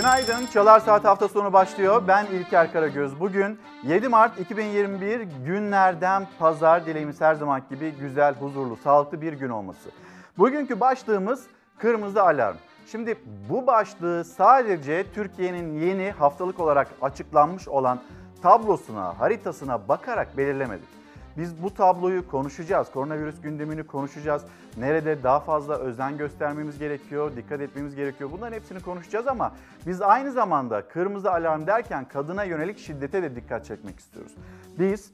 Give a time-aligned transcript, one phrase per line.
[0.00, 0.46] Günaydın.
[0.46, 2.02] Çalar Saat hafta sonu başlıyor.
[2.08, 3.20] Ben İlker Karagöz.
[3.20, 6.86] Bugün 7 Mart 2021 günlerden pazar.
[6.86, 9.90] Dileğimiz her zaman gibi güzel, huzurlu, sağlıklı bir gün olması.
[10.38, 11.46] Bugünkü başlığımız
[11.78, 12.56] kırmızı alarm.
[12.86, 13.18] Şimdi
[13.48, 18.00] bu başlığı sadece Türkiye'nin yeni haftalık olarak açıklanmış olan
[18.42, 20.99] tablosuna, haritasına bakarak belirlemedik.
[21.40, 22.90] Biz bu tabloyu konuşacağız.
[22.90, 24.42] Koronavirüs gündemini konuşacağız.
[24.76, 28.30] Nerede daha fazla özen göstermemiz gerekiyor, dikkat etmemiz gerekiyor.
[28.32, 29.52] Bunların hepsini konuşacağız ama
[29.86, 34.32] biz aynı zamanda kırmızı alarm derken kadına yönelik şiddete de dikkat çekmek istiyoruz.
[34.78, 35.12] Biz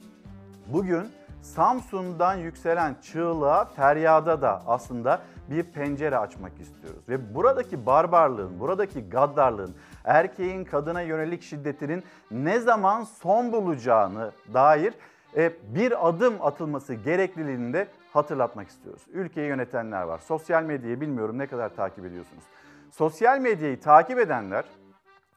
[0.67, 1.09] bugün
[1.43, 7.09] Samsun'dan yükselen çığlığa, feryada da aslında bir pencere açmak istiyoruz.
[7.09, 9.75] Ve buradaki barbarlığın, buradaki gaddarlığın,
[10.05, 14.95] erkeğin kadına yönelik şiddetinin ne zaman son bulacağını dair
[15.75, 19.03] bir adım atılması gerekliliğini de hatırlatmak istiyoruz.
[19.13, 20.19] Ülkeyi yönetenler var.
[20.19, 22.45] Sosyal medyayı bilmiyorum ne kadar takip ediyorsunuz.
[22.91, 24.65] Sosyal medyayı takip edenler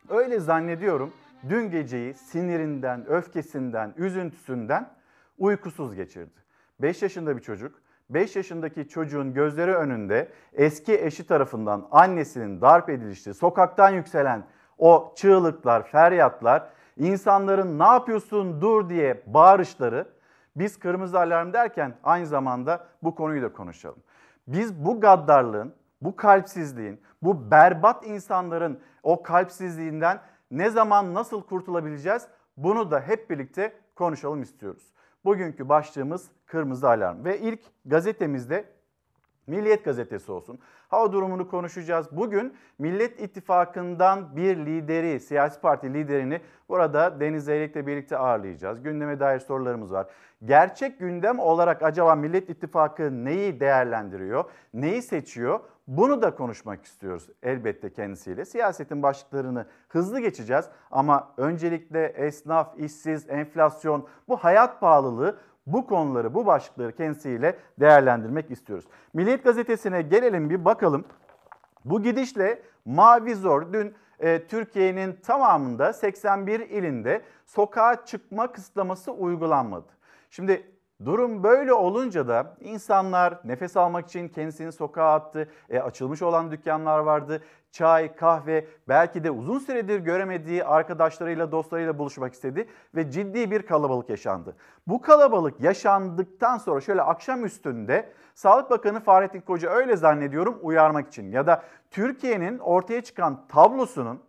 [0.09, 1.13] öyle zannediyorum
[1.49, 4.89] dün geceyi sinirinden, öfkesinden, üzüntüsünden
[5.37, 6.39] uykusuz geçirdi.
[6.81, 13.33] 5 yaşında bir çocuk 5 yaşındaki çocuğun gözleri önünde eski eşi tarafından annesinin darp edilişi,
[13.33, 14.43] sokaktan yükselen
[14.77, 16.69] o çığlıklar, feryatlar
[16.99, 20.07] insanların ne yapıyorsun dur diye bağırışları
[20.55, 23.99] biz kırmızı alarm derken aynı zamanda bu konuyu da konuşalım.
[24.47, 32.27] Biz bu gaddarlığın, bu kalpsizliğin, bu berbat insanların o kalpsizliğinden ne zaman nasıl kurtulabileceğiz
[32.57, 34.83] bunu da hep birlikte konuşalım istiyoruz.
[35.25, 38.65] Bugünkü başlığımız kırmızı alarm ve ilk gazetemizde
[39.47, 40.59] Milliyet gazetesi olsun.
[40.87, 42.07] Hava durumunu konuşacağız.
[42.11, 48.83] Bugün Millet İttifakı'ndan bir lideri, siyasi parti liderini burada Deniz Zeyrek'le birlikte ağırlayacağız.
[48.83, 50.07] Gündeme dair sorularımız var.
[50.45, 55.59] Gerçek gündem olarak acaba Millet İttifakı neyi değerlendiriyor, neyi seçiyor?
[55.87, 58.45] Bunu da konuşmak istiyoruz elbette kendisiyle.
[58.45, 65.37] Siyasetin başlıklarını hızlı geçeceğiz ama öncelikle esnaf, işsiz, enflasyon, bu hayat pahalılığı
[65.73, 68.85] bu konuları, bu başlıkları kendisiyle değerlendirmek istiyoruz.
[69.13, 71.05] Milliyet gazetesine gelelim bir bakalım.
[71.85, 79.87] Bu gidişle Mavi Zor dün e, Türkiye'nin tamamında 81 ilinde sokağa çıkma kısıtlaması uygulanmadı.
[80.29, 80.65] Şimdi
[81.05, 85.49] Durum böyle olunca da insanlar nefes almak için kendisini sokağa attı.
[85.69, 87.41] E, açılmış olan dükkanlar vardı.
[87.71, 94.09] Çay, kahve, belki de uzun süredir göremediği arkadaşlarıyla, dostlarıyla buluşmak istedi ve ciddi bir kalabalık
[94.09, 94.55] yaşandı.
[94.87, 101.31] Bu kalabalık yaşandıktan sonra şöyle akşam üstünde Sağlık Bakanı Fahrettin Koca öyle zannediyorum uyarmak için
[101.31, 104.19] ya da Türkiye'nin ortaya çıkan tablosunun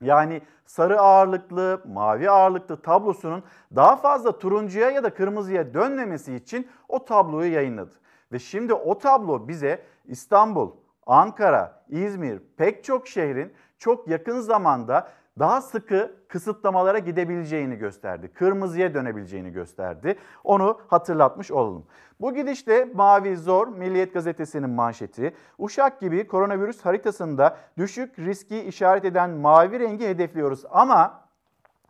[0.00, 3.44] yani sarı ağırlıklı, mavi ağırlıklı tablosunun
[3.76, 7.94] daha fazla turuncuya ya da kırmızıya dönmemesi için o tabloyu yayınladı.
[8.32, 10.70] Ve şimdi o tablo bize İstanbul,
[11.06, 15.08] Ankara, İzmir pek çok şehrin çok yakın zamanda
[15.38, 18.32] daha sıkı kısıtlamalara gidebileceğini gösterdi.
[18.34, 20.16] Kırmızıya dönebileceğini gösterdi.
[20.44, 21.86] Onu hatırlatmış olalım.
[22.20, 25.34] Bu gidişte Mavi Zor Milliyet Gazetesi'nin manşeti.
[25.58, 31.25] Uşak gibi koronavirüs haritasında düşük riski işaret eden mavi rengi hedefliyoruz ama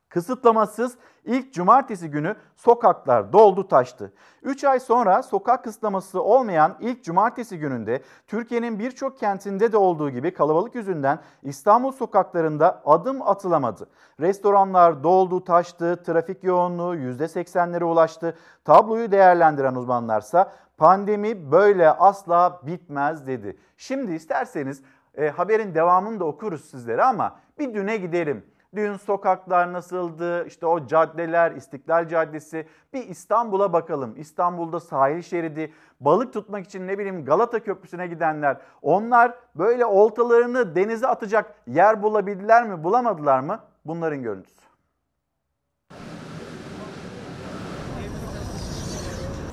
[0.08, 4.12] kısıtlamasız ilk cumartesi günü sokaklar doldu taştı.
[4.42, 10.34] 3 ay sonra sokak kısıtlaması olmayan ilk cumartesi gününde Türkiye'nin birçok kentinde de olduğu gibi
[10.34, 13.88] kalabalık yüzünden İstanbul sokaklarında adım atılamadı.
[14.20, 18.36] Restoranlar doldu taştı, trafik yoğunluğu %80'lere ulaştı.
[18.64, 23.56] Tabloyu değerlendiren uzmanlarsa pandemi böyle asla bitmez dedi.
[23.76, 24.82] Şimdi isterseniz
[25.14, 28.44] e, haberin devamını da okuruz sizlere ama bir düne gidelim.
[28.76, 30.46] Dün sokaklar nasıldı?
[30.46, 32.66] İşte o caddeler, İstiklal Caddesi.
[32.92, 34.14] Bir İstanbul'a bakalım.
[34.16, 38.56] İstanbul'da sahil şeridi, balık tutmak için ne bileyim Galata Köprüsü'ne gidenler.
[38.82, 43.60] Onlar böyle oltalarını denize atacak yer bulabildiler mi, bulamadılar mı?
[43.84, 44.65] Bunların görüntüsü.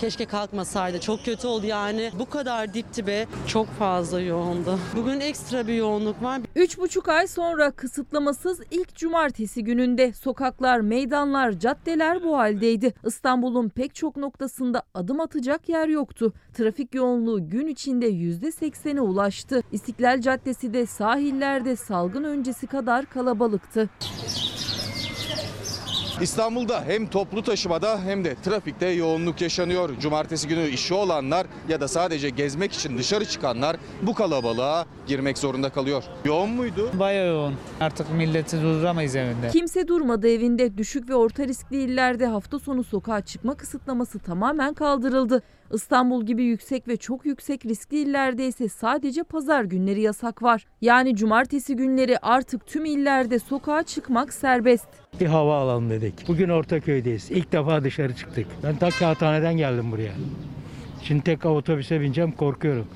[0.03, 0.99] Keşke kalkmasaydı.
[0.99, 2.11] Çok kötü oldu yani.
[2.19, 4.79] Bu kadar dip dibe çok fazla yoğundu.
[4.95, 6.41] Bugün ekstra bir yoğunluk var.
[6.55, 12.93] 3,5 ay sonra kısıtlamasız ilk cumartesi gününde sokaklar, meydanlar, caddeler bu haldeydi.
[13.05, 16.33] İstanbul'un pek çok noktasında adım atacak yer yoktu.
[16.53, 19.61] Trafik yoğunluğu gün içinde %80'e ulaştı.
[19.71, 23.89] İstiklal Caddesi de sahillerde salgın öncesi kadar kalabalıktı.
[26.21, 29.89] İstanbul'da hem toplu taşımada hem de trafikte yoğunluk yaşanıyor.
[29.99, 35.69] Cumartesi günü işi olanlar ya da sadece gezmek için dışarı çıkanlar bu kalabalığa girmek zorunda
[35.69, 36.03] kalıyor.
[36.25, 36.89] Yoğun muydu?
[36.99, 37.53] Bayağı yoğun.
[37.79, 39.49] Artık milleti durduramayız evinde.
[39.51, 40.77] Kimse durmadı evinde.
[40.77, 45.43] Düşük ve orta riskli illerde hafta sonu sokağa çıkma kısıtlaması tamamen kaldırıldı.
[45.73, 50.65] İstanbul gibi yüksek ve çok yüksek riskli illerde ise sadece pazar günleri yasak var.
[50.81, 54.87] Yani cumartesi günleri artık tüm illerde sokağa çıkmak serbest.
[55.19, 56.27] Bir hava alalım dedik.
[56.27, 57.31] Bugün Ortaköy'deyiz.
[57.31, 58.47] İlk defa dışarı çıktık.
[58.63, 60.11] Ben ta kağıthaneden geldim buraya.
[61.03, 62.87] Şimdi tekrar otobüse bineceğim korkuyorum.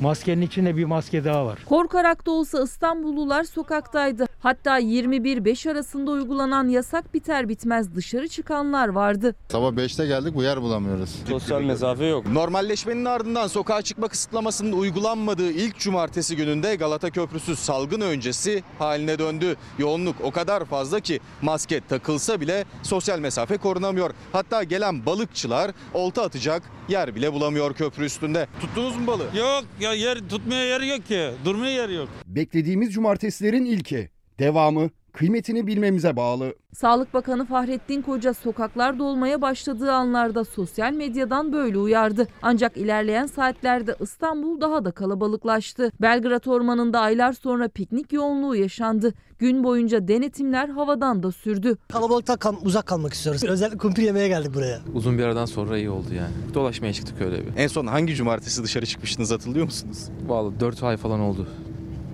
[0.00, 1.58] Maskenin içinde bir maske daha var.
[1.68, 4.26] Korkarak da olsa İstanbullular sokaktaydı.
[4.40, 9.34] Hatta 21-5 arasında uygulanan yasak biter bitmez dışarı çıkanlar vardı.
[9.48, 11.16] Sabah 5'te geldik bu yer bulamıyoruz.
[11.28, 12.26] Sosyal mesafe yok.
[12.26, 19.56] Normalleşmenin ardından sokağa çıkma kısıtlamasının uygulanmadığı ilk cumartesi gününde Galata Köprüsü salgın öncesi haline döndü.
[19.78, 24.10] Yoğunluk o kadar fazla ki maske takılsa bile sosyal mesafe korunamıyor.
[24.32, 28.46] Hatta gelen balıkçılar olta atacak yer bile bulamıyor köprü üstünde.
[28.60, 29.36] Tuttunuz mu balığı?
[29.36, 31.30] Yok ya yer tutmaya yer yok ki.
[31.44, 32.08] Durmaya yer yok.
[32.26, 34.10] Beklediğimiz cumartesilerin ilki.
[34.38, 36.54] Devamı kıymetini bilmemize bağlı.
[36.72, 42.26] Sağlık Bakanı Fahrettin Koca sokaklar dolmaya başladığı anlarda sosyal medyadan böyle uyardı.
[42.42, 45.92] Ancak ilerleyen saatlerde İstanbul daha da kalabalıklaştı.
[46.00, 49.14] Belgrad Ormanı'nda aylar sonra piknik yoğunluğu yaşandı.
[49.38, 51.76] Gün boyunca denetimler havadan da sürdü.
[51.92, 53.44] Kalabalıktan kal- uzak kalmak istiyoruz.
[53.44, 54.78] Özellikle kumpir yemeye geldik buraya.
[54.94, 56.54] Uzun bir aradan sonra iyi oldu yani.
[56.54, 57.56] Dolaşmaya çıktık öyle bir.
[57.56, 60.08] En son hangi cumartesi dışarı çıkmıştınız hatırlıyor musunuz?
[60.26, 61.46] Vallahi 4 ay falan oldu.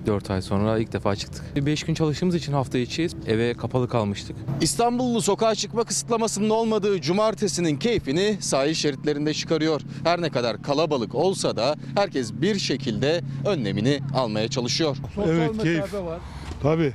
[0.06, 1.66] 4 ay sonra ilk defa çıktık.
[1.66, 4.36] 5 gün çalıştığımız için hafta içi eve kapalı kalmıştık.
[4.60, 9.80] İstanbullu sokağa çıkma kısıtlamasının olmadığı cumartesinin keyfini sahil şeritlerinde çıkarıyor.
[10.04, 14.96] Her ne kadar kalabalık olsa da herkes bir şekilde önlemini almaya çalışıyor.
[15.26, 15.84] Evet keyif.
[16.62, 16.92] Tabii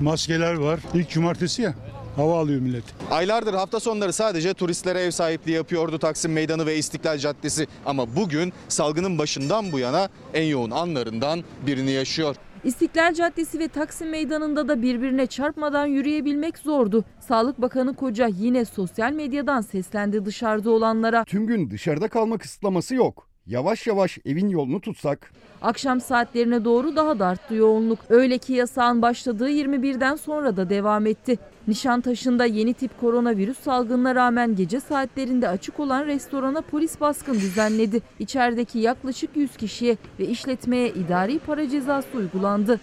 [0.00, 0.80] maskeler var.
[0.94, 1.74] İlk cumartesi ya
[2.16, 2.84] hava alıyor millet.
[3.10, 7.66] Aylardır hafta sonları sadece turistlere ev sahipliği yapıyordu Taksim Meydanı ve İstiklal Caddesi.
[7.86, 12.36] Ama bugün salgının başından bu yana en yoğun anlarından birini yaşıyor.
[12.64, 17.04] İstiklal Caddesi ve Taksim Meydanı'nda da birbirine çarpmadan yürüyebilmek zordu.
[17.20, 21.24] Sağlık Bakanı Koca yine sosyal medyadan seslendi dışarıda olanlara.
[21.24, 23.28] Tüm gün dışarıda kalma kısıtlaması yok.
[23.46, 27.98] Yavaş yavaş evin yolunu tutsak Akşam saatlerine doğru daha da arttı yoğunluk.
[28.08, 31.38] Öyle ki yasağın başladığı 21'den sonra da devam etti.
[31.68, 38.02] Nişantaşı'nda yeni tip koronavirüs salgınına rağmen gece saatlerinde açık olan restorana polis baskın düzenledi.
[38.18, 42.80] İçerideki yaklaşık 100 kişiye ve işletmeye idari para cezası uygulandı.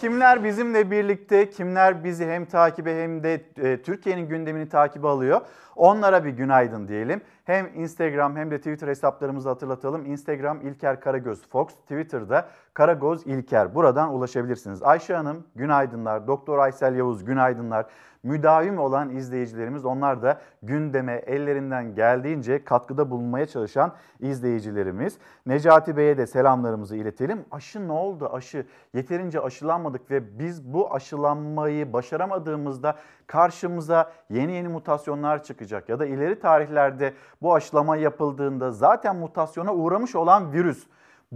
[0.00, 5.40] Kimler bizimle birlikte, kimler bizi hem takibe hem de e, Türkiye'nin gündemini takibe alıyor.
[5.76, 7.20] Onlara bir günaydın diyelim.
[7.44, 10.06] Hem Instagram hem de Twitter hesaplarımızı hatırlatalım.
[10.06, 13.74] Instagram İlker Karagöz Fox, Twitter'da Karagoz İlker.
[13.74, 14.82] Buradan ulaşabilirsiniz.
[14.82, 17.86] Ayşe Hanım günaydınlar, Doktor Aysel Yavuz günaydınlar.
[18.22, 25.18] Müdavim olan izleyicilerimiz onlar da gündeme ellerinden geldiğince katkıda bulunmaya çalışan izleyicilerimiz.
[25.46, 27.44] Necati Bey'e de selamlarımızı iletelim.
[27.50, 28.30] Aşı ne oldu?
[28.32, 36.06] Aşı yeterince aşılanmadık ve biz bu aşılanmayı başaramadığımızda karşımıza yeni yeni mutasyonlar çıkacak ya da
[36.06, 40.86] ileri tarihlerde bu aşılama yapıldığında zaten mutasyona uğramış olan virüs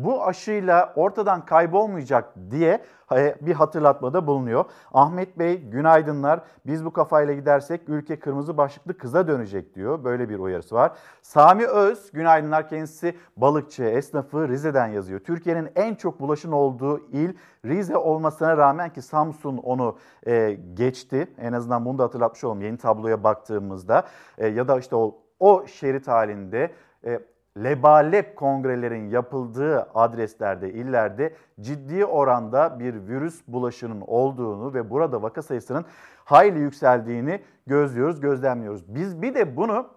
[0.05, 4.65] bu aşıyla ortadan kaybolmayacak diye e, bir hatırlatmada bulunuyor.
[4.93, 6.41] Ahmet Bey günaydınlar.
[6.67, 10.05] Biz bu kafayla gidersek ülke kırmızı başlıklı kıza dönecek diyor.
[10.05, 10.93] Böyle bir uyarısı var.
[11.23, 15.21] Sami Öz günaydınlar kendisi balıkçı, esnafı Rize'den yazıyor.
[15.21, 17.35] Türkiye'nin en çok bulaşın olduğu il
[17.65, 21.29] Rize olmasına rağmen ki Samsun onu e, geçti.
[21.39, 24.06] En azından bunu da hatırlatmış olalım yeni tabloya baktığımızda.
[24.39, 26.73] E, ya da işte o, o şerit halinde...
[27.05, 27.21] E,
[27.64, 35.85] lebalep kongrelerin yapıldığı adreslerde, illerde ciddi oranda bir virüs bulaşının olduğunu ve burada vaka sayısının
[36.25, 38.94] hayli yükseldiğini gözlüyoruz, gözlemliyoruz.
[38.94, 39.88] Biz bir de bunu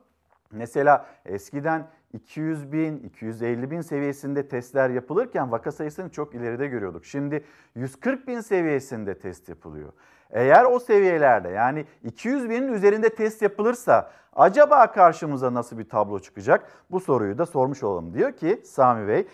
[0.51, 7.05] mesela eskiden 200 bin, 250 bin seviyesinde testler yapılırken vaka sayısını çok ileride görüyorduk.
[7.05, 7.43] Şimdi
[7.75, 9.93] 140 bin seviyesinde test yapılıyor.
[10.31, 16.67] Eğer o seviyelerde yani 200 binin üzerinde test yapılırsa acaba karşımıza nasıl bir tablo çıkacak?
[16.91, 19.27] Bu soruyu da sormuş olalım diyor ki Sami Bey.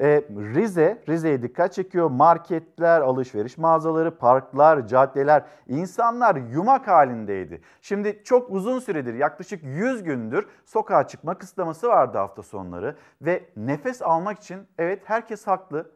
[0.00, 0.24] E,
[0.54, 2.10] Rize, Rize'ye dikkat çekiyor.
[2.10, 7.60] Marketler, alışveriş mağazaları, parklar, caddeler, insanlar yumak halindeydi.
[7.82, 12.96] Şimdi çok uzun süredir, yaklaşık 100 gündür sokağa çıkma kısıtlaması vardı hafta sonları.
[13.22, 15.90] Ve nefes almak için evet herkes haklı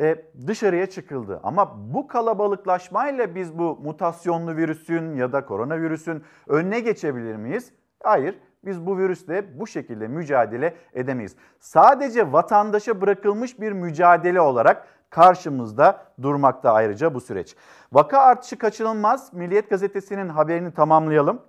[0.00, 1.40] e, dışarıya çıkıldı.
[1.42, 7.72] Ama bu kalabalıklaşmayla biz bu mutasyonlu virüsün ya da koronavirüsün önüne geçebilir miyiz?
[8.02, 8.38] Hayır.
[8.64, 11.36] Biz bu virüsle bu şekilde mücadele edemeyiz.
[11.60, 17.56] Sadece vatandaşa bırakılmış bir mücadele olarak karşımızda durmakta ayrıca bu süreç.
[17.92, 19.32] Vaka artışı kaçınılmaz.
[19.32, 21.42] Milliyet Gazetesi'nin haberini tamamlayalım.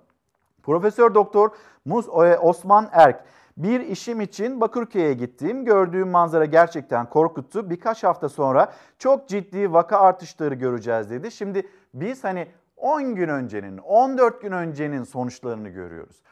[0.62, 1.50] Profesör Doktor
[1.84, 2.08] Muz
[2.42, 3.24] Osman Erk
[3.56, 5.64] Bir işim için Bakırköy'e gittim.
[5.64, 7.70] Gördüğüm manzara gerçekten korkuttu.
[7.70, 11.30] Birkaç hafta sonra çok ciddi vaka artışları göreceğiz dedi.
[11.30, 16.22] Şimdi biz hani 10 gün öncenin, 14 gün öncenin sonuçlarını görüyoruz.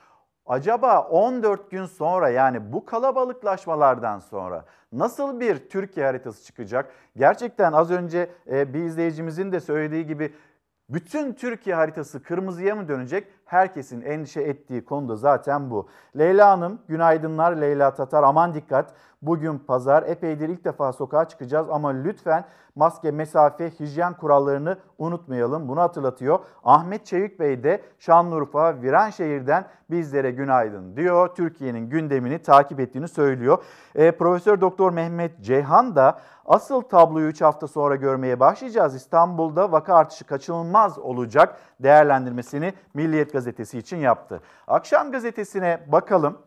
[0.46, 6.92] Acaba 14 gün sonra yani bu kalabalıklaşmalardan sonra nasıl bir Türkiye haritası çıkacak?
[7.16, 10.34] Gerçekten az önce e, bir izleyicimizin de söylediği gibi
[10.88, 13.26] bütün Türkiye haritası kırmızıya mı dönecek?
[13.50, 15.88] Herkesin endişe ettiği konu da zaten bu.
[16.18, 18.22] Leyla Hanım, günaydınlar Leyla Tatar.
[18.22, 18.92] Aman dikkat.
[19.22, 20.02] Bugün pazar.
[20.02, 25.68] Epeydir ilk defa sokağa çıkacağız ama lütfen maske, mesafe, hijyen kurallarını unutmayalım.
[25.68, 26.38] Bunu hatırlatıyor.
[26.64, 31.34] Ahmet Çevik Bey de Şanlıurfa, Viranşehir'den bizlere günaydın diyor.
[31.34, 33.64] Türkiye'nin gündemini takip ettiğini söylüyor.
[33.94, 38.94] E, Profesör Doktor Mehmet Ceyhan da asıl tabloyu 3 hafta sonra görmeye başlayacağız.
[38.94, 44.40] İstanbul'da vaka artışı kaçınılmaz olacak değerlendirmesini Milliyet Gazetesi için yaptı.
[44.66, 46.38] Akşam gazetesine bakalım.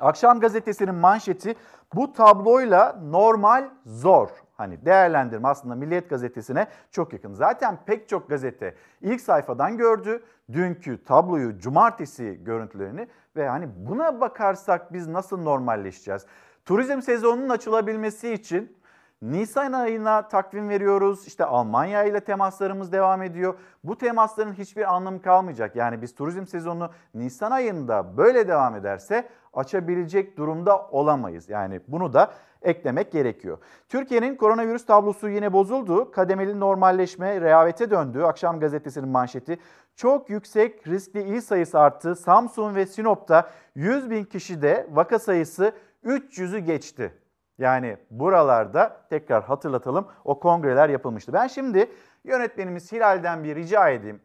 [0.00, 1.54] Akşam gazetesinin manşeti
[1.94, 4.28] bu tabloyla normal zor.
[4.56, 7.32] Hani değerlendirme aslında Milliyet Gazetesi'ne çok yakın.
[7.32, 14.92] Zaten pek çok gazete ilk sayfadan gördü dünkü tabloyu, cumartesi görüntülerini ve hani buna bakarsak
[14.92, 16.26] biz nasıl normalleşeceğiz?
[16.64, 18.75] Turizm sezonunun açılabilmesi için
[19.22, 21.26] Nisan ayına takvim veriyoruz.
[21.26, 23.54] İşte Almanya ile temaslarımız devam ediyor.
[23.84, 25.76] Bu temasların hiçbir anlamı kalmayacak.
[25.76, 31.48] Yani biz turizm sezonunu Nisan ayında böyle devam ederse açabilecek durumda olamayız.
[31.48, 32.32] Yani bunu da
[32.62, 33.58] eklemek gerekiyor.
[33.88, 36.10] Türkiye'nin koronavirüs tablosu yine bozuldu.
[36.10, 38.22] Kademeli normalleşme rehavete döndü.
[38.22, 39.58] Akşam gazetesinin manşeti.
[39.96, 42.16] Çok yüksek riskli il sayısı arttı.
[42.16, 45.72] Samsun ve Sinop'ta 100 bin kişide vaka sayısı
[46.04, 47.12] 300'ü geçti.
[47.58, 51.32] Yani buralarda tekrar hatırlatalım o kongreler yapılmıştı.
[51.32, 51.90] Ben şimdi
[52.24, 54.20] yönetmenimiz Hilal'den bir rica edeyim.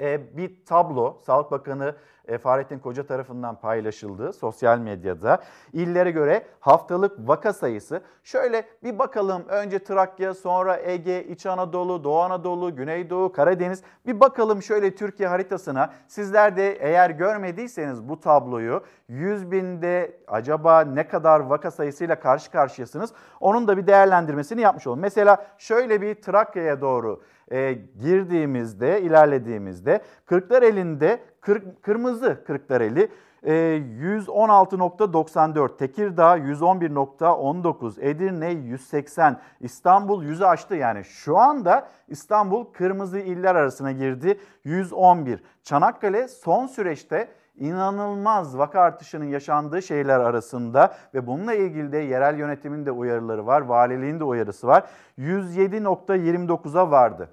[0.00, 1.94] Ee, bir tablo Sağlık Bakanı
[2.28, 5.42] e, Fahrettin Koca tarafından paylaşıldı sosyal medyada.
[5.72, 8.02] İllere göre haftalık vaka sayısı.
[8.22, 13.82] Şöyle bir bakalım önce Trakya sonra Ege, İç Anadolu, Doğu Anadolu, Güneydoğu, Karadeniz.
[14.06, 15.92] Bir bakalım şöyle Türkiye haritasına.
[16.08, 23.12] Sizler de eğer görmediyseniz bu tabloyu 100 binde acaba ne kadar vaka sayısıyla karşı karşıyasınız?
[23.40, 25.00] Onun da bir değerlendirmesini yapmış olalım.
[25.00, 33.08] Mesela şöyle bir Trakya'ya doğru e, girdiğimizde, ilerlediğimizde Kırklareli'nde kır, kırmızı Kırklareli
[33.42, 40.74] e, 116.94, Tekirdağ 111.19, Edirne 180, İstanbul 100'ü aştı.
[40.74, 45.42] Yani şu anda İstanbul kırmızı iller arasına girdi 111.
[45.62, 52.86] Çanakkale son süreçte inanılmaz vaka artışının yaşandığı şehirler arasında ve bununla ilgili de yerel yönetimin
[52.86, 54.84] de uyarıları var, valiliğin de uyarısı var.
[55.18, 57.30] 107.29'a vardı.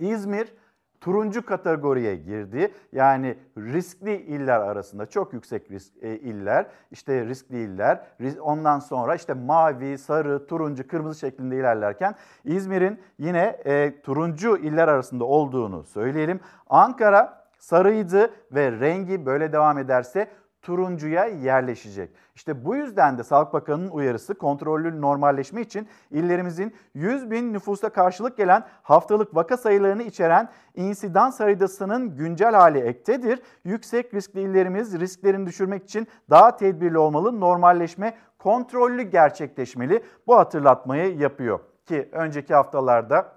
[0.00, 0.52] İzmir
[1.00, 2.74] turuncu kategoriye girdi.
[2.92, 8.06] Yani riskli iller arasında çok yüksek risk e, iller, işte riskli iller.
[8.40, 12.14] Ondan sonra işte mavi, sarı, turuncu, kırmızı şeklinde ilerlerken
[12.44, 16.40] İzmir'in yine e, turuncu iller arasında olduğunu söyleyelim.
[16.66, 20.28] Ankara sarıydı ve rengi böyle devam ederse
[20.62, 22.10] turuncuya yerleşecek.
[22.34, 28.36] İşte bu yüzden de Sağlık Bakanı'nın uyarısı kontrollü normalleşme için illerimizin 100 bin nüfusa karşılık
[28.36, 33.42] gelen haftalık vaka sayılarını içeren insidans haritasının güncel hali ektedir.
[33.64, 40.02] Yüksek riskli illerimiz risklerini düşürmek için daha tedbirli olmalı, normalleşme kontrollü gerçekleşmeli.
[40.26, 43.32] Bu hatırlatmayı yapıyor ki önceki haftalarda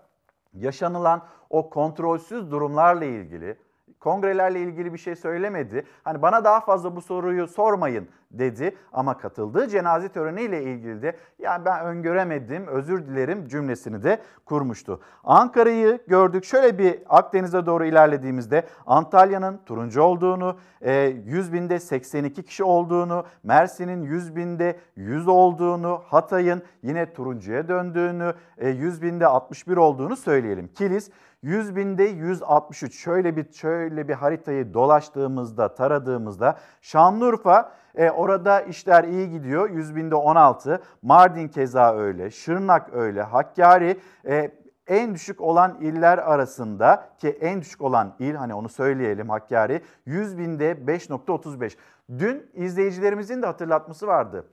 [0.53, 3.58] yaşanılan o kontrolsüz durumlarla ilgili
[4.03, 5.86] kongrelerle ilgili bir şey söylemedi.
[6.03, 11.66] Hani bana daha fazla bu soruyu sormayın dedi ama katıldığı cenaze töreniyle ilgili de yani
[11.66, 15.00] ben öngöremedim özür dilerim cümlesini de kurmuştu.
[15.24, 22.63] Ankara'yı gördük şöyle bir Akdeniz'e doğru ilerlediğimizde Antalya'nın turuncu olduğunu, 100 e, binde 82 kişi
[22.63, 30.16] olduğunu, Mersin'in 100 binde 100 olduğunu, Hatay'ın yine turuncuya döndüğünü, 100 e, binde 61 olduğunu
[30.16, 30.68] söyleyelim.
[30.68, 31.10] Kilis
[31.44, 39.30] 100 binde 163 şöyle bir şöyle bir haritayı dolaştığımızda taradığımızda Şanlıurfa e, orada işler iyi
[39.30, 44.52] gidiyor 100 binde 16 Mardin keza öyle Şırnak öyle Hakkari e,
[44.88, 50.38] en düşük olan iller arasında ki en düşük olan il hani onu söyleyelim Hakkari 100
[50.38, 51.78] binde 5.35.
[52.18, 54.48] Dün izleyicilerimizin de hatırlatması vardı.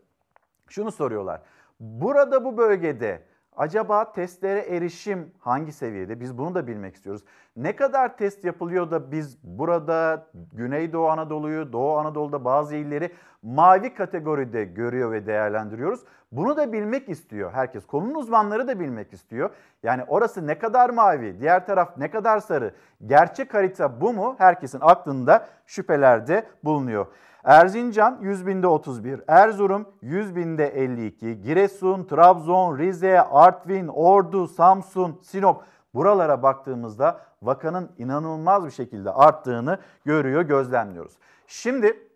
[0.69, 1.41] Şunu soruyorlar.
[1.81, 3.23] Burada bu bölgede
[3.61, 6.21] Acaba testlere erişim hangi seviyede?
[6.21, 7.23] Biz bunu da bilmek istiyoruz.
[7.57, 13.11] Ne kadar test yapılıyor da biz burada Güneydoğu Anadolu'yu, Doğu Anadolu'da bazı illeri
[13.43, 16.01] mavi kategoride görüyor ve değerlendiriyoruz.
[16.33, 17.87] Bunu da bilmek istiyor herkes.
[17.87, 19.51] Konunun uzmanları da bilmek istiyor.
[19.83, 22.75] Yani orası ne kadar mavi, diğer taraf ne kadar sarı?
[23.07, 24.35] Gerçek harita bu mu?
[24.39, 27.07] Herkesin aklında şüphelerde bulunuyor.
[27.45, 35.65] Erzincan 100 binde 31, Erzurum 100 binde 52, Giresun, Trabzon, Rize, Artvin, Ordu, Samsun, Sinop
[35.95, 41.13] buralara baktığımızda vakanın inanılmaz bir şekilde arttığını görüyor, gözlemliyoruz.
[41.47, 42.09] Şimdi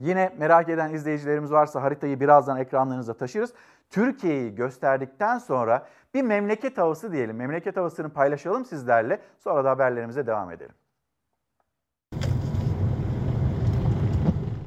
[0.00, 3.52] yine merak eden izleyicilerimiz varsa haritayı birazdan ekranlarınıza taşırız.
[3.90, 7.36] Türkiye'yi gösterdikten sonra bir memleket havası diyelim.
[7.36, 9.20] Memleket havasını paylaşalım sizlerle.
[9.38, 10.74] Sonra da haberlerimize devam edelim.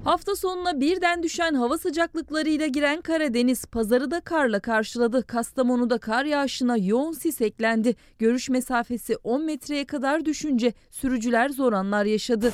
[0.03, 5.27] Hafta sonuna birden düşen hava sıcaklıklarıyla giren Karadeniz pazarı da karla karşıladı.
[5.27, 7.95] Kastamonu'da kar yağışına yoğun sis eklendi.
[8.19, 12.53] Görüş mesafesi 10 metreye kadar düşünce sürücüler zor anlar yaşadı.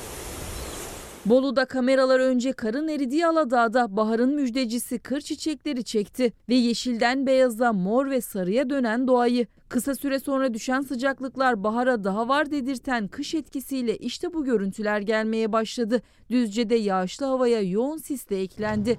[1.26, 8.10] Bolu'da kameralar önce karın eridiği Aladağ'da baharın müjdecisi kır çiçekleri çekti ve yeşilden beyaza, mor
[8.10, 9.46] ve sarıya dönen doğayı.
[9.68, 15.52] Kısa süre sonra düşen sıcaklıklar bahara daha var dedirten kış etkisiyle işte bu görüntüler gelmeye
[15.52, 16.02] başladı.
[16.30, 18.98] Düzce'de yağışlı havaya yoğun sis de eklendi.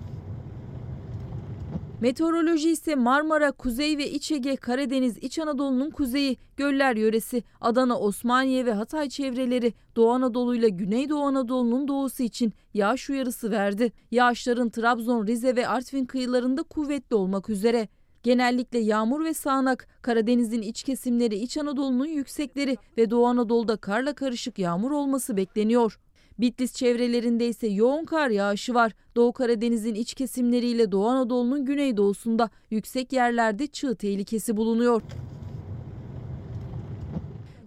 [2.02, 8.66] Meteoroloji ise Marmara, Kuzey ve İç Ege, Karadeniz, İç Anadolu'nun kuzeyi, Göller yöresi, Adana, Osmaniye
[8.66, 13.92] ve Hatay çevreleri, Doğu Anadolu ile Güneydoğu Anadolu'nun doğusu için yağış uyarısı verdi.
[14.12, 17.88] Yağışların Trabzon, Rize ve Artvin kıyılarında kuvvetli olmak üzere.
[18.24, 24.60] Genellikle yağmur ve sağanak, Karadeniz'in iç kesimleri, İç Anadolu'nun yüksekleri ve Doğu Anadolu'da karla karışık
[24.60, 26.00] yağmur olması bekleniyor.
[26.40, 28.92] Bitlis çevrelerinde ise yoğun kar yağışı var.
[29.16, 35.02] Doğu Karadeniz'in iç kesimleriyle Doğu Anadolu'nun güneydoğusunda yüksek yerlerde çığ tehlikesi bulunuyor.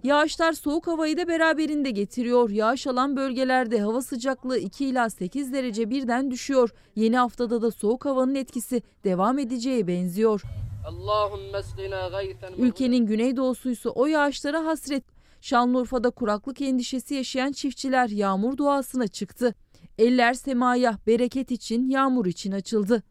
[0.03, 2.49] Yağışlar soğuk havayı da beraberinde getiriyor.
[2.49, 6.69] Yağış alan bölgelerde hava sıcaklığı 2 ila 8 derece birden düşüyor.
[6.95, 10.41] Yeni haftada da soğuk havanın etkisi devam edeceğe benziyor.
[12.57, 15.03] Ülkenin güneydoğusuysa o yağışlara hasret.
[15.41, 19.55] Şanlıurfa'da kuraklık endişesi yaşayan çiftçiler yağmur duasına çıktı.
[19.97, 23.03] Eller semaya, bereket için, yağmur için açıldı.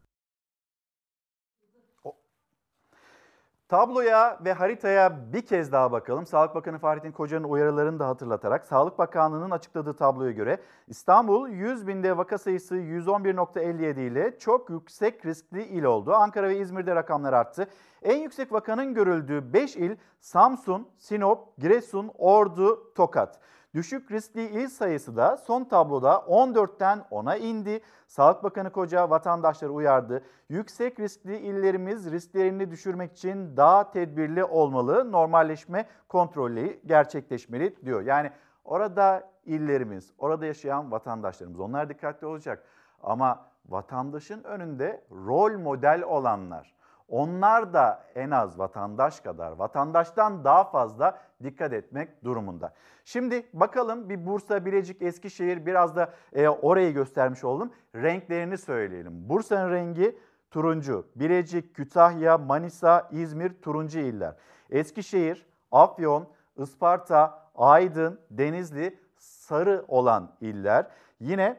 [3.71, 6.27] Tabloya ve haritaya bir kez daha bakalım.
[6.27, 12.17] Sağlık Bakanı Fahrettin Koca'nın uyarılarını da hatırlatarak Sağlık Bakanlığı'nın açıkladığı tabloya göre İstanbul 100 binde
[12.17, 16.12] vaka sayısı 111.57 ile çok yüksek riskli il oldu.
[16.12, 17.69] Ankara ve İzmir'de rakamlar arttı.
[18.03, 23.41] En yüksek vakanın görüldüğü 5 il Samsun, Sinop, Giresun, Ordu, Tokat.
[23.75, 27.80] Düşük riskli il sayısı da son tabloda 14'ten 10'a indi.
[28.06, 30.23] Sağlık Bakanı Koca vatandaşları uyardı.
[30.49, 35.13] Yüksek riskli illerimiz risklerini düşürmek için daha tedbirli olmalı.
[35.13, 38.02] Normalleşme kontrolü gerçekleşmeli diyor.
[38.02, 38.30] Yani
[38.65, 42.65] orada illerimiz, orada yaşayan vatandaşlarımız onlar dikkatli olacak.
[43.02, 46.75] Ama vatandaşın önünde rol model olanlar,
[47.09, 52.73] onlar da en az vatandaş kadar, vatandaştan daha fazla dikkat etmek durumunda.
[53.05, 57.73] Şimdi bakalım bir Bursa, Bilecik, Eskişehir biraz da e, orayı göstermiş oldum.
[57.95, 59.29] Renklerini söyleyelim.
[59.29, 60.19] Bursa'nın rengi
[60.50, 61.07] turuncu.
[61.17, 64.35] Bilecik, Kütahya, Manisa, İzmir turuncu iller.
[64.71, 70.87] Eskişehir, Afyon, Isparta, Aydın, Denizli sarı olan iller.
[71.21, 71.57] Yine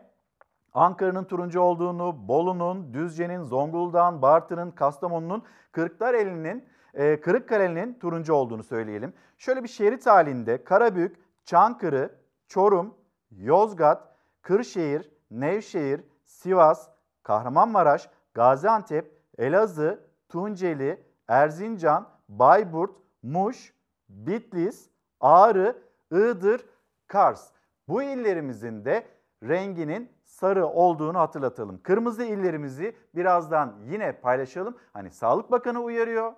[0.73, 9.13] Ankara'nın turuncu olduğunu, Bolu'nun, Düzce'nin, Zonguldak'ın, Bartın'ın, Kastamonu'nun, Kırklareli'nin, e, Kırıkkale'nin turuncu olduğunu söyleyelim.
[9.37, 12.15] Şöyle bir şerit halinde Karabük, Çankırı,
[12.47, 12.93] Çorum,
[13.31, 16.89] Yozgat, Kırşehir, Nevşehir, Sivas,
[17.23, 23.73] Kahramanmaraş, Gaziantep, Elazığ, Tunceli, Erzincan, Bayburt, Muş,
[24.09, 25.77] Bitlis, Ağrı,
[26.11, 26.65] Iğdır,
[27.07, 27.51] Kars.
[27.87, 29.03] Bu illerimizin de
[29.43, 31.83] renginin sarı olduğunu hatırlatalım.
[31.83, 34.77] Kırmızı illerimizi birazdan yine paylaşalım.
[34.93, 36.33] Hani Sağlık Bakanı uyarıyor,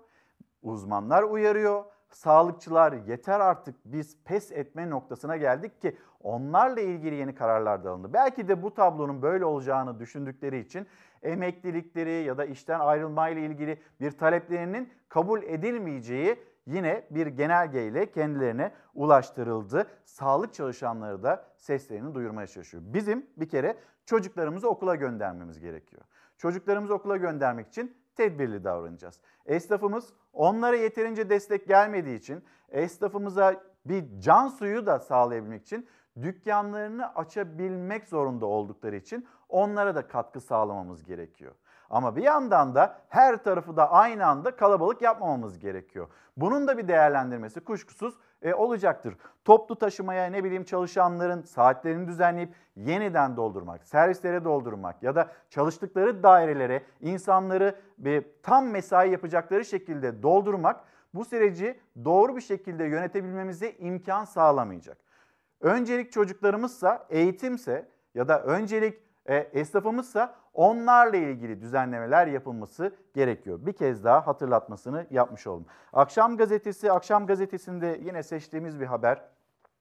[0.64, 7.84] uzmanlar uyarıyor, sağlıkçılar yeter artık biz pes etme noktasına geldik ki onlarla ilgili yeni kararlar
[7.84, 8.14] da alındı.
[8.14, 10.88] Belki de bu tablonun böyle olacağını düşündükleri için
[11.24, 19.88] emeklilikleri ya da işten ayrılmayla ilgili bir taleplerinin kabul edilmeyeceği yine bir genelgeyle kendilerine ulaştırıldı.
[20.06, 22.84] Sağlık çalışanları da seslerini duyurmaya çalışıyor.
[22.86, 26.02] Bizim bir kere çocuklarımızı okula göndermemiz gerekiyor.
[26.38, 29.20] Çocuklarımızı okula göndermek için tedbirli davranacağız.
[29.46, 35.88] Esnafımız onlara yeterince destek gelmediği için esnafımıza bir can suyu da sağlayabilmek için
[36.22, 41.54] dükkanlarını açabilmek zorunda oldukları için onlara da katkı sağlamamız gerekiyor.
[41.90, 46.08] Ama bir yandan da her tarafı da aynı anda kalabalık yapmamamız gerekiyor.
[46.38, 48.14] Bunun da bir değerlendirmesi kuşkusuz
[48.44, 49.16] e, olacaktır.
[49.46, 56.84] Toplu taşımaya ne bileyim çalışanların saatlerini düzenleyip yeniden doldurmak, servislere doldurmak ya da çalıştıkları dairelere
[57.02, 64.98] insanları bir tam mesai yapacakları şekilde doldurmak bu süreci doğru bir şekilde yönetebilmemize imkan sağlamayacak.
[65.62, 73.60] Öncelik çocuklarımızsa, eğitimse ya da öncelik E, esnafımızsa onlarla ilgili düzenlemeler yapılması gerekiyor.
[73.62, 75.66] Bir kez daha hatırlatmasını yapmış oldum.
[75.94, 79.22] Akşam gazetesi, akşam gazetesinde yine seçtiğimiz bir haber.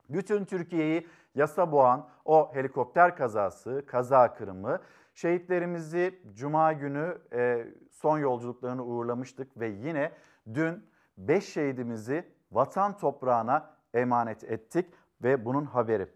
[0.08, 4.80] Bütün Türkiye'yi yasa boğan o helikopter kazası, kaza kırımı.
[5.14, 10.12] Şehitlerimizi Cuma günü e, son yolculuklarını uğurlamıştık ve yine
[10.54, 10.86] dün
[11.18, 14.86] 5 şehidimizi vatan toprağına emanet ettik
[15.22, 16.08] ve bunun haberi.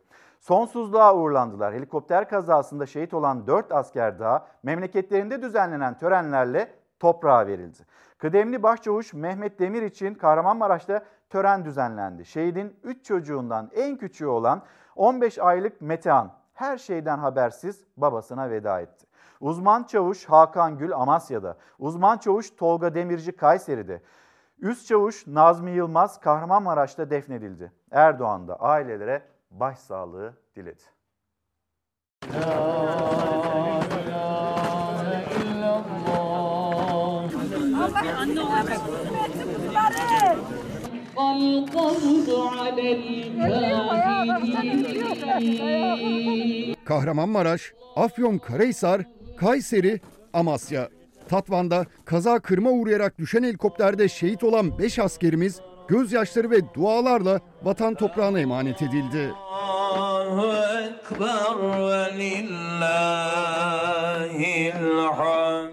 [0.46, 1.74] Sonsuzluğa uğurlandılar.
[1.74, 7.78] Helikopter kazasında şehit olan 4 asker daha memleketlerinde düzenlenen törenlerle toprağa verildi.
[8.18, 12.24] Kıdemli Başçavuş Mehmet Demir için Kahramanmaraş'ta tören düzenlendi.
[12.24, 14.62] Şehidin 3 çocuğundan en küçüğü olan
[14.96, 19.06] 15 aylık Metehan her şeyden habersiz babasına veda etti.
[19.40, 24.02] Uzman çavuş Hakan Gül Amasya'da, uzman çavuş Tolga Demirci Kayseri'de,
[24.58, 27.72] üst çavuş Nazmi Yılmaz Kahramanmaraş'ta defnedildi.
[27.90, 30.82] Erdoğan da ailelere başsağlığı diledi.
[46.84, 49.02] Kahramanmaraş, Afyonkarahisar,
[49.36, 50.00] Kayseri,
[50.32, 50.88] Amasya.
[51.28, 58.40] Tatvan'da kaza kırma uğrayarak düşen helikopterde şehit olan 5 askerimiz gözyaşları ve dualarla vatan toprağına
[58.40, 59.32] emanet edildi.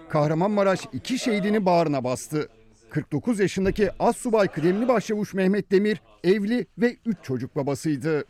[0.08, 2.48] Kahramanmaraş iki şehidini bağrına bastı.
[2.90, 8.24] 49 yaşındaki Assubay Kıdemli Başçavuş Mehmet Demir evli ve 3 çocuk babasıydı.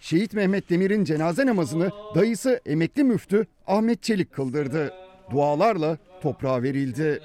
[0.00, 4.94] Şehit Mehmet Demir'in cenaze namazını dayısı emekli müftü Ahmet Çelik kıldırdı.
[5.30, 7.22] Dualarla toprağa verildi.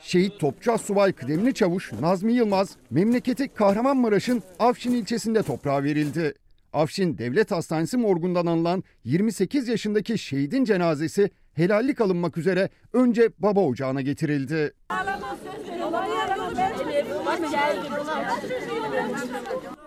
[0.00, 6.34] Şehit Topçu Assubay Kıdemli Çavuş Nazmi Yılmaz memleketi Kahramanmaraş'ın Afşin ilçesinde toprağa verildi.
[6.72, 14.00] Afşin Devlet Hastanesi morgundan alınan 28 yaşındaki şehidin cenazesi helallik alınmak üzere önce baba ocağına
[14.00, 14.72] getirildi.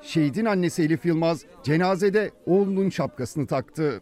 [0.02, 4.00] Şehidin annesi Elif Yılmaz cenazede oğlunun şapkasını taktı.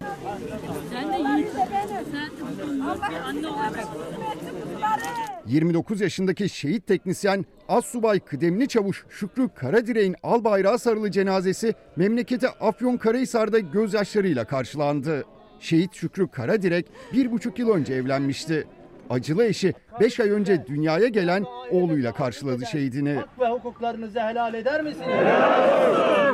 [5.45, 13.59] 29 yaşındaki şehit teknisyen Assubay Kıdemli Çavuş Şükrü Karadire'in al bayrağı sarılı cenazesi memleketi Afyonkarahisar'da
[13.59, 15.25] gözyaşlarıyla karşılandı.
[15.59, 18.67] Şehit Şükrü Karadirek bir buçuk yıl önce evlenmişti.
[19.09, 23.13] Acılı eşi 5 ay önce dünyaya gelen oğluyla karşıladı şehidini.
[23.13, 25.07] Hak ve hukuklarınızı helal eder misiniz?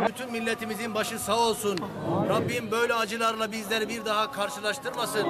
[0.09, 1.79] Bütün milletimizin başı sağ olsun.
[2.29, 5.27] Rabbim böyle acılarla bizleri bir daha karşılaştırmasın.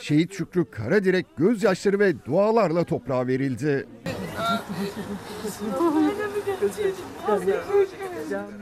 [0.00, 3.86] Şehit Şükrü Karadirek gözyaşları ve dualarla toprağa verildi.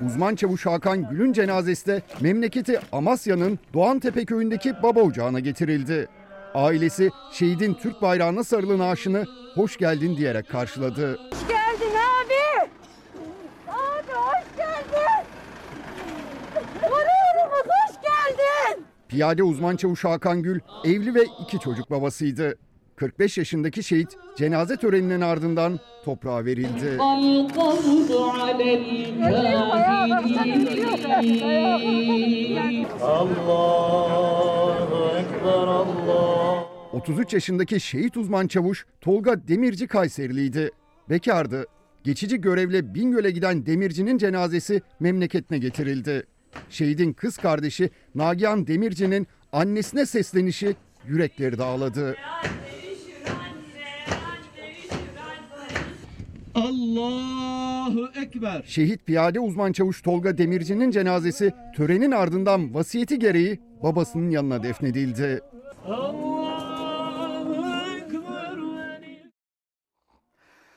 [0.07, 6.09] Uzman çavuş Hakan Gül'ün cenazesi de memleketi Amasya'nın Doğantepe köyündeki baba ocağına getirildi.
[6.55, 11.13] Ailesi şehidin Türk bayrağına sarılı naaşını hoş geldin diyerek karşıladı.
[11.13, 12.69] Hoş geldin abi.
[13.69, 15.27] Abi hoş geldin.
[16.81, 18.85] Gururum hoş geldin.
[19.09, 22.59] Piyade uzman çavuş Hakan Gül evli ve iki çocuk babasıydı.
[22.97, 26.99] 45 yaşındaki şehit cenaze töreninin ardından toprağa verildi.
[36.93, 40.71] 33 yaşındaki şehit uzman çavuş Tolga Demirci Kayseriliydi.
[41.11, 41.67] Bekardı.
[42.05, 46.27] Geçici görevle Bingöl'e giden Demirci'nin cenazesi memleketine getirildi.
[46.71, 52.17] Şehidin kız kardeşi Nagihan Demirci'nin annesine seslenişi yürekleri dağladı.
[56.55, 58.63] Allahu Ekber.
[58.67, 65.41] Şehit piyade uzman çavuş Tolga Demirci'nin cenazesi törenin ardından vasiyeti gereği babasının yanına defnedildi.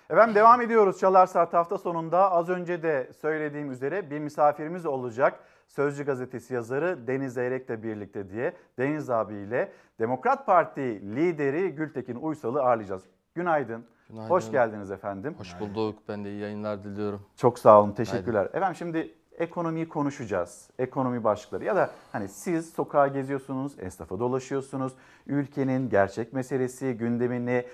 [0.09, 2.31] Efendim devam ediyoruz Çalar Saat hafta sonunda.
[2.31, 5.39] Az önce de söylediğim üzere bir misafirimiz olacak.
[5.67, 13.03] Sözcü gazetesi yazarı Deniz Zeyrek'le birlikte diye Deniz abiyle Demokrat Parti lideri Gültekin Uysal'ı ağırlayacağız.
[13.35, 13.85] Günaydın.
[14.09, 14.29] Günaydın.
[14.29, 15.35] Hoş geldiniz efendim.
[15.37, 15.99] Hoş bulduk.
[16.07, 17.21] Ben de iyi yayınlar diliyorum.
[17.35, 18.45] Çok sağ olun, teşekkürler.
[18.45, 20.69] Efendim şimdi ekonomiyi konuşacağız.
[20.79, 24.93] Ekonomi başlıkları ya da hani siz sokağa geziyorsunuz, esnafa dolaşıyorsunuz.
[25.27, 27.65] Ülkenin gerçek meselesi, gündemini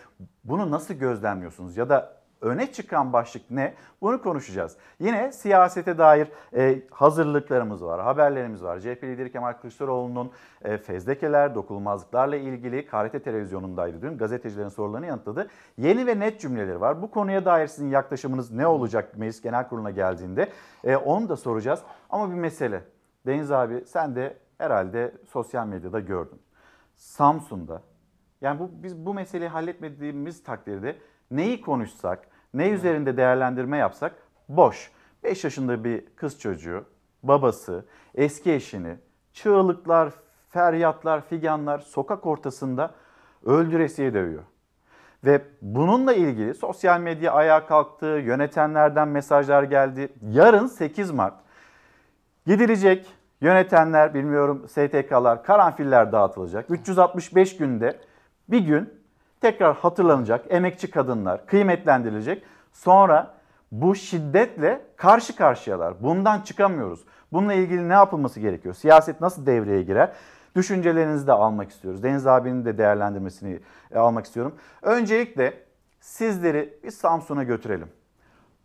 [0.43, 1.77] bunu nasıl gözlemliyorsunuz?
[1.77, 3.73] Ya da öne çıkan başlık ne?
[4.01, 4.77] Bunu konuşacağız.
[4.99, 8.79] Yine siyasete dair e, hazırlıklarımız var, haberlerimiz var.
[8.79, 14.17] CHP lideri Kemal Kılıçdaroğlu'nun e, fezlekeler, dokunulmazlıklarla ilgili KRT televizyonundaydı dün.
[14.17, 15.47] Gazetecilerin sorularını yanıtladı.
[15.77, 17.01] Yeni ve net cümleleri var.
[17.01, 20.49] Bu konuya dair sizin yaklaşımınız ne olacak Meclis Genel Kurulu'na geldiğinde?
[20.83, 21.79] E, onu da soracağız.
[22.09, 22.83] Ama bir mesele.
[23.25, 26.39] Deniz abi sen de herhalde sosyal medyada gördün.
[26.95, 27.81] Samsun'da
[28.41, 30.95] yani bu biz bu meseleyi halletmediğimiz takdirde
[31.31, 34.15] neyi konuşsak, ne üzerinde değerlendirme yapsak
[34.49, 34.91] boş.
[35.23, 36.85] 5 yaşında bir kız çocuğu,
[37.23, 37.85] babası,
[38.15, 38.95] eski eşini,
[39.33, 40.13] çığlıklar,
[40.49, 42.91] feryatlar, figanlar sokak ortasında
[43.45, 44.43] öldüresiye dövüyor.
[45.25, 50.09] Ve bununla ilgili sosyal medya ayağa kalktı, yönetenlerden mesajlar geldi.
[50.29, 51.33] Yarın 8 Mart
[52.45, 56.65] gidilecek yönetenler, bilmiyorum STK'lar, karanfiller dağıtılacak.
[56.69, 57.99] 365 günde
[58.49, 58.96] bir gün
[59.41, 62.43] tekrar hatırlanacak emekçi kadınlar kıymetlendirilecek.
[62.73, 63.33] Sonra
[63.71, 66.03] bu şiddetle karşı karşıyalar.
[66.03, 67.03] Bundan çıkamıyoruz.
[67.33, 68.75] Bununla ilgili ne yapılması gerekiyor?
[68.75, 70.11] Siyaset nasıl devreye girer?
[70.55, 72.03] Düşüncelerinizi de almak istiyoruz.
[72.03, 73.59] Deniz abinin de değerlendirmesini
[73.91, 74.55] e, almak istiyorum.
[74.81, 75.53] Öncelikle
[75.99, 77.89] sizleri bir Samsun'a götürelim.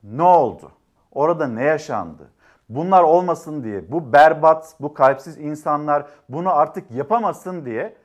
[0.03, 0.73] Ne oldu?
[1.13, 2.31] Orada ne yaşandı?
[2.69, 7.97] Bunlar olmasın diye, bu berbat, bu kalpsiz insanlar bunu artık yapamasın diye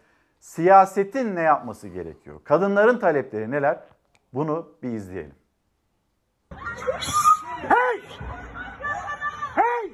[0.48, 2.40] siyasetin ne yapması gerekiyor?
[2.44, 3.80] Kadınların talepleri neler?
[4.34, 5.36] Bunu bir izleyelim.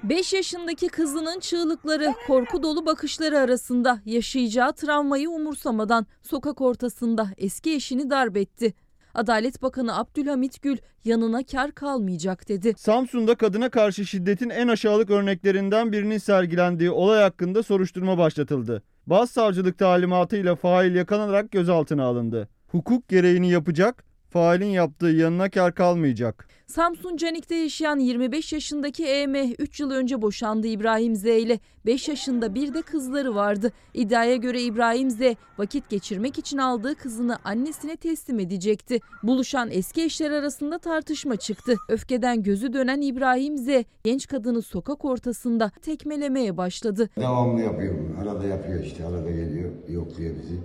[0.03, 8.09] 5 yaşındaki kızının çığlıkları, korku dolu bakışları arasında yaşayacağı travmayı umursamadan sokak ortasında eski eşini
[8.09, 8.73] darp etti.
[9.13, 12.73] Adalet Bakanı Abdülhamit Gül yanına kar kalmayacak dedi.
[12.77, 18.83] Samsun'da kadına karşı şiddetin en aşağılık örneklerinden birinin sergilendiği olay hakkında soruşturma başlatıldı.
[19.07, 22.49] Başsavcılık talimatıyla fail yakalanarak gözaltına alındı.
[22.67, 26.47] Hukuk gereğini yapacak, failin yaptığı yanına kar kalmayacak.
[26.67, 31.59] Samsun Canik'te yaşayan 25 yaşındaki EM 3 yıl önce boşandı İbrahim Z ile.
[31.85, 33.71] 5 yaşında bir de kızları vardı.
[33.93, 35.19] İddiaya göre İbrahim Z
[35.57, 38.99] vakit geçirmek için aldığı kızını annesine teslim edecekti.
[39.23, 41.75] Buluşan eski eşler arasında tartışma çıktı.
[41.89, 43.67] Öfkeden gözü dönen İbrahim Z
[44.03, 47.09] genç kadını sokak ortasında tekmelemeye başladı.
[47.17, 47.93] Devamlı yapıyor.
[48.21, 49.05] Arada yapıyor işte.
[49.05, 49.71] Arada geliyor.
[49.89, 50.59] Yokluyor bizi.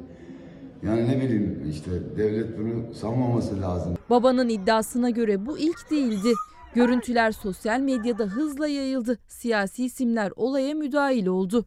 [0.82, 3.94] Yani ne bileyim işte devlet bunu savunmaması lazım.
[4.10, 6.32] Babanın iddiasına göre bu ilk değildi.
[6.74, 9.18] Görüntüler sosyal medyada hızla yayıldı.
[9.28, 11.64] Siyasi isimler olaya müdahil oldu.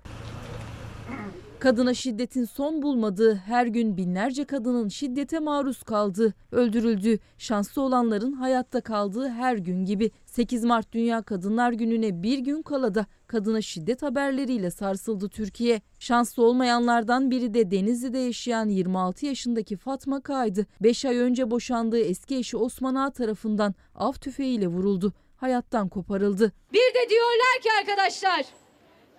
[1.62, 8.82] Kadına şiddetin son bulmadığı, her gün binlerce kadının şiddete maruz kaldığı, öldürüldüğü, şanslı olanların hayatta
[8.82, 14.02] kaldığı her gün gibi 8 Mart Dünya Kadınlar Günü'ne bir gün kala da kadına şiddet
[14.02, 15.82] haberleriyle sarsıldı Türkiye.
[16.00, 20.65] Şanslı olmayanlardan biri de Denizli'de yaşayan 26 yaşındaki Fatma Kaydı.
[20.84, 25.13] 5 ay önce boşandığı eski eşi Osman Ağa tarafından av tüfeğiyle vuruldu.
[25.38, 26.52] Hayattan koparıldı.
[26.74, 28.45] Bir de diyorlar ki arkadaşlar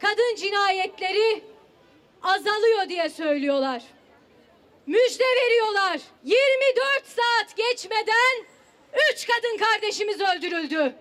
[0.00, 1.51] kadın cinayetleri
[2.22, 3.82] azalıyor diye söylüyorlar.
[4.86, 6.00] Müjde veriyorlar.
[6.24, 8.46] 24 saat geçmeden
[9.14, 10.94] 3 kadın kardeşimiz öldürüldü.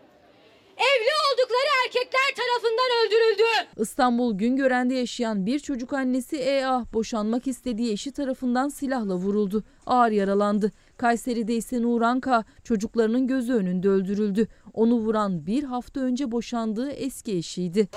[0.77, 3.69] Evli oldukları erkekler tarafından öldürüldü.
[3.77, 9.63] İstanbul Güngören'de yaşayan bir çocuk annesi EA boşanmak istediği eşi tarafından silahla vuruldu.
[9.85, 10.71] Ağır yaralandı.
[10.97, 14.47] Kayseri'de ise Nuranka çocuklarının gözü önünde öldürüldü.
[14.73, 17.89] Onu vuran bir hafta önce boşandığı eski eşiydi.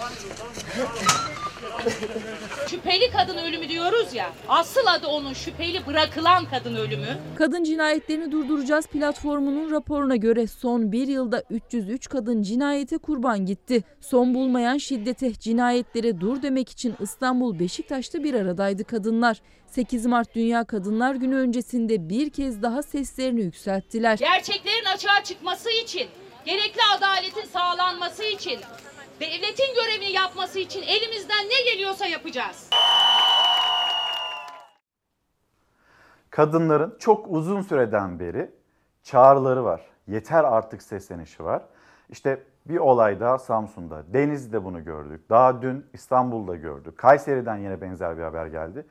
[2.70, 4.32] Şüpheli kadın ölümü diyoruz ya.
[4.48, 7.18] Asıl adı onun şüpheli bırakılan kadın ölümü.
[7.36, 13.84] Kadın Cinayetlerini Durduracağız platformunun raporuna göre son bir yılda 303 kadın cinayete kurban gitti.
[14.00, 19.40] Son bulmayan şiddete, cinayetlere dur demek için İstanbul Beşiktaş'ta bir aradaydı kadınlar.
[19.66, 24.18] 8 Mart Dünya Kadınlar Günü öncesinde bir kez daha seslerini yükselttiler.
[24.18, 26.08] Gerçeklerin açığa çıkması için,
[26.46, 28.58] gerekli adaletin sağlanması için,
[29.24, 32.70] devletin görevini yapması için elimizden ne geliyorsa yapacağız.
[36.30, 38.50] Kadınların çok uzun süreden beri
[39.02, 39.80] çağrıları var.
[40.06, 41.62] Yeter artık seslenişi var.
[42.08, 44.02] İşte bir olay daha Samsun'da.
[44.12, 45.30] Denizli'de bunu gördük.
[45.30, 46.98] Daha dün İstanbul'da gördük.
[46.98, 48.86] Kayseri'den yine benzer bir haber geldi.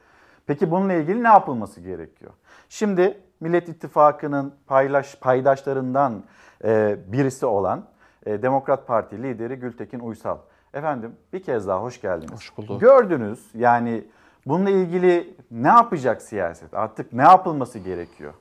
[0.48, 2.32] Peki bununla ilgili ne yapılması gerekiyor?
[2.70, 6.24] Şimdi Millet İttifakı'nın paylaş, paydaşlarından
[6.64, 7.93] e, birisi olan
[8.26, 10.38] Demokrat Parti lideri Gültekin Uysal.
[10.74, 12.32] Efendim bir kez daha hoş geldiniz.
[12.32, 12.82] Hoş bulduk.
[12.82, 14.04] Gördünüz yani
[14.46, 16.74] bununla ilgili ne yapacak siyaset?
[16.74, 18.34] Artık ne yapılması gerekiyor?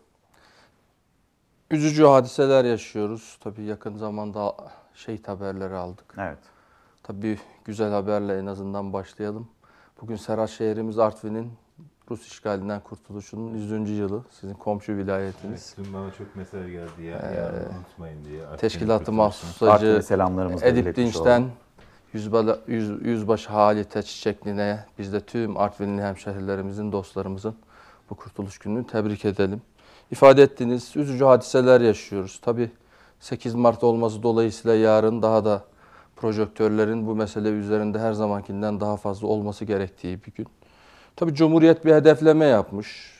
[1.70, 3.38] Üzücü hadiseler yaşıyoruz.
[3.40, 4.54] Tabii yakın zamanda
[4.94, 6.14] şehit haberleri aldık.
[6.18, 6.38] Evet.
[7.02, 9.48] Tabii güzel haberle en azından başlayalım.
[10.00, 11.52] Bugün Serhat şehrimiz Artvin'in
[12.12, 13.98] Rus işgalinden kurtuluşunun 100.
[13.98, 14.24] yılı.
[14.30, 15.74] Sizin komşu vilayetiniz.
[15.78, 17.18] Dün bana çok mesaj geldi ya.
[17.18, 18.42] Ee, unutmayın diye.
[18.42, 20.02] Artvin'i Teşkilatı mahsusacı
[20.62, 21.44] Edip Dinç'ten
[22.12, 27.54] yüzbala, yüz, yüzbaşı Halit Çiçekli'ne biz de tüm Artvinli hemşehrilerimizin, dostlarımızın
[28.10, 29.62] bu kurtuluş gününü tebrik edelim.
[30.10, 32.40] İfade ettiğiniz üzücü hadiseler yaşıyoruz.
[32.42, 32.70] Tabii
[33.20, 35.64] 8 Mart olması dolayısıyla yarın daha da
[36.16, 40.46] projektörlerin bu mesele üzerinde her zamankinden daha fazla olması gerektiği bir gün.
[41.16, 43.12] Tabii Cumhuriyet bir hedefleme yapmış.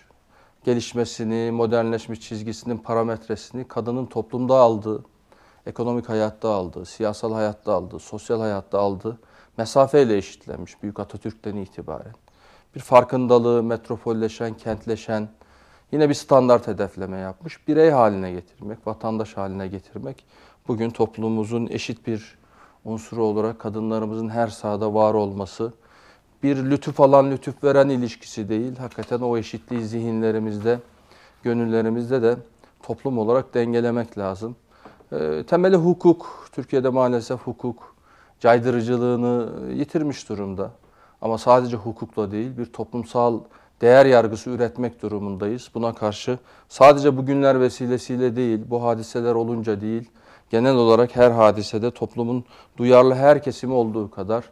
[0.65, 5.05] Gelişmesini, modernleşmiş çizgisinin parametresini kadının toplumda aldığı,
[5.67, 9.19] ekonomik hayatta aldığı, siyasal hayatta aldığı, sosyal hayatta aldığı
[9.59, 12.13] mesafeyle eşitlenmiş Büyük Atatürk'ten itibaren.
[12.75, 15.29] Bir farkındalığı, metropolleşen, kentleşen,
[15.93, 17.69] yine bir standart hedefleme yapmış.
[17.69, 20.25] Birey haline getirmek, vatandaş haline getirmek.
[20.69, 22.39] Bugün toplumumuzun eşit bir
[22.85, 25.73] unsuru olarak kadınlarımızın her sahada var olması,
[26.43, 28.77] bir lütuf alan lütuf veren ilişkisi değil.
[28.77, 30.79] Hakikaten o eşitliği zihinlerimizde,
[31.43, 32.37] gönüllerimizde de
[32.83, 34.57] toplum olarak dengelemek lazım.
[35.13, 36.49] E, temeli hukuk.
[36.53, 37.95] Türkiye'de maalesef hukuk
[38.41, 40.71] caydırıcılığını yitirmiş durumda.
[41.23, 43.41] Ama sadece hukukla değil bir toplumsal
[43.81, 45.71] değer yargısı üretmek durumundayız.
[45.75, 50.11] Buna karşı sadece bugünler vesilesiyle değil, bu hadiseler olunca değil,
[50.51, 52.45] genel olarak her hadisede toplumun
[52.77, 54.45] duyarlı her kesimi olduğu kadar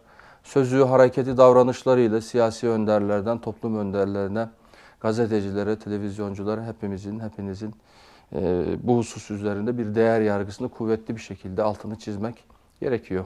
[0.45, 4.49] sözü, hareketi, davranışlarıyla siyasi önderlerden, toplum önderlerine,
[5.01, 7.75] gazetecilere, televizyonculara hepimizin, hepinizin
[8.33, 12.45] e, bu husus üzerinde bir değer yargısını kuvvetli bir şekilde altını çizmek
[12.81, 13.25] gerekiyor.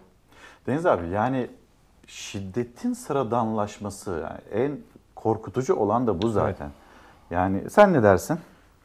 [0.66, 1.50] Deniz abi yani
[2.07, 4.79] şiddetin sıradanlaşması yani en
[5.14, 6.70] korkutucu olan da bu zaten.
[7.31, 8.38] Yani sen ne dersin?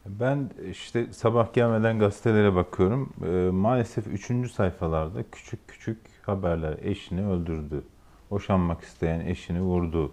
[0.06, 3.12] Ben işte sabah gelmeden gazetelere bakıyorum.
[3.24, 6.78] Ee, maalesef üçüncü sayfalarda küçük küçük haberler.
[6.82, 7.82] Eşini öldürdü.
[8.30, 10.12] Boşanmak isteyen eşini vurdu.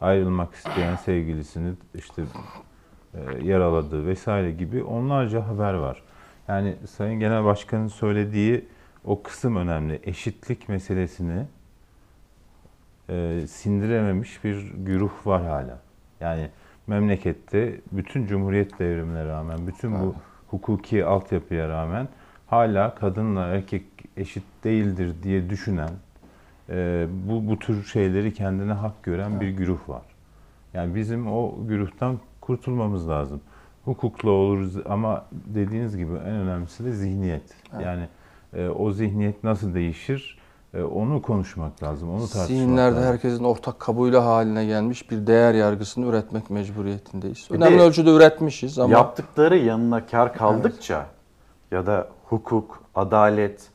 [0.00, 2.22] Ayrılmak isteyen sevgilisini işte
[3.14, 6.02] e, yaraladı vesaire gibi onlarca haber var.
[6.48, 8.64] Yani Sayın Genel Başkan'ın söylediği
[9.04, 10.00] o kısım önemli.
[10.04, 11.46] Eşitlik meselesini
[13.08, 15.78] e, sindirememiş bir güruh var hala.
[16.20, 16.48] Yani
[16.86, 20.14] memlekette bütün Cumhuriyet devrimine rağmen, bütün bu
[20.48, 22.08] hukuki altyapıya rağmen
[22.46, 23.84] hala kadınla erkek
[24.16, 25.90] eşit değildir diye düşünen,
[26.70, 30.02] e, bu, bu tür şeyleri kendine hak gören bir güruh var.
[30.74, 33.40] Yani bizim o güruhtan kurtulmamız lazım.
[33.84, 37.54] Hukukla oluruz ama dediğiniz gibi en önemlisi de zihniyet.
[37.74, 37.86] Evet.
[37.86, 38.08] Yani
[38.54, 40.38] e, o zihniyet nasıl değişir?
[40.74, 43.12] E, onu konuşmak lazım, onu tartışmak Zihinlerde lazım.
[43.12, 47.48] herkesin ortak kabulü haline gelmiş bir değer yargısını üretmek mecburiyetindeyiz.
[47.50, 51.06] Bir Önemli de ölçüde üretmişiz ama Yaptıkları yanına kar kaldıkça
[51.70, 53.68] ya da hukuk, adalet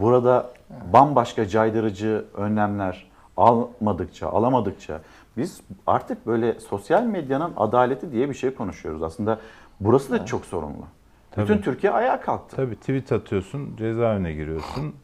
[0.00, 0.50] burada
[0.92, 5.00] bambaşka caydırıcı önlemler almadıkça, alamadıkça
[5.36, 9.02] biz artık böyle sosyal medyanın adaleti diye bir şey konuşuyoruz.
[9.02, 9.38] Aslında
[9.80, 10.84] burası da çok sorunlu.
[11.36, 11.60] Bütün Tabii.
[11.60, 12.56] Türkiye ayağa kalktı.
[12.56, 14.94] Tabii tweet atıyorsun, cezaevine giriyorsun.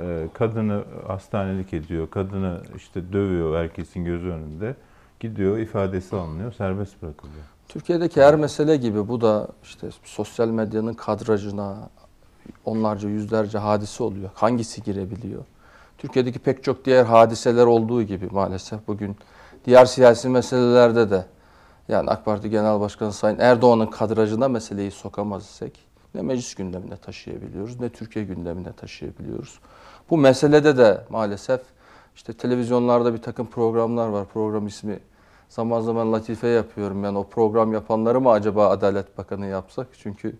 [0.00, 4.74] Ee, kadını hastanelik ediyor, kadını işte dövüyor herkesin gözü önünde.
[5.20, 7.44] Gidiyor, ifadesi alınıyor, serbest bırakılıyor.
[7.68, 11.90] Türkiye'deki her mesele gibi bu da işte sosyal medyanın kadrajına
[12.64, 14.30] onlarca yüzlerce hadise oluyor.
[14.34, 15.44] Hangisi girebiliyor?
[15.98, 19.16] Türkiye'deki pek çok diğer hadiseler olduğu gibi maalesef bugün
[19.64, 21.26] diğer siyasi meselelerde de
[21.88, 25.78] yani AK Parti Genel Başkanı Sayın Erdoğan'ın kadrajına meseleyi sokamaz isek
[26.14, 29.58] ne meclis gündemine taşıyabiliyoruz ne Türkiye gündemine taşıyabiliyoruz.
[30.10, 31.60] Bu meselede de maalesef
[32.16, 34.24] işte televizyonlarda bir takım programlar var.
[34.24, 34.98] Program ismi
[35.48, 37.04] zaman zaman latife yapıyorum.
[37.04, 39.86] Yani o program yapanları mı acaba Adalet Bakanı yapsak?
[39.98, 40.36] Çünkü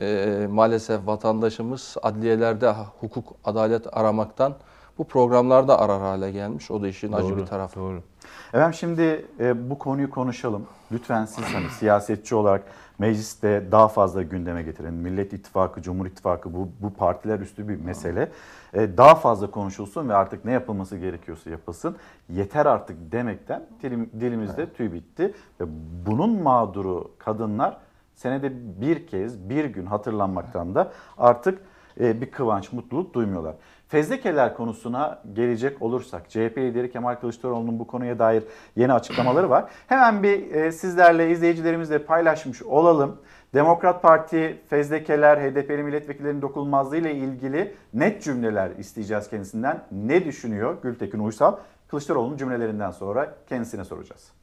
[0.00, 4.54] e, maalesef vatandaşımız adliyelerde hukuk, adalet aramaktan
[4.98, 6.70] bu programlarda arar hale gelmiş.
[6.70, 7.80] O da işin acı bir tarafı.
[7.80, 8.02] Doğru.
[8.48, 10.66] Efendim şimdi e, bu konuyu konuşalım.
[10.92, 12.62] Lütfen siz hani siyasetçi olarak
[12.98, 14.94] mecliste daha fazla gündeme getirin.
[14.94, 18.32] Millet İttifakı, Cumhur İttifakı bu, bu partiler üstü bir mesele.
[18.74, 21.96] E, daha fazla konuşulsun ve artık ne yapılması gerekiyorsa yapılsın.
[22.28, 25.34] Yeter artık demekten dilim, dilimizde tüy bitti.
[25.60, 25.64] Ve
[26.06, 27.76] bunun mağduru kadınlar
[28.20, 31.58] senede bir kez bir gün hatırlanmaktan da artık
[32.00, 33.54] e, bir kıvanç, mutluluk duymuyorlar.
[33.88, 38.42] Fezlekeler konusuna gelecek olursak CHP lideri Kemal Kılıçdaroğlu'nun bu konuya dair
[38.76, 39.70] yeni açıklamaları var.
[39.86, 43.20] Hemen bir e, sizlerle izleyicilerimizle paylaşmış olalım.
[43.54, 49.82] Demokrat Parti fezlekeler, HDP'li milletvekillerinin dokunulmazlığı ile ilgili net cümleler isteyeceğiz kendisinden.
[49.92, 51.56] Ne düşünüyor Gültekin Uysal?
[51.88, 54.39] Kılıçdaroğlu'nun cümlelerinden sonra kendisine soracağız.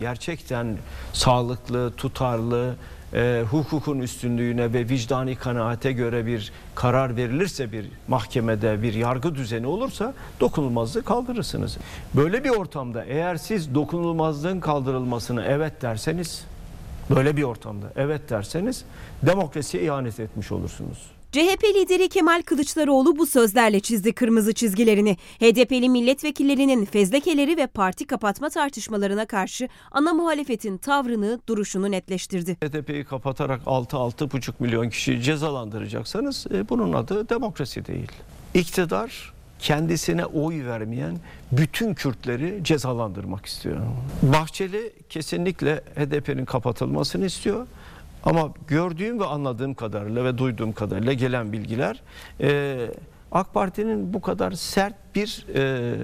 [0.00, 0.76] Gerçekten
[1.12, 2.74] sağlıklı, tutarlı,
[3.14, 9.66] e, hukukun üstünlüğüne ve vicdani kanaate göre bir karar verilirse bir mahkemede bir yargı düzeni
[9.66, 11.78] olursa dokunulmazlığı kaldırırsınız.
[12.14, 16.44] Böyle bir ortamda eğer siz dokunulmazlığın kaldırılmasını evet derseniz
[17.10, 18.84] böyle bir ortamda evet derseniz
[19.22, 21.17] demokrasiye ihanet etmiş olursunuz.
[21.32, 25.16] CHP lideri Kemal Kılıçdaroğlu bu sözlerle çizdi kırmızı çizgilerini.
[25.40, 32.54] HDP'li milletvekillerinin fezlekeleri ve parti kapatma tartışmalarına karşı ana muhalefetin tavrını, duruşunu netleştirdi.
[32.54, 38.12] HDP'yi kapatarak 6-6,5 milyon kişiyi cezalandıracaksanız e, bunun adı demokrasi değil.
[38.54, 41.18] İktidar kendisine oy vermeyen
[41.52, 43.76] bütün Kürtleri cezalandırmak istiyor.
[44.22, 47.66] Bahçeli kesinlikle HDP'nin kapatılmasını istiyor.
[48.24, 52.02] Ama gördüğüm ve anladığım kadarıyla ve duyduğum kadarıyla gelen bilgiler
[52.40, 52.76] e,
[53.32, 55.94] AK Parti'nin bu kadar sert bir e,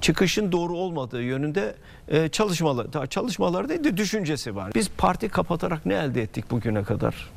[0.00, 1.74] çıkışın doğru olmadığı yönünde
[2.08, 4.72] e, çalışmalar, çalışmalar değil de düşüncesi var.
[4.74, 7.30] Biz parti kapatarak ne elde ettik bugüne kadar?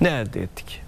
[0.00, 0.83] Ne elde ettik?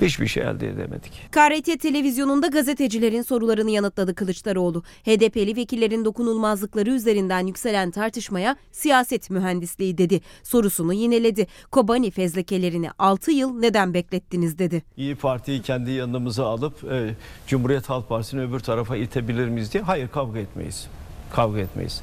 [0.00, 1.12] Hiçbir şey elde edemedik.
[1.30, 4.82] KRT televizyonunda gazetecilerin sorularını yanıtladı Kılıçdaroğlu.
[5.04, 10.20] HDP'li vekillerin dokunulmazlıkları üzerinden yükselen tartışmaya siyaset mühendisliği dedi.
[10.42, 11.46] Sorusunu yineledi.
[11.70, 14.82] Kobani fezlekelerini 6 yıl neden beklettiniz dedi.
[14.96, 17.14] İyi Parti'yi kendi yanımıza alıp e,
[17.46, 19.82] Cumhuriyet Halk Partisi'ni öbür tarafa itebilir miyiz diye.
[19.82, 20.86] Hayır kavga etmeyiz.
[21.32, 22.02] Kavga etmeyiz.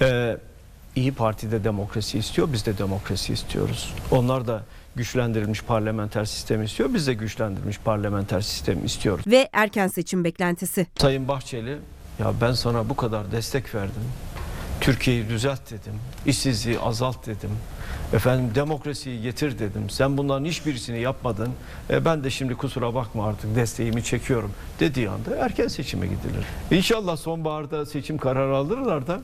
[0.00, 0.36] E,
[0.96, 3.94] İyi Parti de demokrasi istiyor, biz de demokrasi istiyoruz.
[4.10, 4.64] Onlar da
[4.98, 6.94] güçlendirilmiş parlamenter sistemi istiyor.
[6.94, 9.24] Biz de güçlendirilmiş parlamenter sistemi istiyoruz.
[9.26, 10.86] Ve erken seçim beklentisi.
[10.98, 11.78] Sayın Bahçeli
[12.18, 14.02] ya ben sana bu kadar destek verdim.
[14.80, 15.92] Türkiye'yi düzelt dedim.
[16.26, 17.50] İşsizliği azalt dedim.
[18.12, 19.90] Efendim demokrasiyi getir dedim.
[19.90, 21.52] Sen bunların hiçbirisini yapmadın.
[21.90, 26.44] E, ben de şimdi kusura bakma artık desteğimi çekiyorum dediği anda erken seçime gidilir.
[26.70, 29.20] İnşallah sonbaharda seçim kararı alırlar da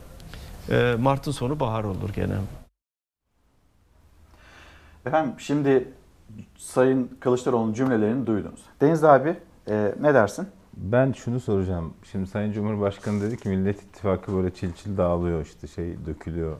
[0.70, 2.34] e, Mart'ın sonu bahar olur gene.
[5.06, 5.88] Efendim şimdi
[6.56, 8.60] Sayın Kılıçdaroğlu'nun cümlelerini duydunuz.
[8.80, 9.36] Deniz abi
[9.68, 10.46] e, ne dersin?
[10.76, 11.94] Ben şunu soracağım.
[12.12, 16.56] Şimdi Sayın Cumhurbaşkanı dedi ki Millet İttifakı böyle çil çil dağılıyor işte şey dökülüyor.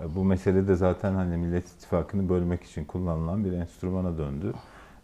[0.00, 4.52] E, Bu mesele de zaten hani Millet İttifakı'nı bölmek için kullanılan bir enstrümana döndü.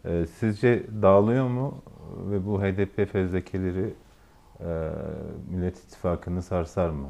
[0.05, 1.75] E, Sizce dağılıyor mu
[2.31, 3.93] ve bu HDP fezlekeleri
[4.59, 4.89] e,
[5.49, 7.07] Millet İttifakı'nı sarsar mı,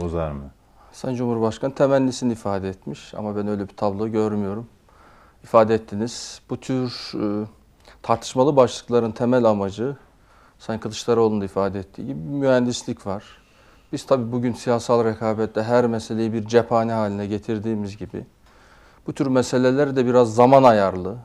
[0.00, 0.44] bozar mı?
[0.92, 4.66] Sayın Cumhurbaşkanı temennisini ifade etmiş ama ben öyle bir tablo görmüyorum.
[5.44, 6.40] İfade ettiniz.
[6.50, 7.46] Bu tür e,
[8.02, 9.96] tartışmalı başlıkların temel amacı
[10.58, 13.24] Sayın Kılıçdaroğlu'nun da ifade ettiği gibi mühendislik var.
[13.92, 18.24] Biz tabii bugün siyasal rekabette her meseleyi bir cephane haline getirdiğimiz gibi
[19.06, 21.16] bu tür meseleleri de biraz zaman ayarlı,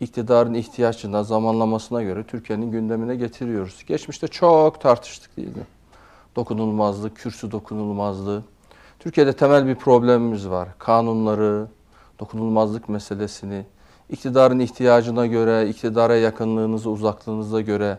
[0.00, 3.84] iktidarın ihtiyaçına, zamanlamasına göre Türkiye'nin gündemine getiriyoruz.
[3.86, 5.66] Geçmişte çok tartıştık değil mi?
[6.36, 8.42] Dokunulmazlık, kürsü dokunulmazlığı.
[8.98, 10.68] Türkiye'de temel bir problemimiz var.
[10.78, 11.66] Kanunları,
[12.20, 13.66] dokunulmazlık meselesini,
[14.10, 17.98] iktidarın ihtiyacına göre, iktidara yakınlığınızı, uzaklığınıza göre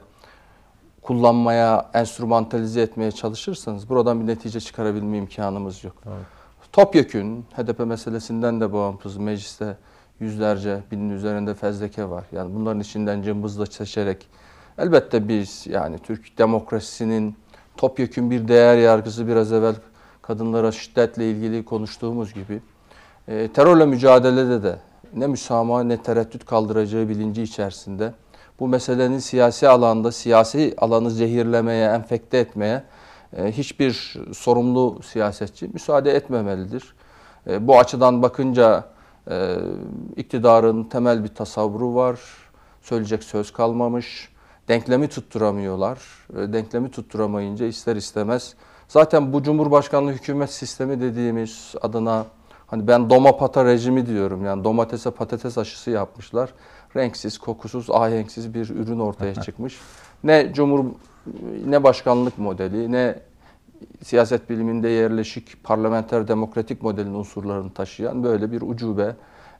[1.01, 5.95] kullanmaya, enstrümantalize etmeye çalışırsanız buradan bir netice çıkarabilme imkanımız yok.
[6.07, 6.25] Evet.
[6.71, 9.77] Topyekün HDP meselesinden de bağımsız mecliste
[10.19, 12.25] yüzlerce, binin üzerinde fezleke var.
[12.31, 14.27] Yani bunların içinden cımbızla seçerek
[14.77, 17.35] elbette biz yani Türk demokrasisinin
[17.77, 19.75] topyekün bir değer yargısı biraz evvel
[20.21, 22.61] kadınlara şiddetle ilgili konuştuğumuz gibi
[23.31, 24.75] e, terörle mücadelede de
[25.13, 28.13] ne müsamaha ne tereddüt kaldıracağı bilinci içerisinde
[28.59, 32.83] bu meselenin siyasi alanda siyasi alanı zehirlemeye, enfekte etmeye
[33.37, 36.93] e, hiçbir sorumlu siyasetçi müsaade etmemelidir.
[37.47, 38.83] E, bu açıdan bakınca
[39.29, 39.55] e,
[40.17, 42.19] iktidarın temel bir tasavvuru var.
[42.81, 44.29] Söyleyecek söz kalmamış.
[44.67, 45.99] Denklemi tutturamıyorlar.
[46.37, 48.55] E, denklemi tutturamayınca ister istemez
[48.87, 52.25] zaten bu Cumhurbaşkanlığı hükümet sistemi dediğimiz adına
[52.71, 54.45] hani ben domapata rejimi diyorum.
[54.45, 56.53] Yani domatese patates aşısı yapmışlar.
[56.95, 59.79] Renksiz, kokusuz, ahenksiz bir ürün ortaya çıkmış.
[60.23, 60.85] Ne Cumhur
[61.65, 63.19] ne başkanlık modeli ne
[64.03, 69.15] siyaset biliminde yerleşik parlamenter demokratik modelin unsurlarını taşıyan böyle bir ucube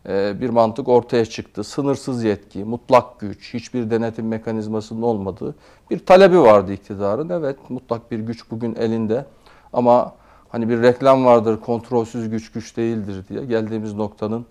[0.10, 1.64] e, bir mantık ortaya çıktı.
[1.64, 5.56] Sınırsız yetki, mutlak güç, hiçbir denetim mekanizmasının olmadığı
[5.90, 7.30] bir talebi vardı iktidarın.
[7.30, 9.26] Evet mutlak bir güç bugün elinde
[9.74, 10.14] ama
[10.52, 14.46] hani bir reklam vardır kontrolsüz güç güç değildir diye geldiğimiz noktanın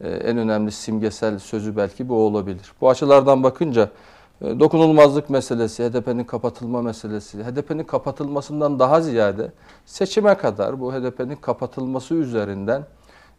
[0.00, 2.72] e, en önemli simgesel sözü belki bu olabilir.
[2.80, 3.90] Bu açılardan bakınca
[4.40, 9.52] e, dokunulmazlık meselesi, HDP'nin kapatılma meselesi, HDP'nin kapatılmasından daha ziyade
[9.86, 12.84] seçime kadar bu HDP'nin kapatılması üzerinden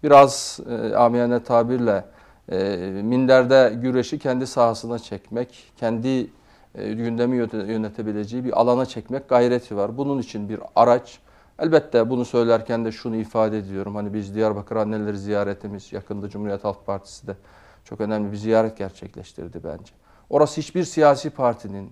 [0.04, 2.06] biraz e, amiyane tabirle
[2.52, 6.30] e, minderde güreşi kendi sahasına çekmek, kendi
[6.76, 9.98] e, gündemi yönetebileceği bir alana çekmek gayreti var.
[9.98, 11.20] Bunun için bir araç
[11.60, 13.96] Elbette bunu söylerken de şunu ifade ediyorum.
[13.96, 17.36] Hani biz Diyarbakır anneleri ziyaretimiz yakında Cumhuriyet Halk Partisi de
[17.84, 19.94] çok önemli bir ziyaret gerçekleştirdi bence.
[20.30, 21.92] Orası hiçbir siyasi partinin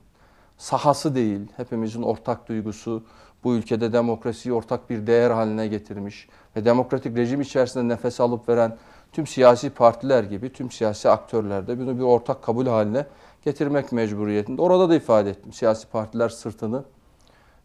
[0.57, 1.41] sahası değil.
[1.57, 3.03] Hepimizin ortak duygusu
[3.43, 8.77] bu ülkede demokrasiyi ortak bir değer haline getirmiş ve demokratik rejim içerisinde nefes alıp veren
[9.11, 13.05] tüm siyasi partiler gibi tüm siyasi aktörler de bunu bir ortak kabul haline
[13.45, 14.61] getirmek mecburiyetinde.
[14.61, 15.53] Orada da ifade ettim.
[15.53, 16.83] Siyasi partiler sırtını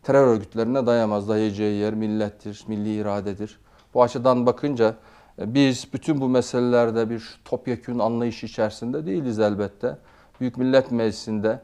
[0.03, 1.29] terör örgütlerine dayamaz.
[1.29, 3.59] Dayayacağı yer millettir, milli iradedir.
[3.95, 4.95] Bu açıdan bakınca
[5.39, 9.99] e, biz bütün bu meselelerde bir topyekün anlayış içerisinde değiliz elbette.
[10.41, 11.61] Büyük Millet Meclisi'nde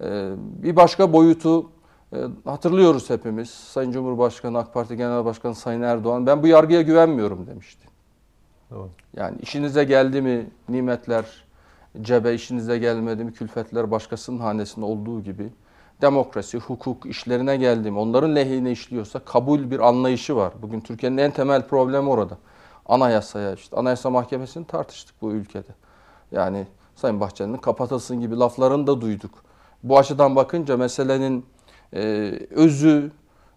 [0.00, 1.70] e, bir başka boyutu
[2.12, 3.50] e, hatırlıyoruz hepimiz.
[3.50, 7.88] Sayın Cumhurbaşkanı, AK Parti Genel Başkanı Sayın Erdoğan ben bu yargıya güvenmiyorum demişti.
[8.70, 8.88] Doğru.
[9.16, 11.24] Yani işinize geldi mi nimetler
[12.02, 15.48] cebe, işinize gelmedi mi külfetler başkasının hanesinde olduğu gibi
[16.00, 20.52] demokrasi, hukuk işlerine geldi mi onların lehine işliyorsa kabul bir anlayışı var.
[20.62, 22.38] Bugün Türkiye'nin en temel problemi orada.
[22.86, 25.74] Anayasaya işte Anayasa Mahkemesi'ni tartıştık bu ülkede.
[26.32, 29.30] Yani Sayın Bahçeli'nin kapatılsın gibi laflarını da duyduk.
[29.82, 31.46] Bu açıdan bakınca meselenin
[31.92, 32.00] e,
[32.50, 33.10] özü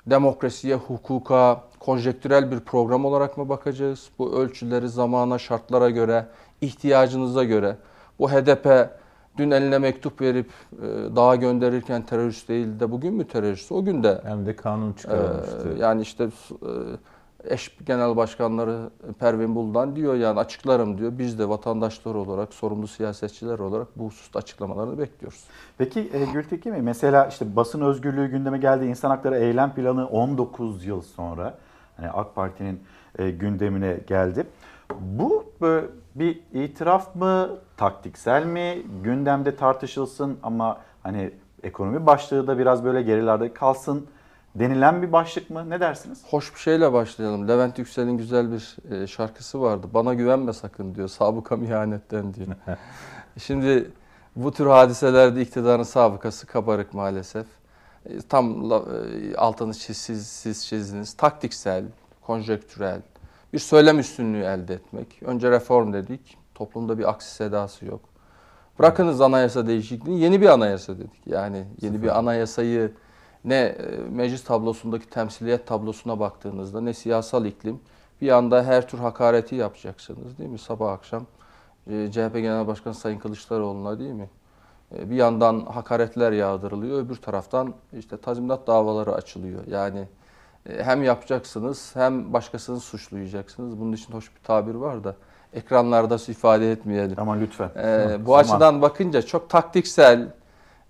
[0.08, 4.10] demokrasiye, hukuka, konjektürel bir program olarak mı bakacağız?
[4.20, 6.28] Bu ölçüleri zamana, şartlara göre,
[6.62, 7.78] ihtiyacınıza göre.
[8.20, 8.90] Bu HDP
[9.38, 13.72] dün eline mektup verip e, dağa gönderirken terörist değil de bugün mü terörist?
[13.72, 14.22] O gün de.
[14.24, 15.74] Hem de kanun çıkarılmıştı.
[15.76, 16.70] E, yani işte e,
[17.44, 21.12] eş genel başkanları Pervin Buldan diyor yani açıklarım diyor.
[21.18, 25.44] Biz de vatandaşlar olarak, sorumlu siyasetçiler olarak bu hususta açıklamalarını bekliyoruz.
[25.78, 28.86] Peki e, Gültekin Bey mesela işte basın özgürlüğü gündeme geldi.
[28.86, 31.58] İnsan hakları eylem planı 19 yıl sonra
[31.98, 32.80] hani AK Parti'nin
[33.20, 34.46] e, gündemine geldi.
[35.00, 41.32] Bu böyle bir itiraf mı, taktiksel mi, gündemde tartışılsın ama hani
[41.64, 44.08] ekonomi başlığı da biraz böyle gerilerde kalsın
[44.56, 45.70] denilen bir başlık mı?
[45.70, 46.24] Ne dersiniz?
[46.30, 47.48] Hoş bir şeyle başlayalım.
[47.48, 49.88] Levent Yüksel'in güzel bir e, şarkısı vardı.
[49.94, 51.08] Bana güvenme sakın diyor.
[51.08, 52.48] Sabıkam ihanetten diyor.
[53.38, 53.92] Şimdi
[54.36, 57.46] bu tür hadiselerde iktidarın sabıkası kabarık maalesef.
[58.06, 61.14] E, tam e, altını siz, siz, siz çizdiniz.
[61.14, 61.84] Taktiksel,
[62.22, 63.02] konjektürel
[63.54, 65.24] bir söylem üstünlüğü elde etmek.
[65.24, 66.38] Önce reform dedik.
[66.56, 68.02] Toplumda bir aksi sedası yok.
[68.80, 71.28] Bırakınız anayasa değişikliğini yeni bir anayasa dedik.
[71.28, 72.92] Yani yeni bir anayasayı
[73.46, 73.78] ne
[74.10, 77.80] meclis tablosundaki temsiliyet tablosuna baktığınızda ne siyasal iklim
[78.22, 80.60] bir anda her tür hakareti yapacaksınız değil mi?
[80.60, 81.26] Sabah akşam
[81.86, 84.30] CHP Genel Başkanı Sayın Kılıçdaroğlu'na değil mi?
[84.92, 89.68] Bir yandan hakaretler yağdırılıyor, öbür taraftan işte tazminat davaları açılıyor.
[89.68, 90.08] Yani
[90.70, 93.80] hem yapacaksınız hem başkasını suçlayacaksınız.
[93.80, 95.16] Bunun için hoş bir tabir var da
[95.54, 97.16] ekranlarda ifade etmeyelim.
[97.20, 97.70] Ama lütfen.
[97.78, 98.40] Ee, bu Zaman.
[98.40, 100.28] açıdan bakınca çok taktiksel,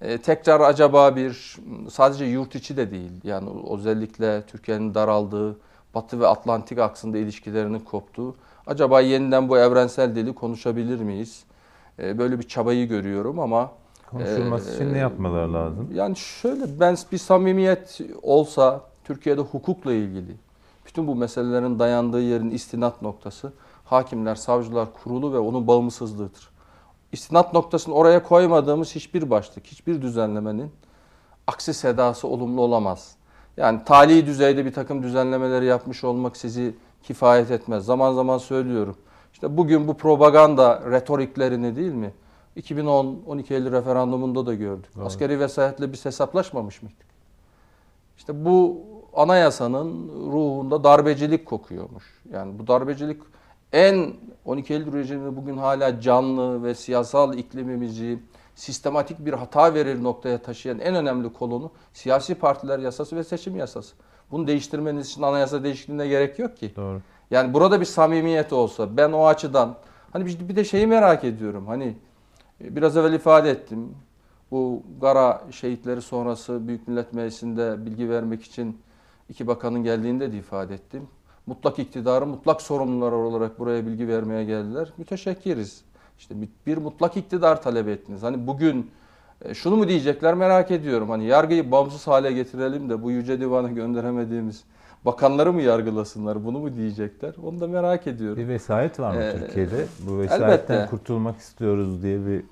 [0.01, 1.57] e, tekrar acaba bir
[1.91, 3.11] sadece yurt içi de değil.
[3.23, 5.57] Yani özellikle Türkiye'nin daraldığı
[5.95, 8.35] Batı ve Atlantik aksında ilişkilerinin koptuğu.
[8.67, 11.43] Acaba yeniden bu evrensel dili konuşabilir miyiz?
[11.99, 13.71] E, böyle bir çabayı görüyorum ama
[14.07, 15.89] Konuşulması e, için ne yapmalar lazım?
[15.93, 20.35] Yani şöyle ben bir samimiyet olsa Türkiye'de hukukla ilgili
[20.85, 23.53] bütün bu meselelerin dayandığı yerin istinat noktası
[23.85, 26.49] hakimler, savcılar kurulu ve onun bağımsızlığıdır.
[27.11, 30.71] İstinat noktasını oraya koymadığımız hiçbir başlık, hiçbir düzenlemenin
[31.47, 33.15] aksi sedası olumlu olamaz.
[33.57, 37.85] Yani tali düzeyde bir takım düzenlemeleri yapmış olmak sizi kifayet etmez.
[37.85, 38.97] Zaman zaman söylüyorum.
[39.33, 42.13] İşte bugün bu propaganda retoriklerini değil mi?
[42.57, 44.95] 2010-12 Eylül referandumunda da gördük.
[44.95, 45.05] Doğru.
[45.05, 47.07] Askeri vesayetle biz hesaplaşmamış mıydık?
[48.17, 48.81] İşte bu
[49.13, 52.03] anayasanın ruhunda darbecilik kokuyormuş.
[52.33, 53.21] Yani bu darbecilik
[53.73, 54.13] en
[54.45, 58.19] 12 Eylül rejimi bugün hala canlı ve siyasal iklimimizi
[58.55, 63.95] sistematik bir hata verir noktaya taşıyan en önemli kolonu siyasi partiler yasası ve seçim yasası.
[64.31, 66.75] Bunu değiştirmeniz için anayasa değişikliğine gerek yok ki.
[66.75, 67.01] Doğru.
[67.31, 69.75] Yani burada bir samimiyet olsa ben o açıdan
[70.13, 71.67] hani bir de şeyi merak ediyorum.
[71.67, 71.97] Hani
[72.59, 73.95] biraz evvel ifade ettim.
[74.51, 78.81] Bu Gara şehitleri sonrası Büyük Millet Meclisi'nde bilgi vermek için
[79.31, 81.07] iki bakanın geldiğinde de ifade ettim.
[81.45, 84.93] Mutlak iktidarı mutlak sorumlular olarak buraya bilgi vermeye geldiler.
[84.97, 85.81] Müteşekkiriz.
[86.19, 88.23] İşte bir, mutlak iktidar talep ettiniz.
[88.23, 88.91] Hani bugün
[89.41, 91.09] e, şunu mu diyecekler merak ediyorum.
[91.09, 94.63] Hani yargıyı bağımsız hale getirelim de bu yüce divana gönderemediğimiz
[95.05, 97.33] bakanları mı yargılasınlar bunu mu diyecekler?
[97.43, 98.43] Onu da merak ediyorum.
[98.43, 99.85] Bir vesayet var mı ee, Türkiye'de?
[99.99, 100.87] Bu vesayetten elbette.
[100.89, 102.43] kurtulmak istiyoruz diye bir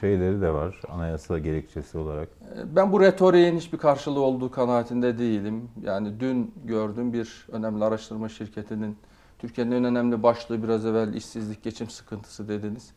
[0.00, 2.28] şeyleri de var anayasa gerekçesi olarak.
[2.64, 5.68] Ben bu retoriğin hiçbir karşılığı olduğu kanaatinde değilim.
[5.82, 8.96] Yani dün gördüm bir önemli araştırma şirketinin
[9.38, 12.92] Türkiye'nin en önemli başlığı biraz evvel işsizlik, geçim sıkıntısı dediniz.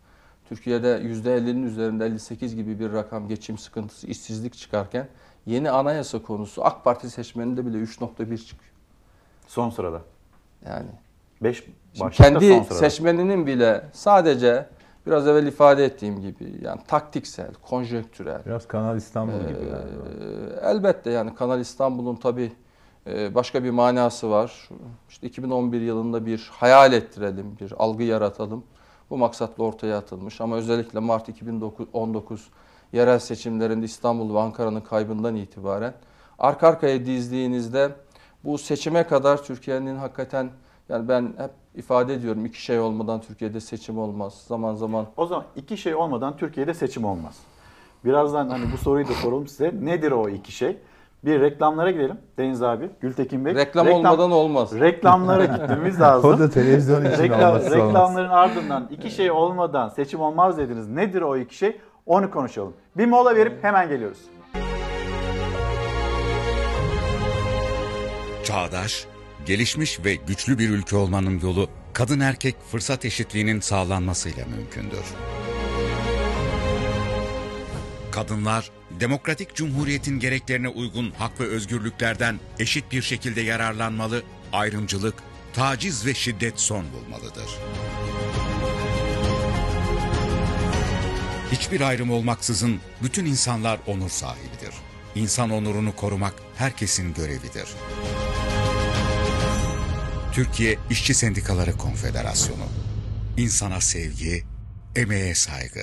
[0.49, 5.07] Türkiye'de %50'nin üzerinde 58 gibi bir rakam geçim sıkıntısı, işsizlik çıkarken
[5.45, 8.71] yeni anayasa konusu AK Parti seçmeninde bile 3.1 çıkıyor.
[9.47, 10.01] Son sırada.
[10.65, 10.87] Yani
[11.43, 11.63] 5
[12.11, 14.65] kendi seçmeninin bile sadece
[15.05, 18.41] biraz evvel ifade ettiğim gibi yani taktiksel, konjonktürel.
[18.45, 22.51] Biraz Kanal İstanbul gibi Ee, elbette yani Kanal İstanbul'un tabi
[23.07, 24.69] başka bir manası var.
[25.09, 28.63] İşte 2011 yılında bir hayal ettirelim, bir algı yaratalım.
[29.09, 32.49] Bu maksatla ortaya atılmış ama özellikle Mart 2019
[32.93, 35.93] yerel seçimlerinde İstanbul ve Ankara'nın kaybından itibaren
[36.39, 37.91] arka arkaya dizdiğinizde
[38.43, 40.49] bu seçime kadar Türkiye'nin hakikaten
[40.91, 44.33] yani ben hep ifade ediyorum iki şey olmadan Türkiye'de seçim olmaz.
[44.47, 47.37] Zaman zaman O zaman iki şey olmadan Türkiye'de seçim olmaz.
[48.05, 49.71] Birazdan hani bu soruyu da soralım size.
[49.81, 50.77] Nedir o iki şey?
[51.25, 53.55] Bir reklamlara gidelim Deniz abi, Gültekin Bey.
[53.55, 54.79] reklam, olmadan olmaz.
[54.79, 56.29] Reklamlara gitmemiz lazım.
[56.33, 57.87] O da televizyon için Reklam, olmazsa olmaz.
[57.87, 60.87] reklamların ardından iki şey olmadan seçim olmaz dediniz.
[60.87, 61.77] Nedir o iki şey?
[62.05, 62.73] Onu konuşalım.
[62.97, 64.19] Bir mola verip hemen geliyoruz.
[68.43, 69.07] Çağdaş,
[69.45, 75.05] gelişmiş ve güçlü bir ülke olmanın yolu kadın erkek fırsat eşitliğinin sağlanmasıyla mümkündür.
[78.11, 84.23] Kadınlar, demokratik cumhuriyetin gereklerine uygun hak ve özgürlüklerden eşit bir şekilde yararlanmalı,
[84.53, 85.15] ayrımcılık,
[85.53, 87.49] taciz ve şiddet son bulmalıdır.
[91.51, 94.73] Hiçbir ayrım olmaksızın bütün insanlar onur sahibidir.
[95.15, 97.67] İnsan onurunu korumak herkesin görevidir.
[100.33, 102.63] Türkiye İşçi Sendikaları Konfederasyonu.
[103.37, 104.43] İnsana sevgi,
[104.95, 105.79] emeğe saygı.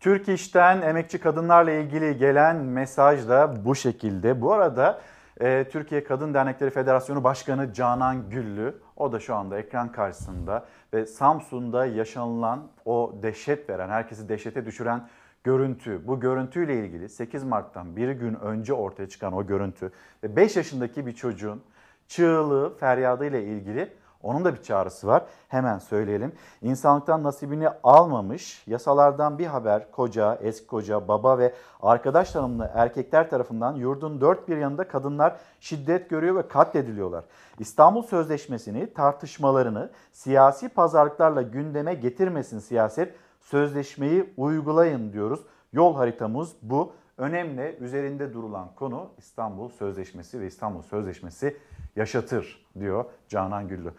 [0.00, 4.40] Türk İş'ten emekçi kadınlarla ilgili gelen mesaj da bu şekilde.
[4.40, 5.00] Bu arada
[5.40, 11.06] e, Türkiye Kadın Dernekleri Federasyonu Başkanı Canan Güllü, o da şu anda ekran karşısında ve
[11.06, 15.08] Samsun'da yaşanılan o dehşet veren, herkesi dehşete düşüren
[15.44, 20.56] görüntü, bu görüntüyle ilgili 8 Mart'tan bir gün önce ortaya çıkan o görüntü ve 5
[20.56, 21.62] yaşındaki bir çocuğun
[22.08, 23.92] çığlığı, feryadıyla ilgili
[24.24, 25.22] onun da bir çağrısı var.
[25.48, 26.32] Hemen söyleyelim.
[26.62, 33.74] İnsanlıktan nasibini almamış, yasalardan bir haber koca, eski koca, baba ve arkadaş tanımlı erkekler tarafından
[33.74, 37.24] yurdun dört bir yanında kadınlar şiddet görüyor ve katlediliyorlar.
[37.58, 45.40] İstanbul Sözleşmesi'ni, tartışmalarını siyasi pazarlıklarla gündeme getirmesin siyaset, sözleşmeyi uygulayın diyoruz.
[45.72, 46.92] Yol haritamız bu.
[47.18, 51.56] Önemli üzerinde durulan konu İstanbul Sözleşmesi ve İstanbul Sözleşmesi
[51.96, 53.92] yaşatır diyor Canan Güllü.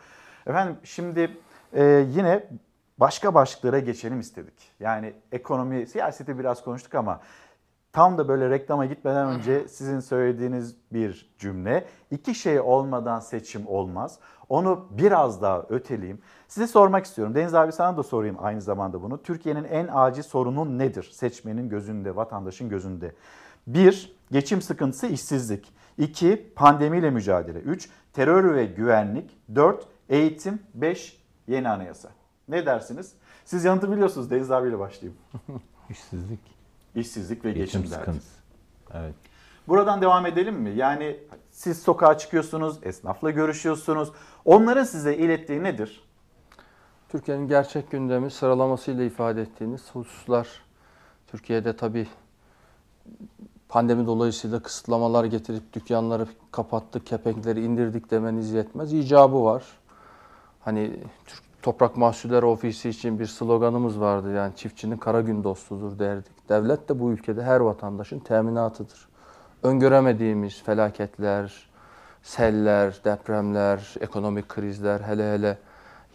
[0.48, 1.38] Efendim şimdi
[1.74, 2.48] e, yine
[2.98, 4.72] başka başlıklara geçelim istedik.
[4.80, 7.20] Yani ekonomi, siyaseti biraz konuştuk ama
[7.94, 11.86] tam da böyle reklama gitmeden önce sizin söylediğiniz bir cümle.
[12.12, 14.20] İki şey olmadan seçim olmaz.
[14.50, 16.22] Onu biraz daha öteleyeyim.
[16.48, 17.36] Size sormak istiyorum.
[17.36, 19.24] Deniz abi sana da sorayım aynı zamanda bunu.
[19.24, 21.10] Türkiye'nin en acil sorunu nedir?
[21.14, 23.16] Seçmenin gözünde, vatandaşın gözünde.
[23.68, 25.74] Bir, geçim sıkıntısı, işsizlik.
[25.98, 27.60] İki, pandemiyle mücadele.
[27.60, 29.32] Üç, terör ve güvenlik.
[29.56, 30.60] Dört, eğitim.
[30.74, 32.10] Beş, yeni anayasa.
[32.48, 33.14] Ne dersiniz?
[33.46, 34.32] Siz yanıtı biliyorsunuz.
[34.32, 35.18] Deniz abiyle başlayayım.
[35.90, 36.40] İşsizlik.
[36.96, 38.36] İşsizlik ve geçim, Geçim sıkıntısı.
[38.94, 39.16] Evet.
[39.68, 40.70] Buradan devam edelim mi?
[40.76, 41.20] Yani
[41.52, 44.12] siz sokağa çıkıyorsunuz, esnafla görüşüyorsunuz.
[44.46, 46.04] Onların size ilettiği nedir?
[47.10, 50.48] Türkiye'nin gerçek gündemi sıralamasıyla ifade ettiğiniz hususlar.
[51.28, 52.08] Türkiye'de tabii
[53.76, 58.94] pandemi dolayısıyla kısıtlamalar getirip dükkanları kapattık, kepenkleri indirdik demeniz yetmez.
[58.94, 59.64] İcabı var.
[60.62, 60.92] Hani
[61.26, 64.34] Türk Toprak Mahsulleri Ofisi için bir sloganımız vardı.
[64.34, 66.50] Yani çiftçinin kara gün dostudur derdik.
[66.50, 69.08] Devlet de bu ülkede her vatandaşın teminatıdır.
[69.64, 71.70] Öngöremediğimiz felaketler,
[72.24, 75.58] seller, depremler, ekonomik krizler, hele hele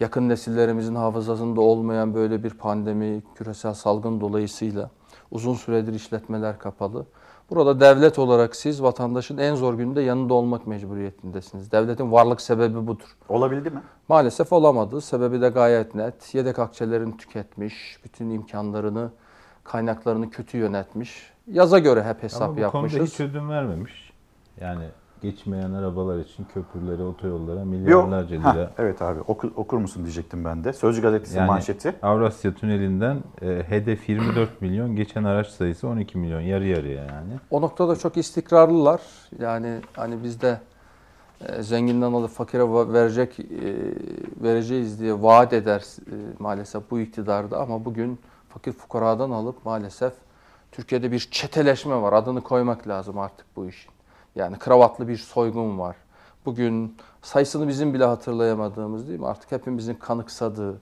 [0.01, 4.91] yakın nesillerimizin hafızasında olmayan böyle bir pandemi, küresel salgın dolayısıyla
[5.31, 7.07] uzun süredir işletmeler kapalı.
[7.51, 11.73] Burada devlet olarak siz vatandaşın en zor gününde yanında olmak mecburiyetindesiniz.
[11.73, 13.17] Devletin varlık sebebi budur.
[13.29, 13.83] Olabildi mi?
[14.09, 15.01] Maalesef olamadı.
[15.01, 16.35] Sebebi de gayet net.
[16.35, 19.11] Yedek akçelerini tüketmiş, bütün imkanlarını,
[19.65, 21.33] kaynaklarını kötü yönetmiş.
[21.47, 22.99] Yaza göre hep hesap Ama bu yapmışız.
[22.99, 24.13] konuda hiç ödün vermemiş.
[24.61, 24.85] Yani
[25.23, 28.45] geçmeyen arabalar için köprülere, otoyollara milyarlarca Yok.
[28.45, 28.71] Lira.
[28.79, 30.73] evet abi oku- okur musun diyecektim ben de.
[30.73, 31.95] Sözcü gazetesi Yani manşeti.
[32.03, 36.41] Avrasya Tüneli'nden e, hedef 24 milyon, geçen araç sayısı 12 milyon.
[36.41, 37.33] Yarı yarıya yani.
[37.51, 39.01] O noktada çok istikrarlılar.
[39.39, 40.61] Yani hani bizde
[41.49, 42.63] e, zenginden alıp fakire
[42.93, 43.45] verecek e,
[44.43, 48.19] vereceğiz diye vaat eder e, maalesef bu iktidarda ama bugün
[48.49, 50.13] fakir fukaradan alıp maalesef
[50.73, 52.13] Türkiye'de bir çeteleşme var.
[52.13, 53.91] Adını koymak lazım artık bu işin.
[54.37, 55.97] Yani kravatlı bir soygun var.
[56.47, 59.27] Bugün sayısını bizim bile hatırlayamadığımız değil mi?
[59.27, 60.81] Artık hepimizin kanıksadığı.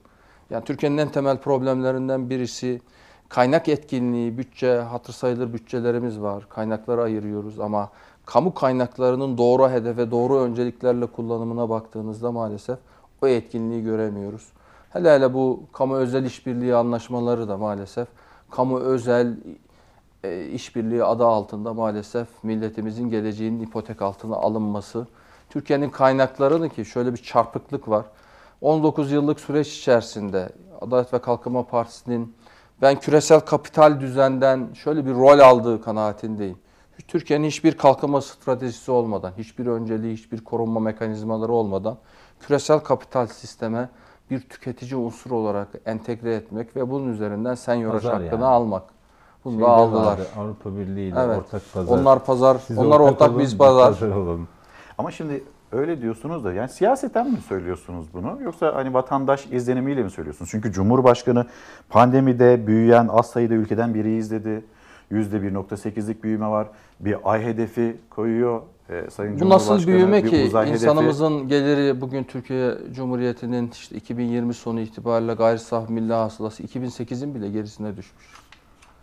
[0.49, 2.81] Yani Türkiye'nin en temel problemlerinden birisi
[3.29, 6.49] kaynak etkinliği, bütçe, hatır sayılır bütçelerimiz var.
[6.49, 7.89] Kaynakları ayırıyoruz ama
[8.25, 12.79] kamu kaynaklarının doğru hedefe, doğru önceliklerle kullanımına baktığınızda maalesef
[13.21, 14.47] o etkinliği göremiyoruz.
[14.89, 18.07] Hele hele bu kamu özel işbirliği anlaşmaları da maalesef
[18.51, 19.37] kamu özel
[20.23, 25.07] e, işbirliği adı altında maalesef milletimizin geleceğinin ipotek altına alınması.
[25.49, 28.05] Türkiye'nin kaynaklarını ki şöyle bir çarpıklık var.
[28.61, 30.49] 19 yıllık süreç içerisinde
[30.81, 32.35] Adalet ve Kalkınma Partisi'nin
[32.81, 36.57] ben küresel kapital düzenden şöyle bir rol aldığı kanaatindeyim.
[37.07, 41.97] Türkiye'nin hiçbir kalkınma stratejisi olmadan, hiçbir önceliği, hiçbir korunma mekanizmaları olmadan
[42.39, 43.89] küresel kapital sisteme
[44.31, 48.45] bir tüketici unsur olarak entegre etmek ve bunun üzerinden sen Pazar hakkını yani.
[48.45, 48.83] almak.
[49.45, 50.05] Bunu Şeyde da aldılar.
[50.05, 51.37] vardı, Avrupa Birliği ile Evet.
[51.37, 51.97] ortak pazar.
[51.97, 53.87] Onlar pazar, Siz onlar ortak, olun, biz pazar.
[53.93, 54.47] pazar olalım.
[54.97, 60.11] Ama şimdi öyle diyorsunuz da yani siyaseten mi söylüyorsunuz bunu yoksa hani vatandaş izlenimiyle mi
[60.11, 60.51] söylüyorsunuz?
[60.51, 61.45] Çünkü Cumhurbaşkanı
[61.89, 64.63] pandemide büyüyen az sayıda ülkeden biriyiz dedi.
[65.11, 66.67] %1.8'lik büyüme var.
[66.99, 70.83] Bir ay hedefi koyuyor e, Sayın Bu nasıl büyüme ki uzay hedefi.
[70.83, 77.49] insanımızın geliri bugün Türkiye Cumhuriyeti'nin işte 2020 sonu itibariyle gayri safi milli hasılası 2008'in bile
[77.49, 78.25] gerisine düşmüş.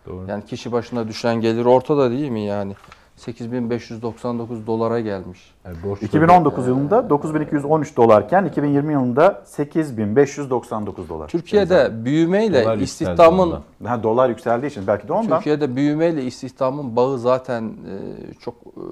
[0.07, 0.25] Doğru.
[0.27, 2.75] Yani kişi başına düşen gelir ortada değil mi yani?
[3.17, 5.53] 8599 dolara gelmiş.
[6.01, 11.27] 2019 yılında 9213 dolarken 2020 yılında 8599 dolar.
[11.27, 13.59] Türkiye'de büyümeyle Dolar istihdamın.
[13.85, 15.37] Ha, dolar yükseldiği için belki de ondan.
[15.37, 18.83] Türkiye'de büyümeyle istihdamın bağı zaten e, çok e,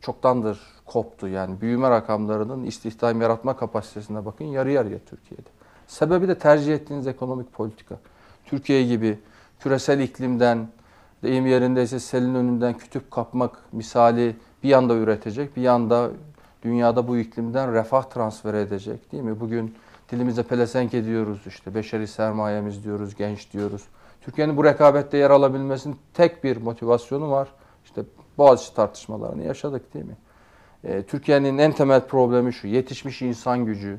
[0.00, 1.28] çoktandır koptu.
[1.28, 5.48] Yani büyüme rakamlarının istihdam yaratma kapasitesine bakın yarı yarıya Türkiye'de.
[5.86, 7.98] Sebebi de tercih ettiğiniz ekonomik politika.
[8.44, 9.18] Türkiye gibi
[9.60, 10.68] küresel iklimden
[11.22, 16.10] deyim yerindeyse selin önünden kütük kapmak misali bir yanda üretecek, bir yanda
[16.62, 19.40] dünyada bu iklimden refah transfer edecek değil mi?
[19.40, 19.74] Bugün
[20.10, 23.82] dilimize pelesenk ediyoruz işte beşeri sermayemiz diyoruz, genç diyoruz.
[24.20, 27.48] Türkiye'nin bu rekabette yer alabilmesinin tek bir motivasyonu var.
[27.84, 28.02] İşte
[28.38, 30.16] Boğaziçi tartışmalarını yaşadık değil mi?
[30.84, 33.98] Ee, Türkiye'nin en temel problemi şu, yetişmiş insan gücü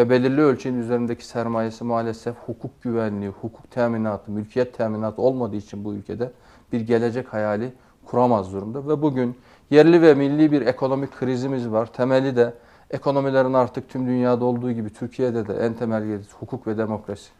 [0.00, 5.94] ve belirli ölçeğin üzerindeki sermayesi maalesef hukuk güvenliği, hukuk teminatı, mülkiyet teminatı olmadığı için bu
[5.94, 6.32] ülkede
[6.72, 7.72] bir gelecek hayali
[8.06, 8.88] kuramaz durumda.
[8.88, 9.36] Ve bugün
[9.70, 11.92] yerli ve milli bir ekonomik krizimiz var.
[11.92, 12.54] Temeli de
[12.90, 17.30] ekonomilerin artık tüm dünyada olduğu gibi Türkiye'de de en temel yeri hukuk ve demokrasi.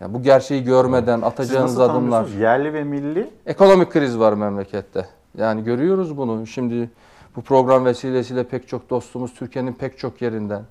[0.00, 2.28] Yani bu gerçeği görmeden Siz atacağınız nasıl adımlar.
[2.28, 5.06] Yerli ve milli Ekonomik kriz var memlekette.
[5.38, 6.46] Yani görüyoruz bunu.
[6.46, 6.90] Şimdi
[7.36, 10.62] bu program vesilesiyle pek çok dostumuz Türkiye'nin pek çok yerinden.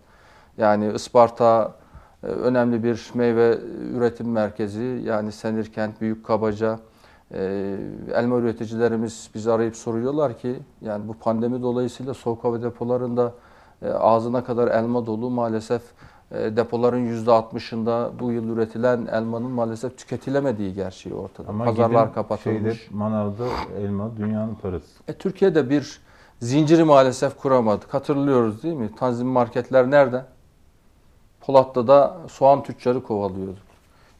[0.60, 1.74] Yani Isparta
[2.24, 3.58] e, önemli bir meyve
[3.94, 5.02] üretim merkezi.
[5.06, 6.80] Yani Senirkent, Büyükkabaca,
[7.34, 7.76] e,
[8.14, 13.34] elma üreticilerimiz bizi arayıp soruyorlar ki yani bu pandemi dolayısıyla soğuk hava depolarında
[13.82, 15.82] e, ağzına kadar elma dolu maalesef
[16.32, 21.50] depoların %60'ında bu yıl üretilen elmanın maalesef tüketilemediği gerçeği ortada.
[21.50, 22.80] Ama Pazarlar kapatılmış.
[22.80, 23.46] Şeyde, manavda
[23.80, 24.86] elma dünyanın parası.
[25.08, 26.02] E, Türkiye'de bir
[26.40, 27.94] zinciri maalesef kuramadık.
[27.94, 28.90] Hatırlıyoruz değil mi?
[28.96, 30.26] Tanzim marketler nerede?
[31.50, 33.60] Polat'ta soğan tüccarı kovalıyordu.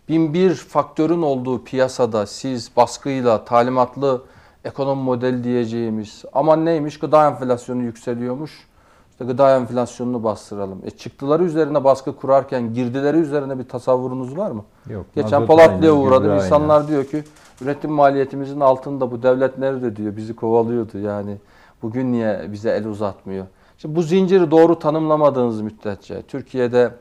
[0.10, 4.22] Bin bir faktörün olduğu piyasada siz baskıyla, talimatlı
[4.66, 8.68] ekonomi modeli diyeceğimiz aman neymiş gıda enflasyonu yükseliyormuş.
[9.12, 10.82] İşte gıda enflasyonunu bastıralım.
[10.86, 14.64] E çıktıları üzerine baskı kurarken girdileri üzerine bir tasavvurunuz var mı?
[14.90, 15.06] Yok.
[15.16, 16.36] Geçen Polatlı'ya uğradım.
[16.36, 17.24] İnsanlar diyor ki
[17.62, 20.18] üretim maliyetimizin altında bu devlet nerede diyor.
[20.18, 21.38] Bizi kovalıyordu yani.
[21.82, 23.46] Bugün niye bize el uzatmıyor?
[23.78, 26.92] Şimdi bu zinciri doğru tanımlamadığınız müddetçe Türkiye'de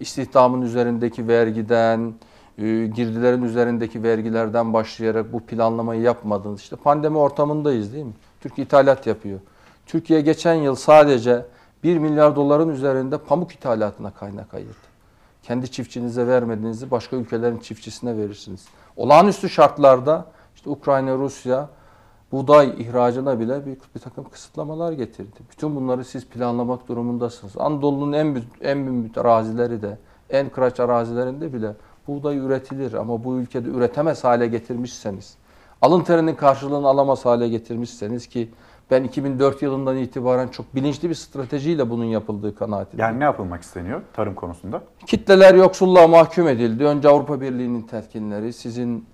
[0.00, 2.14] istihdamın üzerindeki vergiden,
[2.58, 6.60] e, girdilerin üzerindeki vergilerden başlayarak bu planlamayı yapmadınız.
[6.60, 8.12] İşte pandemi ortamındayız değil mi?
[8.40, 9.40] Türkiye ithalat yapıyor.
[9.86, 11.46] Türkiye geçen yıl sadece
[11.84, 14.88] 1 milyar doların üzerinde pamuk ithalatına kaynak ayırdı.
[15.42, 18.64] Kendi çiftçinize vermediğinizi başka ülkelerin çiftçisine verirsiniz.
[18.96, 20.26] Olağanüstü şartlarda
[20.56, 21.68] işte Ukrayna, Rusya
[22.32, 25.36] buğday ihracına bile bir, bir takım kısıtlamalar getirdi.
[25.50, 27.52] Bütün bunları siz planlamak durumundasınız.
[27.58, 29.98] Anadolu'nun en büyük, en büyük arazileri de,
[30.30, 31.72] en kıraç arazilerinde bile
[32.08, 35.36] buğday üretilir ama bu ülkede üretemez hale getirmişseniz,
[35.82, 38.48] alın terinin karşılığını alamaz hale getirmişseniz ki
[38.90, 43.10] ben 2004 yılından itibaren çok bilinçli bir stratejiyle bunun yapıldığı kanaatindeyim.
[43.10, 44.82] yani ne yapılmak isteniyor tarım konusunda?
[45.06, 46.84] Kitleler yoksulluğa mahkum edildi.
[46.84, 49.06] Önce Avrupa Birliği'nin telkinleri, sizin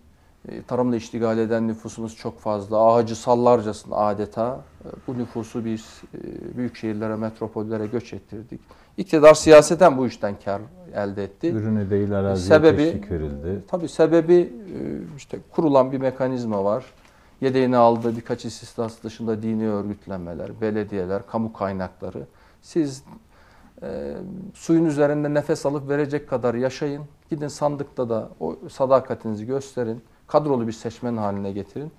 [0.67, 2.79] tarımla iştigal eden nüfusunuz çok fazla.
[2.79, 8.61] Ağacı sallarcasına adeta e, bu nüfusu biz e, büyük şehirlere, metropollere göç ettirdik.
[8.97, 10.63] İktidar siyaseten bu işten kar
[10.95, 11.49] elde etti.
[11.49, 13.63] Ürünü değil araziye Sebebi- teşvik verildi.
[13.69, 14.79] Tabii sebebi e,
[15.17, 16.85] işte kurulan bir mekanizma var.
[17.41, 22.27] Yedeğini aldığı birkaç istisnası dışında dini örgütlenmeler, belediyeler, kamu kaynakları.
[22.63, 23.05] Siz
[23.83, 24.15] e,
[24.55, 27.03] suyun üzerinde nefes alıp verecek kadar yaşayın.
[27.31, 30.03] Gidin sandıkta da o sadakatinizi gösterin.
[30.27, 31.93] Kadrolu bir seçmen haline getirin.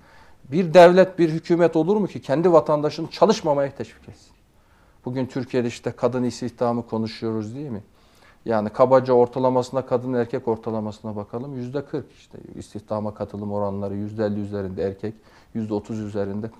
[0.52, 4.32] Bir devlet, bir hükümet olur mu ki kendi vatandaşını çalışmamaya teşvik etsin?
[5.04, 7.82] Bugün Türkiye'de işte kadın istihdamı konuşuyoruz değil mi?
[8.44, 11.56] Yani kabaca ortalamasına kadın erkek ortalamasına bakalım.
[11.56, 15.14] Yüzde 40 işte istihdama katılım oranları yüzde 50 üzerinde erkek,
[15.54, 16.50] yüzde 30 üzerinde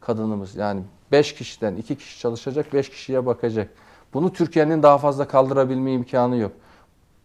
[0.00, 0.56] kadınımız.
[0.56, 3.70] Yani 5 kişiden 2 kişi çalışacak, 5 kişiye bakacak.
[4.14, 6.52] Bunu Türkiye'nin daha fazla kaldırabilme imkanı yok.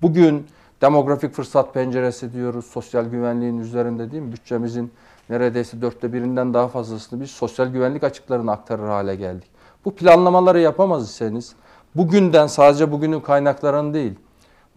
[0.01, 0.47] Bugün
[0.84, 2.65] demografik fırsat penceresi diyoruz.
[2.65, 4.31] Sosyal güvenliğin üzerinde değil mi?
[4.31, 4.91] Bütçemizin
[5.29, 9.47] neredeyse dörtte birinden daha fazlasını biz sosyal güvenlik açıklarına aktarır hale geldik.
[9.86, 11.55] Bu planlamaları yapamaz iseniz
[11.95, 14.13] bugünden sadece bugünün kaynaklarını değil,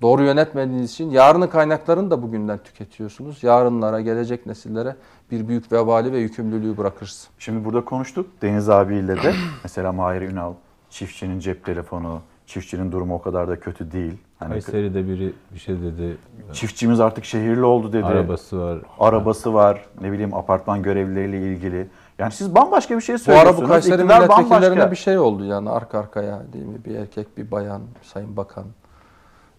[0.02, 3.42] doğru yönetmediğiniz için yarının kaynaklarını da bugünden tüketiyorsunuz.
[3.42, 4.96] Yarınlara, gelecek nesillere
[5.30, 7.28] bir büyük vebali ve yükümlülüğü bırakırsınız.
[7.38, 9.34] Şimdi burada konuştuk Deniz abiyle de.
[9.62, 10.52] Mesela Mahir Ünal,
[10.90, 14.18] çiftçinin cep telefonu, çiftçinin durumu o kadar da kötü değil.
[14.38, 16.16] Hani Kayseri'de biri bir şey dedi.
[16.52, 18.04] çiftçimiz artık şehirli oldu dedi.
[18.04, 18.78] Arabası var.
[18.98, 19.84] Arabası var.
[20.00, 21.88] Ne bileyim apartman görevlileriyle ilgili.
[22.18, 23.58] Yani siz bambaşka bir şey Bu söylüyorsunuz.
[23.60, 24.90] ara bu Kayseri İktidar milletvekillerine bambaşka.
[24.90, 26.76] bir şey oldu yani arka arkaya değil mi?
[26.86, 28.64] Bir erkek, bir bayan, sayın bakan.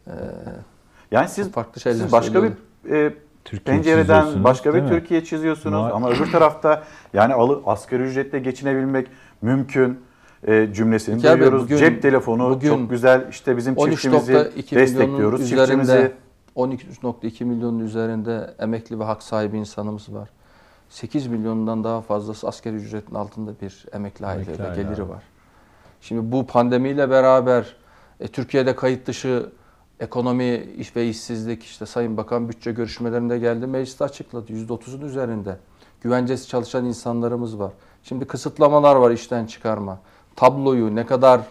[0.07, 0.11] Ee,
[1.11, 2.51] Yani siz, farklı şeyler siz başka bir
[2.91, 3.13] e,
[3.45, 4.89] Türkiye pencereden başka bir mi?
[4.89, 9.07] Türkiye çiziyorsunuz Ma- ama öbür tarafta yani alı, asgari ücretle geçinebilmek
[9.41, 9.99] mümkün
[10.43, 11.63] e, cümlesini Bey, duyuyoruz.
[11.63, 15.41] bugün- Cep telefonu bugün çok güzel işte bizim çiftçimizi 13.2 milyonun destekliyoruz.
[15.41, 16.11] üzerinde Çiftçimizi
[16.55, 20.29] 12.2 milyonun üzerinde emekli ve hak sahibi insanımız var.
[20.89, 25.09] 8 milyondan daha fazlası asgari ücretin altında bir emekli aile ve geliri abi.
[25.09, 25.23] var.
[26.01, 27.75] Şimdi bu pandemiyle beraber
[28.19, 29.49] e, Türkiye'de kayıt dışı
[29.99, 34.53] ekonomi iş ve işsizlik işte Sayın Bakan bütçe görüşmelerinde geldi mecliste açıkladı.
[34.53, 35.57] %30'un üzerinde
[36.01, 37.71] güvencesi çalışan insanlarımız var.
[38.03, 39.99] Şimdi kısıtlamalar var işten çıkarma.
[40.37, 41.41] Tabloyu ne kadar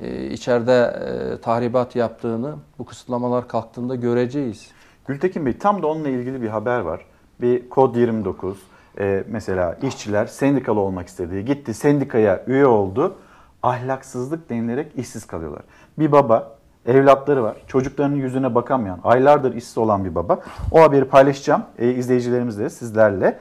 [0.00, 4.70] e, içeride e, tahribat yaptığını bu kısıtlamalar kalktığında göreceğiz.
[5.06, 7.06] Gültekin Bey tam da onunla ilgili bir haber var.
[7.40, 8.58] Bir kod 29
[8.98, 13.16] e, mesela işçiler sendikalı olmak istediği gitti sendikaya üye oldu.
[13.62, 15.62] Ahlaksızlık denilerek işsiz kalıyorlar.
[15.98, 16.56] Bir baba
[16.86, 17.56] evlatları var.
[17.66, 20.40] Çocuklarının yüzüne bakamayan, aylardır işsiz olan bir baba.
[20.70, 23.38] O haberi paylaşacağım e, izleyicilerimizle, sizlerle.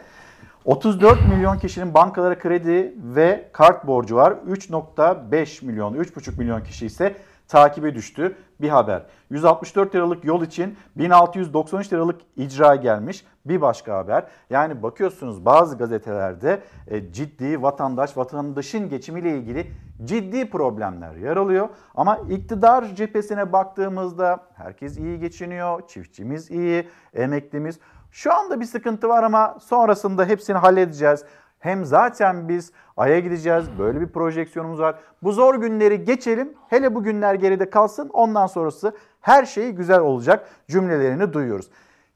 [0.66, 4.32] 34 milyon kişinin bankalara kredi ve kart borcu var.
[4.50, 7.16] 3.5 milyon, 3.5 milyon kişi ise
[7.48, 8.36] takibe düştü.
[8.62, 9.04] Bir haber.
[9.30, 13.26] 164 liralık yol için 1693 liralık icra gelmiş.
[13.46, 14.26] Bir başka haber.
[14.50, 19.72] Yani bakıyorsunuz bazı gazetelerde e, ciddi vatandaş, vatandaşın geçimiyle ilgili
[20.04, 21.70] ciddi problemler yer alıyor.
[21.96, 27.80] Ama iktidar cephesine baktığımızda herkes iyi geçiniyor, çiftçimiz iyi, emeklimiz.
[28.12, 31.26] Şu anda bir sıkıntı var ama sonrasında hepsini halledeceğiz.
[31.60, 33.66] Hem zaten biz Ay'a gideceğiz.
[33.80, 34.96] Böyle bir projeksiyonumuz var.
[35.24, 36.54] Bu zor günleri geçelim.
[36.68, 38.10] Hele bu günler geride kalsın.
[38.10, 41.70] Ondan sonrası her şey güzel olacak cümlelerini duyuyoruz.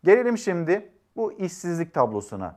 [0.03, 2.55] Gelelim şimdi bu işsizlik tablosuna.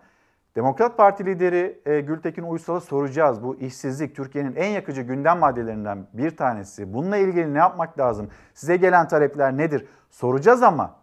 [0.57, 3.43] Demokrat Parti lideri e, Gültekin Uysal'a soracağız.
[3.43, 6.95] Bu işsizlik Türkiye'nin en yakıcı gündem maddelerinden bir tanesi.
[6.95, 8.29] Bununla ilgili ne yapmak lazım?
[8.55, 9.87] Size gelen talepler nedir?
[10.11, 10.95] Soracağız ama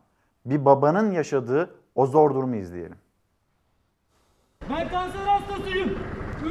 [0.46, 2.98] bir babanın yaşadığı o zor durumu izleyelim.
[4.70, 6.00] Ben kanser hastasıyım.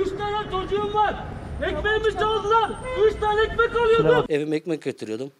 [0.00, 1.24] Üç tane çocuğum var.
[1.62, 2.70] Ekmeğimi çaldılar.
[3.06, 4.24] Üç tane ekmek alıyordum.
[4.28, 5.30] Evime ekmek götürüyordum.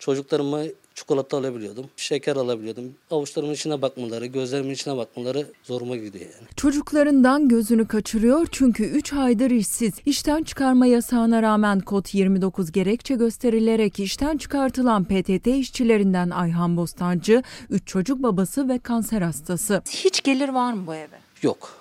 [0.00, 0.62] Çocuklarıma
[0.94, 1.86] çikolata alabiliyordum.
[1.96, 2.94] Şeker alabiliyordum.
[3.10, 6.48] Avuçlarımın içine bakmaları, gözlerimin içine bakmaları zoruma gidiyor yani.
[6.56, 9.94] Çocuklarından gözünü kaçırıyor çünkü 3 aydır işsiz.
[10.06, 17.86] İşten çıkarma yasağına rağmen kod 29 gerekçe gösterilerek işten çıkartılan PTT işçilerinden Ayhan Bostancı, 3
[17.86, 19.82] çocuk babası ve kanser hastası.
[19.90, 21.18] Hiç gelir var mı bu eve?
[21.42, 21.77] Yok.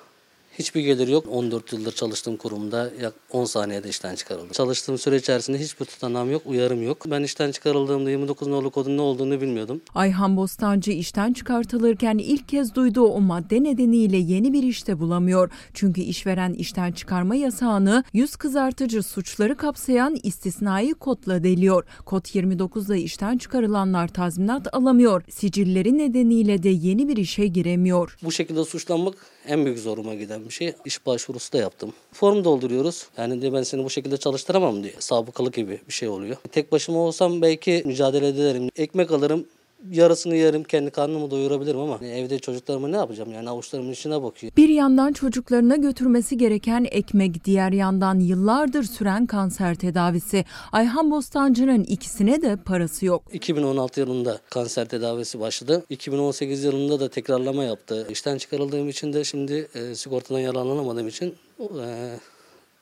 [0.60, 1.26] Hiçbir gelir yok.
[1.30, 4.52] 14 yıldır çalıştığım kurumda yak 10 saniyede işten çıkarıldım.
[4.52, 6.98] Çalıştığım süre içerisinde hiçbir tutanağım yok, uyarım yok.
[7.12, 9.82] Ben işten çıkarıldığımda 29 nolu kodun ne olduğunu bilmiyordum.
[9.96, 15.52] Ayhan Bostancı işten çıkartılırken ilk kez duyduğu o madde nedeniyle yeni bir işte bulamıyor.
[15.74, 21.86] Çünkü işveren işten çıkarma yasağını yüz kızartıcı suçları kapsayan istisnai kodla deliyor.
[22.06, 25.24] Kod 29'da işten çıkarılanlar tazminat alamıyor.
[25.30, 28.18] Sicilleri nedeniyle de yeni bir işe giremiyor.
[28.24, 29.16] Bu şekilde suçlanmak
[29.48, 30.74] en büyük zoruma giden bir şey.
[30.86, 31.94] İş başvurusu da yaptım.
[32.14, 33.08] Form dolduruyoruz.
[33.18, 34.96] Yani diyor ben seni bu şekilde çalıştıramam diyor.
[35.00, 36.38] Sabıkalı gibi bir şey oluyor.
[36.52, 38.70] Tek başıma olsam belki mücadele ederim.
[38.76, 39.46] Ekmek alırım.
[39.92, 43.32] Yarısını yerim, kendi karnımı doyurabilirim ama evde çocuklarıma ne yapacağım?
[43.32, 44.52] Yani avuçlarımın içine bakıyor.
[44.58, 50.46] Bir yandan çocuklarına götürmesi gereken ekmek, diğer yandan yıllardır süren kanser tedavisi.
[50.72, 53.24] Ayhan Bostancı'nın ikisine de parası yok.
[53.34, 55.84] 2016 yılında kanser tedavisi başladı.
[55.90, 58.08] 2018 yılında da tekrarlama yaptı.
[58.10, 62.16] İşten çıkarıldığım için de şimdi e, sigortadan yararlanamadığım için e,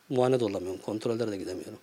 [0.09, 0.81] muayene de olamıyorum.
[0.85, 1.77] Kontrollere de gidemiyorum.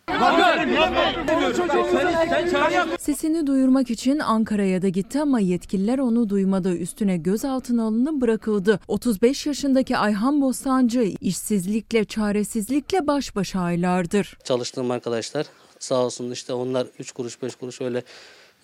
[2.98, 6.76] Sesini duyurmak için Ankara'ya da gitti ama yetkililer onu duymadı.
[6.76, 8.80] Üstüne gözaltına alınıp bırakıldı.
[8.88, 14.38] 35 yaşındaki Ayhan Bostancı işsizlikle, çaresizlikle baş başa aylardır.
[14.44, 15.46] Çalıştığım arkadaşlar
[15.78, 18.02] sağ olsun işte onlar 3 kuruş 5 kuruş öyle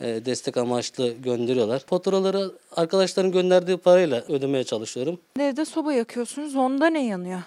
[0.01, 1.83] e, destek amaçlı gönderiyorlar.
[1.87, 5.19] Faturaları arkadaşların gönderdiği parayla ödemeye çalışıyorum.
[5.41, 7.41] Evde soba yakıyorsunuz onda ne yanıyor?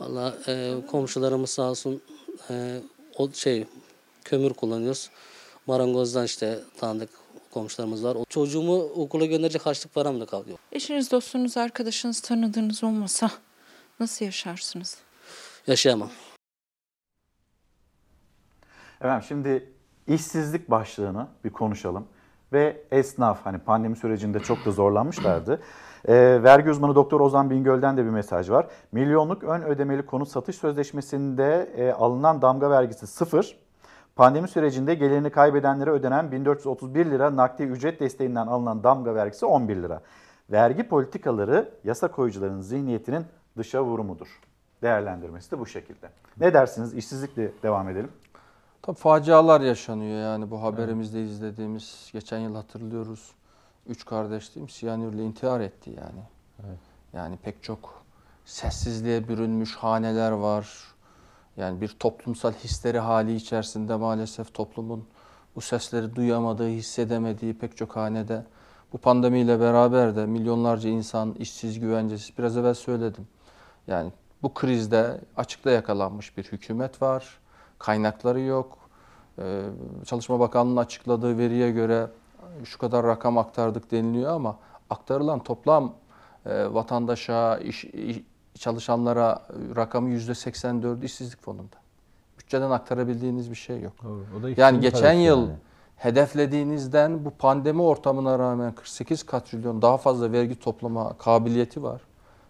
[0.00, 2.02] Valla e, komşularımız sağ olsun
[2.50, 2.80] e,
[3.18, 3.66] o şey
[4.24, 5.10] kömür kullanıyoruz.
[5.66, 7.10] Marangozdan işte tanıdık
[7.50, 8.14] komşularımız var.
[8.14, 10.58] O çocuğumu okula gönderecek harçlık param da kalıyor.
[10.72, 13.30] Eşiniz, dostunuz, arkadaşınız, tanıdığınız olmasa
[14.00, 14.98] nasıl yaşarsınız?
[15.66, 16.10] Yaşayamam.
[19.00, 19.72] Efendim şimdi
[20.06, 22.06] işsizlik başlığını bir konuşalım.
[22.52, 25.60] Ve esnaf hani pandemi sürecinde çok da zorlanmışlardı.
[26.08, 28.66] Ee, vergi uzmanı Doktor Ozan Bingöl'den de bir mesaj var.
[28.92, 33.58] Milyonluk ön ödemeli konut satış sözleşmesinde e, alınan damga vergisi sıfır.
[34.16, 40.00] Pandemi sürecinde gelirini kaybedenlere ödenen 1431 lira nakdi ücret desteğinden alınan damga vergisi 11 lira.
[40.50, 43.24] Vergi politikaları yasa koyucuların zihniyetinin
[43.56, 44.40] dışa vurumudur.
[44.82, 46.10] Değerlendirmesi de bu şekilde.
[46.40, 46.94] Ne dersiniz?
[46.94, 48.10] İşsizlikle devam edelim.
[48.82, 53.34] Tabii facialar yaşanıyor yani bu haberimizde izlediğimiz geçen yıl hatırlıyoruz.
[53.88, 54.70] Üç kardeş değil mi?
[54.70, 56.22] Siyanürle intihar etti yani.
[57.12, 58.02] Yani pek çok
[58.44, 60.68] sessizliğe bürünmüş haneler var.
[61.56, 65.04] Yani bir toplumsal histeri hali içerisinde maalesef toplumun
[65.56, 68.44] bu sesleri duyamadığı, hissedemediği pek çok hanede.
[68.92, 72.38] Bu pandemiyle beraber de milyonlarca insan işsiz, güvencesiz.
[72.38, 73.28] Biraz evvel söyledim.
[73.86, 74.12] Yani
[74.42, 77.38] bu krizde açıkta yakalanmış bir hükümet var.
[77.78, 78.78] Kaynakları yok.
[79.38, 79.62] Ee,
[80.04, 82.10] Çalışma Bakanlığı'nın açıkladığı veriye göre
[82.64, 84.56] şu kadar rakam aktardık deniliyor ama
[84.90, 85.92] aktarılan toplam
[86.46, 88.22] e, vatandaşa, iş, iş-
[88.58, 91.76] çalışanlara e, rakamı %84 işsizlik fonunda.
[92.38, 93.92] Bütçeden aktarabildiğiniz bir şey yok.
[94.38, 95.56] o da yani geçen yıl yani.
[95.96, 102.00] hedeflediğinizden bu pandemi ortamına rağmen 48 katrilyon daha fazla vergi toplama kabiliyeti var.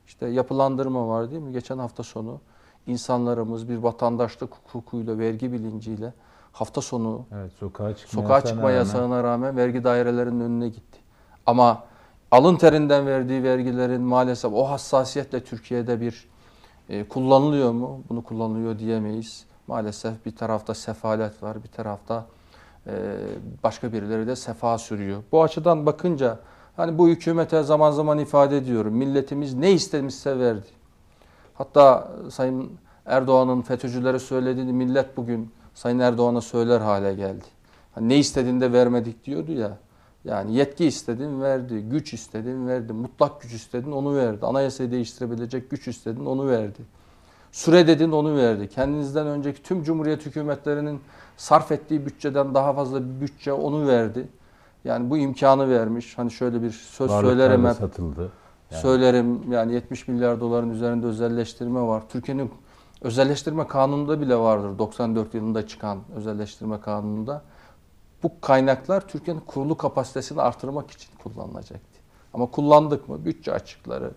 [0.07, 1.53] İşte yapılandırma var değil mi?
[1.53, 2.41] Geçen hafta sonu
[2.87, 6.13] insanlarımız bir vatandaşlık hukukuyla, vergi bilinciyle
[6.61, 10.99] hafta sonu Evet, sokağa çıkma sokağa yasağına çıkma rağmen- yasağına rağmen vergi dairelerinin önüne gitti.
[11.47, 11.83] Ama
[12.31, 16.29] alın terinden verdiği vergilerin maalesef o hassasiyetle Türkiye'de bir
[16.89, 18.01] e, kullanılıyor mu?
[18.09, 19.45] Bunu kullanılıyor diyemeyiz.
[19.67, 22.27] Maalesef bir tarafta sefalet var, bir tarafta
[22.87, 22.93] e,
[23.63, 25.23] başka birileri de sefa sürüyor.
[25.33, 26.39] Bu açıdan bakınca
[26.77, 28.95] hani bu hükümete zaman zaman ifade ediyorum.
[28.95, 30.67] Milletimiz ne istemişse verdi.
[31.55, 32.71] Hatta Sayın
[33.07, 37.45] Erdoğan'ın FETÖ'cülere söylediğini millet bugün Sayın Erdoğan'a söyler hale geldi.
[37.95, 39.79] Hani ne istediğinde vermedik diyordu ya.
[40.25, 44.47] Yani yetki istedin verdi, güç istedin verdi, mutlak güç istedin onu verdi.
[44.47, 46.79] Anayasayı değiştirebilecek güç istedin onu verdi.
[47.53, 48.69] Süre dedin onu verdi.
[48.69, 51.01] Kendinizden önceki tüm cumhuriyet hükümetlerinin
[51.37, 54.29] sarf ettiği bütçeden daha fazla bir bütçe onu verdi.
[54.85, 56.19] Yani bu imkanı vermiş.
[56.19, 57.77] Hani şöyle bir söz Varlıklar söylerim hep.
[57.77, 58.33] satıldı.
[58.71, 58.83] Yani.
[58.83, 62.03] Söylerim yani 70 milyar doların üzerinde özelleştirme var.
[62.09, 62.51] Türkiye'nin
[63.03, 64.79] özelleştirme kanununda bile vardır.
[64.79, 67.43] 94 yılında çıkan özelleştirme kanununda.
[68.23, 72.01] Bu kaynaklar Türkiye'nin kurulu kapasitesini artırmak için kullanılacaktı.
[72.35, 73.25] Ama kullandık mı?
[73.25, 74.11] Bütçe açıkları.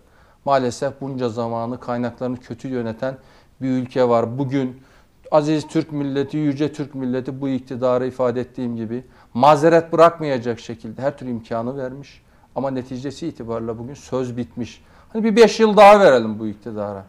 [0.44, 3.16] Maalesef bunca zamanı kaynaklarını kötü yöneten
[3.62, 4.38] bir ülke var.
[4.38, 4.82] Bugün
[5.30, 9.04] aziz Türk milleti, yüce Türk milleti bu iktidarı ifade ettiğim gibi
[9.34, 12.22] mazeret bırakmayacak şekilde her türlü imkanı vermiş.
[12.54, 14.84] Ama neticesi itibariyle bugün söz bitmiş.
[15.12, 17.04] Hani bir beş yıl daha verelim bu iktidara.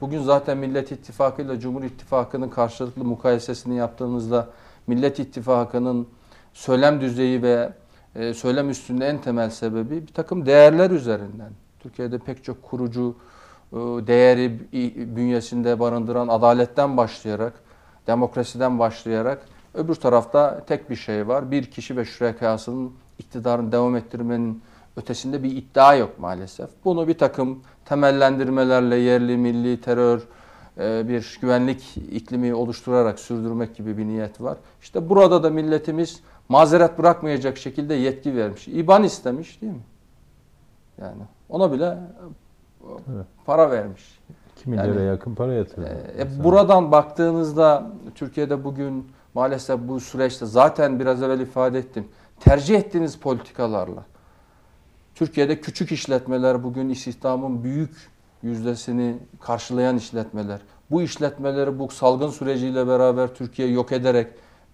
[0.00, 4.48] Bugün zaten Millet İttifakı ile Cumhur İttifakı'nın karşılıklı mukayesesini yaptığımızda
[4.86, 6.08] Millet İttifakı'nın
[6.52, 7.72] söylem düzeyi ve
[8.14, 11.50] e, söylem üstünde en temel sebebi bir takım değerler üzerinden.
[11.80, 13.16] Türkiye'de pek çok kurucu
[13.72, 14.60] e, değeri
[15.16, 17.52] bünyesinde barındıran adaletten başlayarak,
[18.06, 19.42] demokrasiden başlayarak
[19.74, 21.50] öbür tarafta tek bir şey var.
[21.50, 24.62] Bir kişi ve şürekasının iktidarını devam ettirmenin
[24.96, 26.68] ötesinde bir iddia yok maalesef.
[26.84, 30.20] Bunu bir takım temellendirmelerle yerli milli terör,
[30.78, 34.58] e, bir güvenlik iklimi oluşturarak sürdürmek gibi bir niyet var.
[34.82, 38.68] İşte burada da milletimiz mazeret bırakmayacak şekilde yetki vermiş.
[38.68, 39.80] İban istemiş değil mi?
[41.00, 42.84] Yani ona bile e,
[43.14, 43.26] Evet.
[43.46, 44.18] para vermiş.
[44.58, 45.88] 2 milyara Yani, yakın para yatırıldı.
[46.18, 46.44] e, mesela.
[46.44, 52.04] buradan baktığınızda Türkiye'de bugün maalesef bu süreçte zaten biraz evvel ifade ettim.
[52.40, 54.04] Tercih ettiğiniz politikalarla
[55.18, 58.10] Türkiye'de küçük işletmeler bugün istihdamın büyük
[58.42, 60.60] yüzdesini karşılayan işletmeler.
[60.90, 64.26] Bu işletmeleri bu salgın süreciyle beraber Türkiye yok ederek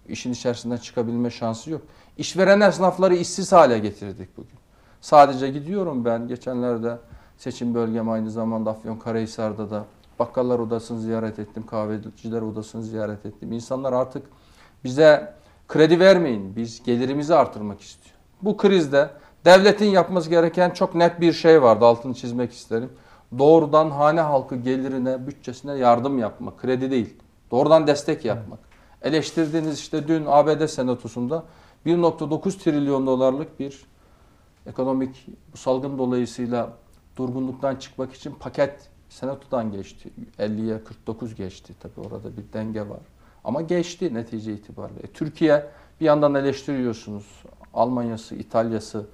[0.07, 1.81] işin içerisinden çıkabilme şansı yok.
[2.17, 4.59] İşveren esnafları işsiz hale getirdik bugün.
[5.01, 6.97] Sadece gidiyorum ben geçenlerde
[7.37, 9.85] seçim bölgem aynı zamanda Afyonkarahisar'da da
[10.19, 13.51] Bakkallar odasını ziyaret ettim, kahveciler odasını ziyaret ettim.
[13.51, 14.23] İnsanlar artık
[14.83, 15.33] bize
[15.67, 18.15] kredi vermeyin, biz gelirimizi artırmak istiyor.
[18.41, 19.09] Bu krizde
[19.45, 22.89] devletin yapması gereken çok net bir şey vardı, altını çizmek isterim.
[23.37, 27.13] Doğrudan hane halkı gelirine, bütçesine yardım yapmak, kredi değil.
[27.51, 28.59] Doğrudan destek yapmak.
[29.01, 31.43] Eleştirdiğiniz işte dün ABD senatosunda
[31.85, 33.85] 1.9 trilyon dolarlık bir
[34.67, 36.69] ekonomik bu salgın dolayısıyla
[37.17, 40.09] durgunluktan çıkmak için paket senatodan geçti.
[40.39, 41.73] 50'ye 49 geçti.
[41.79, 42.99] Tabii orada bir denge var.
[43.43, 44.99] Ama geçti netice itibariyle.
[44.99, 45.65] E, Türkiye
[46.01, 47.43] bir yandan eleştiriyorsunuz.
[47.73, 49.05] Almanya'sı, İtalya'sı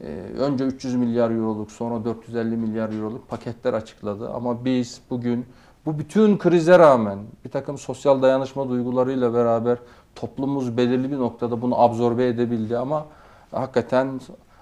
[0.00, 0.06] e,
[0.38, 4.30] önce 300 milyar euroluk sonra 450 milyar euroluk paketler açıkladı.
[4.30, 5.46] Ama biz bugün
[5.86, 9.78] bu bütün krize rağmen bir takım sosyal dayanışma duygularıyla beraber
[10.14, 13.06] toplumumuz belirli bir noktada bunu absorbe edebildi ama
[13.52, 14.20] hakikaten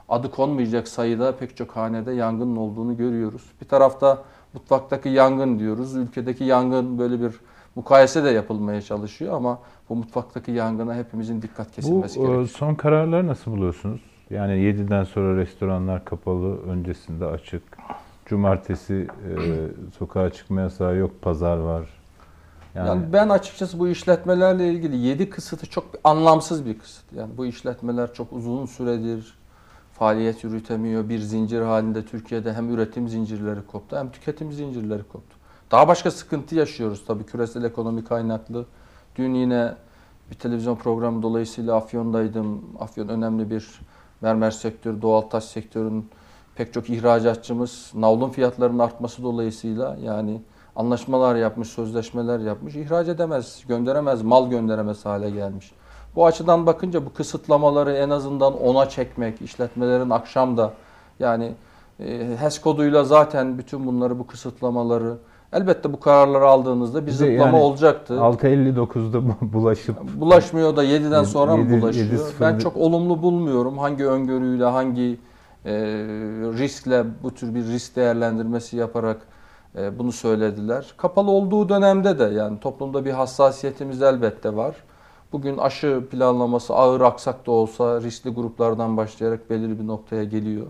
[0.09, 3.43] adı konmayacak sayıda pek çok hanede yangının olduğunu görüyoruz.
[3.61, 4.23] Bir tarafta
[4.55, 5.97] mutfaktaki yangın diyoruz.
[5.97, 7.33] Ülkedeki yangın böyle bir
[7.75, 9.59] mukayese de yapılmaya çalışıyor ama
[9.89, 12.49] bu mutfaktaki yangına hepimizin dikkat kesilmesi Bu e, gerekiyor.
[12.49, 14.01] son kararları nasıl buluyorsunuz?
[14.31, 17.63] Yani 7'den sonra restoranlar kapalı, öncesinde açık.
[18.27, 19.37] Cumartesi e,
[19.99, 21.89] sokağa çıkma yasağı yok, pazar var.
[22.75, 27.13] Yani, Yani, ben açıkçası bu işletmelerle ilgili 7 kısıtı çok anlamsız bir kısıt.
[27.13, 29.35] Yani bu işletmeler çok uzun süredir
[29.93, 31.09] faaliyet yürütemiyor.
[31.09, 35.37] Bir zincir halinde Türkiye'de hem üretim zincirleri koptu hem tüketim zincirleri koptu.
[35.71, 38.67] Daha başka sıkıntı yaşıyoruz tabii küresel ekonomi kaynaklı.
[39.17, 39.75] Dün yine
[40.31, 42.65] bir televizyon programı dolayısıyla Afyon'daydım.
[42.81, 43.81] Afyon önemli bir
[44.21, 46.11] mermer sektörü, doğal taş sektörünün
[46.55, 50.41] pek çok ihracatçımız navlun fiyatlarının artması dolayısıyla yani
[50.77, 55.73] anlaşmalar yapmış, sözleşmeler yapmış, ihraç edemez, gönderemez, mal gönderemez hale gelmiş.
[56.17, 60.73] Bu açıdan bakınca bu kısıtlamaları en azından ona çekmek, işletmelerin akşam da
[61.21, 61.55] yani
[62.01, 65.17] e, HES koduyla zaten bütün bunları bu kısıtlamaları
[65.57, 68.15] elbette bu kararları aldığınızda bir de zıplama yani olacaktı.
[68.15, 72.07] 6.59'da bu- bulaşıp Bulaşmıyor da 7'den sonra mı Yedi- bulaşıyor?
[72.07, 73.79] yedi sıfır- Ben çok olumlu bulmuyorum.
[73.79, 75.19] Hangi öngörüyle, hangi
[75.65, 75.73] e,
[76.59, 79.17] riskle bu tür bir risk değerlendirmesi yaparak
[79.79, 80.95] e, bunu söylediler.
[80.97, 84.75] Kapalı olduğu dönemde de yani toplumda bir hassasiyetimiz elbette var.
[85.33, 90.67] Bugün aşı planlaması ağır aksak da olsa riskli gruplardan başlayarak belirli bir noktaya geliyor.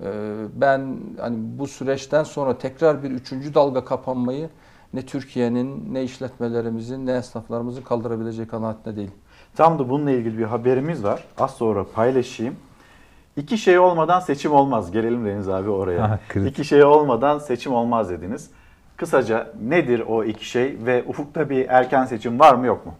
[0.00, 0.10] E,
[0.54, 4.48] ben hani bu süreçten sonra tekrar bir üçüncü dalga kapanmayı
[4.94, 9.10] ne Türkiye'nin ne işletmelerimizin ne esnaflarımızın kaldırabileceği kanaatinde değil.
[9.56, 11.24] Tam da bununla ilgili bir haberimiz var.
[11.38, 12.56] Az sonra paylaşayım.
[13.36, 14.90] İki şey olmadan seçim olmaz.
[14.90, 16.10] Gelelim Deniz abi oraya.
[16.10, 18.50] Ha, iki şey olmadan seçim olmaz dediniz.
[18.96, 22.94] Kısaca nedir o iki şey ve ufukta bir erken seçim var mı yok mu?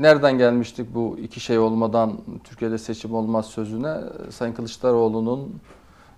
[0.00, 3.96] Nereden gelmiştik bu iki şey olmadan Türkiye'de seçim olmaz sözüne?
[4.30, 5.60] Sayın Kılıçdaroğlu'nun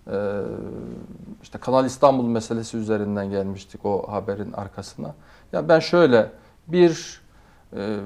[0.07, 0.41] e,
[1.43, 5.15] işte Kanal İstanbul meselesi üzerinden gelmiştik o haberin arkasına.
[5.53, 6.31] Ya ben şöyle
[6.69, 7.21] bir
[7.77, 7.97] e,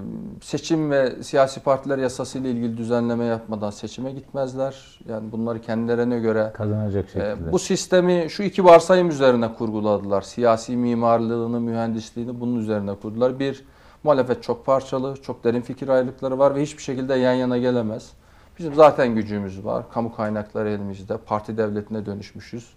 [0.42, 5.00] seçim ve siyasi partiler yasası ile ilgili düzenleme yapmadan seçime gitmezler.
[5.08, 7.52] Yani bunları kendilerine göre kazanacak e, şekilde.
[7.52, 10.22] bu sistemi şu iki varsayım üzerine kurguladılar.
[10.22, 13.38] Siyasi mimarlığını, mühendisliğini bunun üzerine kurdular.
[13.38, 13.64] Bir,
[14.06, 18.12] muhalefet çok parçalı, çok derin fikir ayrılıkları var ve hiçbir şekilde yan yana gelemez.
[18.58, 19.84] Bizim zaten gücümüz var.
[19.92, 21.16] Kamu kaynakları elimizde.
[21.16, 22.74] Parti devletine dönüşmüşüz.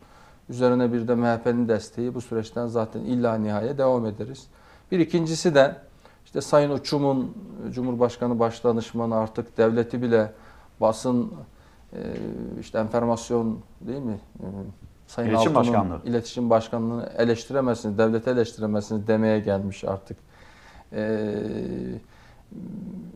[0.50, 4.48] Üzerine bir de MHP'nin desteği bu süreçten zaten illa nihaya devam ederiz.
[4.92, 5.76] Bir ikincisi de
[6.26, 7.38] işte Sayın Uçum'un
[7.72, 10.32] Cumhurbaşkanı Başdanışmanı artık devleti bile
[10.82, 11.34] basın
[11.94, 12.00] e,
[12.60, 14.20] işte enformasyon değil mi?
[14.40, 14.46] E,
[15.08, 16.02] Sayın İletişim Altun'un Başkanlığı.
[16.06, 20.18] iletişim başkanlığını eleştiremezsiniz, devleti eleştiremezsiniz demeye gelmiş artık.
[20.94, 21.34] Ee,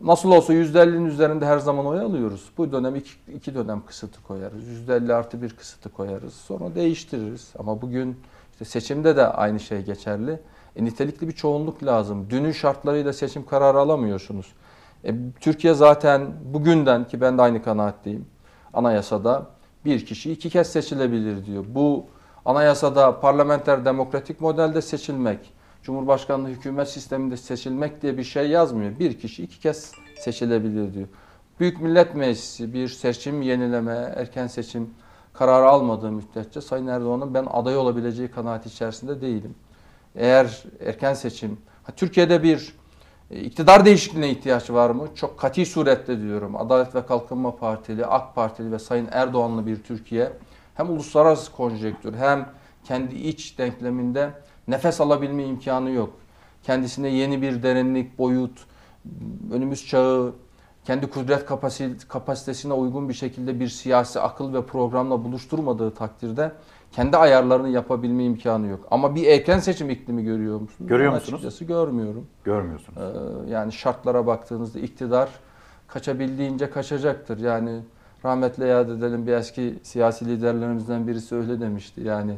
[0.04, 2.50] nasıl olsa %50'nin üzerinde her zaman oy alıyoruz.
[2.58, 4.64] Bu dönem iki, iki dönem kısıtı koyarız.
[4.88, 6.34] %50 artı bir kısıtı koyarız.
[6.34, 7.52] Sonra değiştiririz.
[7.58, 8.16] Ama bugün
[8.52, 10.40] işte seçimde de aynı şey geçerli.
[10.76, 12.26] E, nitelikli bir çoğunluk lazım.
[12.30, 14.52] Dünün şartlarıyla seçim kararı alamıyorsunuz.
[15.04, 18.26] E, Türkiye zaten bugünden ki ben de aynı kanaatteyim.
[18.72, 19.46] Anayasada
[19.84, 21.64] bir kişi iki kez seçilebilir diyor.
[21.68, 22.06] Bu
[22.44, 25.52] anayasada parlamenter demokratik modelde seçilmek,
[25.84, 28.98] Cumhurbaşkanlığı hükümet sisteminde seçilmek diye bir şey yazmıyor.
[28.98, 31.08] Bir kişi iki kez seçilebilir diyor.
[31.60, 34.90] Büyük Millet Meclisi bir seçim yenileme, erken seçim
[35.32, 39.54] kararı almadığı müddetçe Sayın Erdoğan'ın ben aday olabileceği kanaati içerisinde değilim.
[40.14, 42.74] Eğer erken seçim, ha, Türkiye'de bir
[43.30, 45.08] e, iktidar değişikliğine ihtiyaç var mı?
[45.14, 46.56] Çok kati surette diyorum.
[46.56, 50.32] Adalet ve Kalkınma Partili, AK Partili ve Sayın Erdoğanlı bir Türkiye
[50.74, 52.48] hem uluslararası konjektür hem
[52.84, 54.30] kendi iç denkleminde
[54.68, 56.10] nefes alabilme imkanı yok.
[56.62, 58.66] Kendisine yeni bir derinlik, boyut,
[59.52, 60.32] önümüz çağı
[60.84, 66.52] kendi kudret kapasite- kapasitesine uygun bir şekilde bir siyasi akıl ve programla buluşturmadığı takdirde
[66.92, 68.88] kendi ayarlarını yapabilme imkanı yok.
[68.90, 70.88] Ama bir erken seçim iklimi görüyor musunuz?
[70.88, 71.34] Görüyor Ben musunuz?
[71.38, 72.26] Açıkçası görmüyorum.
[72.44, 72.98] Görmüyorsunuz.
[72.98, 75.28] Ee, yani şartlara baktığınızda iktidar
[75.88, 77.38] kaçabildiğince kaçacaktır.
[77.38, 77.80] Yani
[78.24, 82.00] rahmetle yad edelim bir eski siyasi liderlerimizden birisi öyle demişti.
[82.00, 82.36] Yani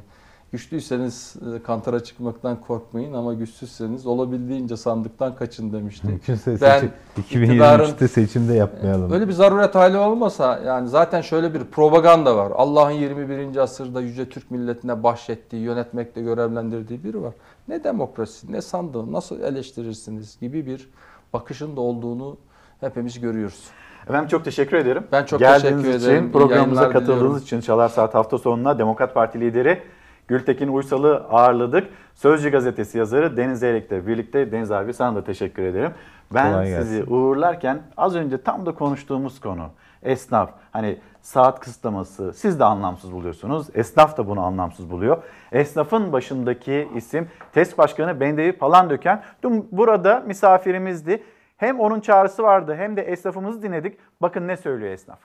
[0.53, 6.07] güçlüyseniz e, kantara çıkmaktan korkmayın ama güçsüzseniz olabildiğince sandıktan kaçın demişti.
[6.07, 9.13] Mümkünse Ben seçim, iktidarın- 2023'te seçimde yapmayalım.
[9.13, 12.53] Öyle bir zaruret hali olmasa yani zaten şöyle bir propaganda var.
[12.57, 13.57] Allah'ın 21.
[13.57, 17.33] asırda yüce Türk milletine bahşettiği, yönetmekle görevlendirdiği biri var.
[17.69, 20.89] Ne demokrasi, ne sandığı, nasıl eleştirirsiniz gibi bir
[21.33, 22.37] bakışın da olduğunu
[22.81, 23.65] hepimiz görüyoruz.
[24.03, 25.05] Efendim çok teşekkür ederim.
[25.13, 26.29] Ben çok Geldiğiniz teşekkür için, ederim.
[26.29, 27.37] İyi programımıza katıldığınız diliyorum.
[27.37, 29.83] için Çalar Saat hafta sonuna Demokrat Parti lideri
[30.29, 31.89] Gültekin Uysal'ı ağırladık.
[32.15, 35.93] Sözcü gazetesi yazarı Deniz Eyrek'le birlikte Deniz abi sana da teşekkür ederim.
[36.35, 36.83] Ben Kolay gelsin.
[36.83, 39.71] sizi uğurlarken az önce tam da konuştuğumuz konu
[40.03, 43.67] esnaf hani saat kısıtlaması siz de anlamsız buluyorsunuz.
[43.75, 45.23] Esnaf da bunu anlamsız buluyor.
[45.53, 51.23] Esnafın başındaki isim TESK Başkanı Bendevi Palandöken dün burada misafirimizdi.
[51.57, 53.99] Hem onun çağrısı vardı hem de esnafımızı dinledik.
[54.23, 55.19] Bakın ne söylüyor esnaf.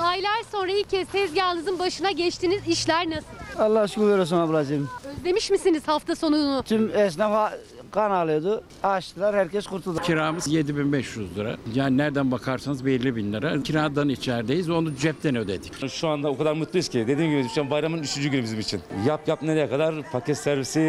[0.00, 2.62] Aylar sonra ilk kez tezgahınızın başına geçtiniz.
[2.68, 3.26] İşler nasıl?
[3.58, 4.88] Allah şükür olsun ablacığım.
[5.18, 6.62] Özlemiş misiniz hafta sonunu?
[6.62, 7.52] Tüm esnaf
[7.90, 8.62] kan alıyordu.
[8.82, 10.00] Açtılar herkes kurtuldu.
[10.02, 11.56] Kiramız 7500 lira.
[11.74, 13.62] Yani nereden bakarsanız belli bin lira.
[13.62, 14.70] Kiradan içerideyiz.
[14.70, 15.88] Onu cepten ödedik.
[15.90, 18.80] Şu anda o kadar mutluyuz ki dediğim gibi şu an bayramın üçüncü günü bizim için.
[19.06, 20.80] Yap yap nereye kadar paket servisi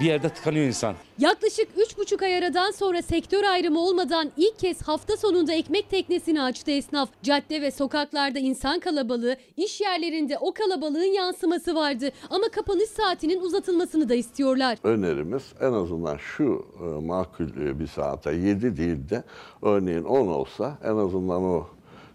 [0.00, 0.94] bir yerde tıkanıyor insan.
[1.18, 6.70] Yaklaşık 3,5 ay aradan sonra sektör ayrımı olmadan ilk kez hafta sonunda ekmek teknesini açtı
[6.70, 7.08] esnaf.
[7.22, 12.10] Cadde ve sokaklarda insan kalabalığı, iş yerlerinde o kalabalığın yansıması vardı.
[12.30, 14.78] Ama kapanış saatinin uzatılmasını da istiyorlar.
[14.84, 19.24] önerimiz en azından şu e, makul e, bir saate 7 değil de
[19.62, 21.66] örneğin 10 olsa en azından o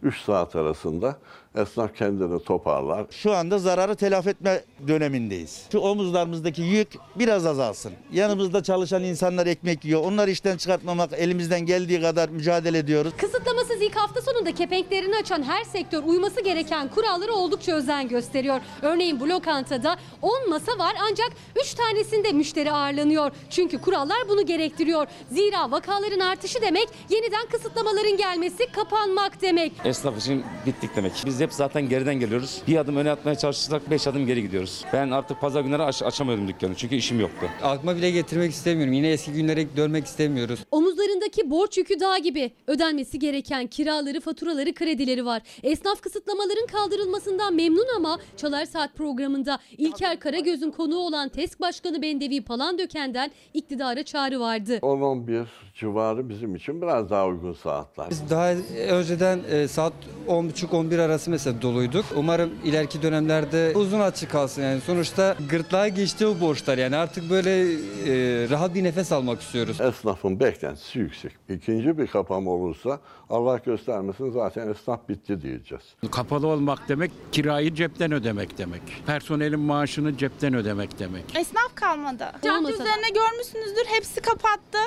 [0.03, 1.17] 3 saat arasında
[1.57, 3.05] esnaf kendini toparlar.
[3.11, 5.63] Şu anda zararı telafi etme dönemindeyiz.
[5.71, 7.93] Şu omuzlarımızdaki yük biraz azalsın.
[8.13, 10.01] Yanımızda çalışan insanlar ekmek yiyor.
[10.03, 13.13] Onları işten çıkartmamak elimizden geldiği kadar mücadele ediyoruz.
[13.17, 18.61] Kısıtlamasız ilk hafta sonunda kepenklerini açan her sektör uyması gereken kurallara oldukça özen gösteriyor.
[18.81, 21.29] Örneğin bu lokantada 10 masa var ancak
[21.61, 23.31] 3 tanesinde müşteri ağırlanıyor.
[23.49, 25.07] Çünkü kurallar bunu gerektiriyor.
[25.31, 29.71] Zira vakaların artışı demek yeniden kısıtlamaların gelmesi kapanmak demek.
[29.85, 31.11] Esnaf için bittik demek.
[31.25, 32.61] Biz hep zaten geriden geliyoruz.
[32.67, 34.85] Bir adım öne atmaya çalışırsak beş adım geri gidiyoruz.
[34.93, 37.47] Ben artık pazar günleri aç, açamıyordum dükkanı çünkü işim yoktu.
[37.63, 38.93] Aklıma bile getirmek istemiyorum.
[38.93, 40.59] Yine eski günlere dönmek istemiyoruz.
[40.71, 42.51] Omuzlarındaki borç yükü dağ gibi.
[42.67, 45.41] Ödenmesi gereken kiraları, faturaları, kredileri var.
[45.63, 52.41] Esnaf kısıtlamaların kaldırılmasından memnun ama Çalar Saat programında İlker Karagöz'ün konuğu olan TESK Başkanı Bendevi
[52.41, 54.79] Palandöken'den iktidara çağrı vardı.
[54.81, 55.45] 10-11
[55.79, 58.09] civarı bizim için biraz daha uygun saatler.
[58.09, 58.51] Biz daha
[58.89, 59.93] önceden e, saat
[60.27, 62.05] 10.30-11 arası mesela doluyduk.
[62.15, 64.81] Umarım ileriki dönemlerde uzun açık kalsın yani.
[64.81, 69.81] Sonuçta gırtlağa geçti o borçlar yani artık böyle e, rahat bir nefes almak istiyoruz.
[69.81, 71.31] Esnafın beklentisi yüksek.
[71.49, 72.99] İkinci bir kapama olursa
[73.29, 75.83] Allah göstermesin zaten esnaf bitti diyeceğiz.
[76.11, 78.81] Kapalı olmak demek kirayı cepten ödemek demek.
[79.05, 81.23] Personelin maaşını cepten ödemek demek.
[81.35, 82.31] Esnaf kalmadı.
[82.43, 84.77] Cadde üzerine görmüşsünüzdür hepsi kapattı.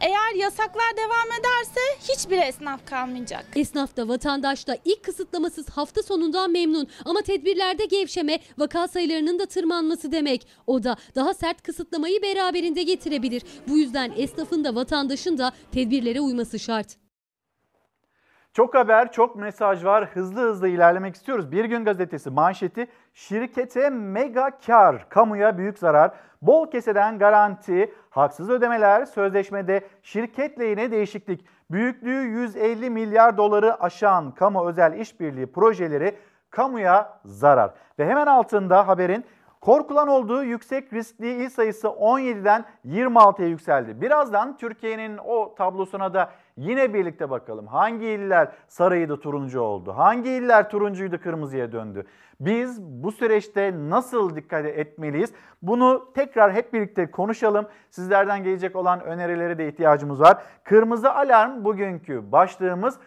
[0.00, 1.80] Eğer yasaklar devam ederse
[2.12, 3.44] hiçbir esnaf kalmayacak.
[3.56, 9.46] Esnaf da vatandaş da ilk kısıtlamasız hafta sonundan memnun ama tedbirlerde gevşeme vaka sayılarının da
[9.46, 10.46] tırmanması demek.
[10.66, 13.42] O da daha sert kısıtlamayı beraberinde getirebilir.
[13.68, 17.07] Bu yüzden esnafın da vatandaşın da tedbirlere uyması şart.
[18.52, 20.06] Çok haber, çok mesaj var.
[20.06, 21.52] Hızlı hızlı ilerlemek istiyoruz.
[21.52, 26.10] Bir gün gazetesi manşeti şirkete mega kar, kamuya büyük zarar,
[26.42, 34.68] bol keseden garanti, haksız ödemeler, sözleşmede şirket lehine değişiklik, büyüklüğü 150 milyar doları aşan kamu
[34.68, 36.16] özel işbirliği projeleri
[36.50, 37.70] kamuya zarar.
[37.98, 39.24] Ve hemen altında haberin
[39.60, 44.00] Korkulan olduğu yüksek riskli il sayısı 17'den 26'ya yükseldi.
[44.00, 47.66] Birazdan Türkiye'nin o tablosuna da yine birlikte bakalım.
[47.66, 49.92] Hangi iller sarıydı turuncu oldu?
[49.96, 52.06] Hangi iller turuncuydu kırmızıya döndü?
[52.40, 55.32] Biz bu süreçte nasıl dikkat etmeliyiz?
[55.62, 57.66] Bunu tekrar hep birlikte konuşalım.
[57.90, 60.42] Sizlerden gelecek olan önerilere de ihtiyacımız var.
[60.64, 62.98] Kırmızı alarm bugünkü başlığımız.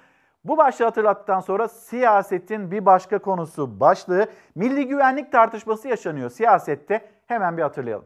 [0.43, 7.09] Bu başlığı hatırlattıktan sonra siyasetin bir başka konusu başlığı milli güvenlik tartışması yaşanıyor siyasette.
[7.27, 8.05] Hemen bir hatırlayalım.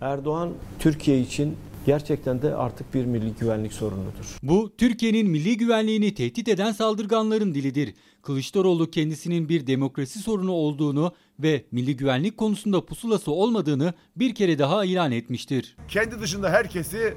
[0.00, 4.38] Erdoğan Türkiye için gerçekten de artık bir milli güvenlik sorunudur.
[4.42, 7.94] Bu Türkiye'nin milli güvenliğini tehdit eden saldırganların dilidir.
[8.22, 14.84] Kılıçdaroğlu kendisinin bir demokrasi sorunu olduğunu ve milli güvenlik konusunda pusulası olmadığını bir kere daha
[14.84, 15.76] ilan etmiştir.
[15.88, 17.14] Kendi dışında herkesi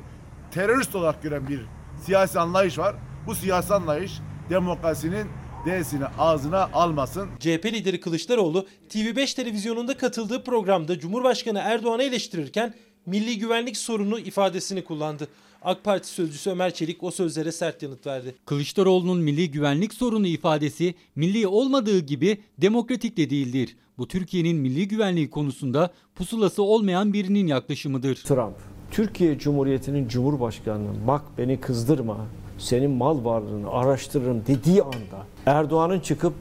[0.52, 1.62] terörist olarak gören bir
[2.06, 2.96] siyasi anlayış var.
[3.28, 4.12] bu siyasi anlayış
[4.50, 5.28] demokrasinin
[5.66, 7.30] D'sini ağzına almasın.
[7.40, 12.74] CHP lideri Kılıçdaroğlu TV5 televizyonunda katıldığı programda Cumhurbaşkanı Erdoğan'ı eleştirirken
[13.06, 15.28] milli güvenlik sorunu ifadesini kullandı.
[15.62, 18.36] AK Parti sözcüsü Ömer Çelik o sözlere sert yanıt verdi.
[18.46, 23.76] Kılıçdaroğlu'nun milli güvenlik sorunu ifadesi milli olmadığı gibi demokratik de değildir.
[23.98, 28.16] Bu Türkiye'nin milli güvenliği konusunda pusulası olmayan birinin yaklaşımıdır.
[28.16, 28.56] Trump,
[28.92, 32.18] Türkiye Cumhuriyeti'nin Cumhurbaşkanı'nın bak beni kızdırma,
[32.60, 36.34] senin mal varlığını araştırırım dediği anda Erdoğan'ın çıkıp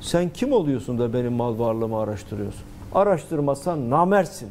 [0.00, 2.62] sen kim oluyorsun da benim mal varlığımı araştırıyorsun?
[2.94, 4.48] Araştırmazsan namersin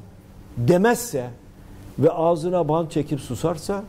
[0.57, 1.29] demezse
[2.01, 3.83] ve ağzına bant çekip susarsa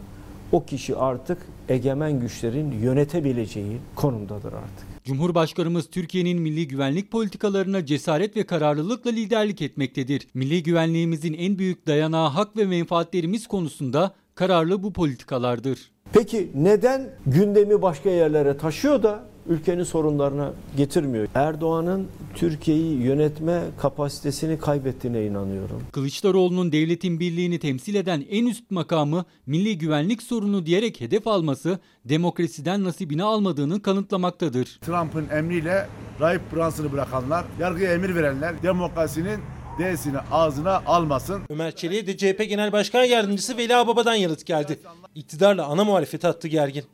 [0.53, 5.05] o kişi artık egemen güçlerin yönetebileceği konumdadır artık.
[5.05, 10.29] Cumhurbaşkanımız Türkiye'nin milli güvenlik politikalarına cesaret ve kararlılıkla liderlik etmektedir.
[10.35, 15.91] Milli güvenliğimizin en büyük dayanağı hak ve menfaatlerimiz konusunda kararlı bu politikalardır.
[16.13, 21.28] Peki neden gündemi başka yerlere taşıyor da ülkenin sorunlarına getirmiyor?
[21.35, 25.82] Erdoğan'ın Türkiye'yi yönetme kapasitesini kaybettiğine inanıyorum.
[25.93, 32.85] Kılıçdaroğlu'nun devletin birliğini temsil eden en üst makamı milli güvenlik sorunu diyerek hedef alması demokrasiden
[32.85, 34.78] nasibini almadığını kanıtlamaktadır.
[34.81, 35.86] Trump'ın emriyle
[36.20, 39.39] Rahip Brunson'ı bırakanlar, yargıya emir verenler demokrasinin
[39.78, 41.43] D'sini ağzına almasın.
[41.51, 44.78] Ömer Çelik'e de CHP Genel Başkan Yardımcısı Veli Ağbaba'dan yanıt geldi.
[45.14, 46.85] İktidarla ana muhalefet hattı gergin.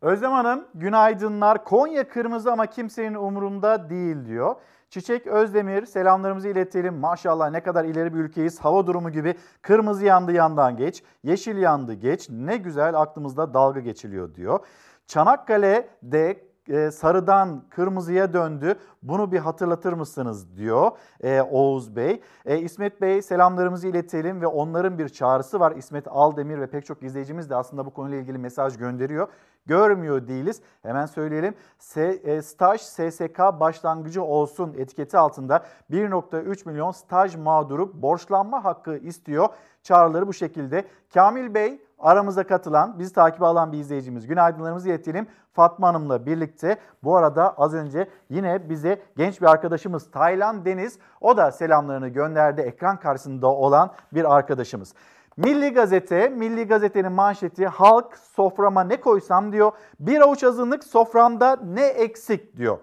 [0.00, 1.64] Özlem Hanım günaydınlar.
[1.64, 4.56] Konya kırmızı ama kimsenin umurunda değil diyor.
[4.90, 6.94] Çiçek Özdemir selamlarımızı iletelim.
[6.94, 8.60] Maşallah ne kadar ileri bir ülkeyiz.
[8.60, 12.30] Hava durumu gibi kırmızı yandı yandan geç, yeşil yandı geç.
[12.30, 14.60] Ne güzel aklımızda dalga geçiliyor diyor.
[15.06, 18.74] Çanakkale'de e, sarıdan kırmızıya döndü.
[19.02, 20.90] Bunu bir hatırlatır mısınız diyor
[21.20, 22.20] e, Oğuz Bey.
[22.44, 25.76] E, İsmet Bey selamlarımızı iletelim ve onların bir çağrısı var.
[25.76, 29.28] İsmet Aldemir ve pek çok izleyicimiz de aslında bu konuyla ilgili mesaj gönderiyor.
[29.66, 30.60] Görmüyor değiliz.
[30.82, 31.54] Hemen söyleyelim.
[31.78, 39.48] S, e, staj SSK başlangıcı olsun etiketi altında 1.3 milyon staj mağduru borçlanma hakkı istiyor.
[39.82, 40.84] Çağrıları bu şekilde.
[41.14, 44.26] Kamil Bey aramıza katılan, bizi takip alan bir izleyicimiz.
[44.26, 45.26] Günaydınlarımızı iletelim.
[45.52, 51.36] Fatma Hanım'la birlikte bu arada az önce yine bize genç bir arkadaşımız Taylan Deniz o
[51.36, 52.60] da selamlarını gönderdi.
[52.60, 54.94] Ekran karşısında olan bir arkadaşımız.
[55.36, 59.72] Milli Gazete, Milli Gazete'nin manşeti halk soframa ne koysam diyor.
[60.00, 62.78] Bir avuç azınlık soframda ne eksik diyor.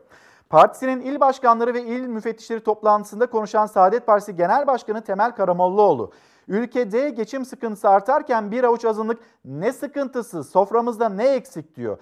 [0.49, 6.11] Partisinin il başkanları ve il müfettişleri toplantısında konuşan Saadet Partisi Genel Başkanı Temel Karamollaoğlu,
[6.47, 11.97] ülkede geçim sıkıntısı artarken bir avuç azınlık ne sıkıntısı, soframızda ne eksik diyor.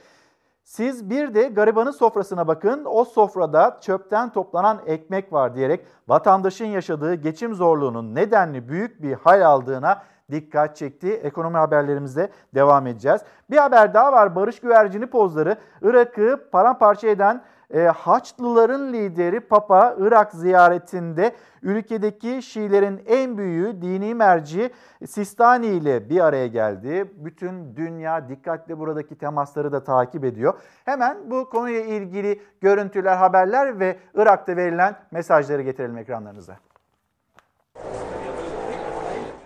[0.63, 2.85] Siz bir de garibanın sofrasına bakın.
[2.85, 9.45] O sofrada çöpten toplanan ekmek var diyerek vatandaşın yaşadığı geçim zorluğunun nedenli büyük bir hal
[9.45, 11.13] aldığına dikkat çekti.
[11.13, 13.21] Ekonomi haberlerimizde devam edeceğiz.
[13.49, 14.35] Bir haber daha var.
[14.35, 17.43] Barış güvercini pozları Irak'ı paramparça eden
[17.73, 24.71] e, Haçlıların lideri Papa Irak ziyaretinde ülkedeki Şiilerin en büyüğü dini merci
[25.07, 27.11] Sistani ile bir araya geldi.
[27.15, 30.53] Bütün dünya dikkatle buradaki temasları da takip ediyor.
[30.85, 36.57] Hemen bu konuyla ilgili görüntüler, haberler ve Irak'ta verilen mesajları getirelim ekranlarınıza.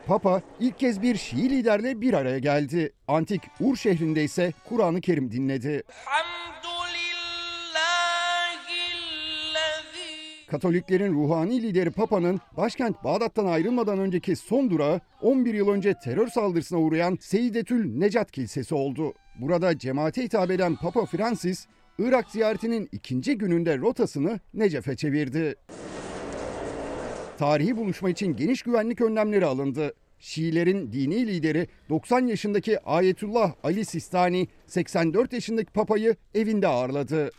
[0.07, 2.93] Papa ilk kez bir Şii liderle bir araya geldi.
[3.07, 5.83] Antik Ur şehrinde ise Kur'an-ı Kerim dinledi.
[10.47, 16.79] Katoliklerin ruhani lideri Papa'nın başkent Bağdat'tan ayrılmadan önceki son durağı 11 yıl önce terör saldırısına
[16.79, 19.13] uğrayan Seyyidetül Necat Kilisesi oldu.
[19.39, 21.65] Burada cemaate hitap eden Papa Francis,
[21.99, 25.55] Irak ziyaretinin ikinci gününde rotasını Necef'e çevirdi.
[27.37, 29.93] Tarihi buluşma için geniş güvenlik önlemleri alındı.
[30.19, 37.31] Şiilerin dini lideri 90 yaşındaki Ayetullah Ali Sistani 84 yaşındaki papayı evinde ağırladı.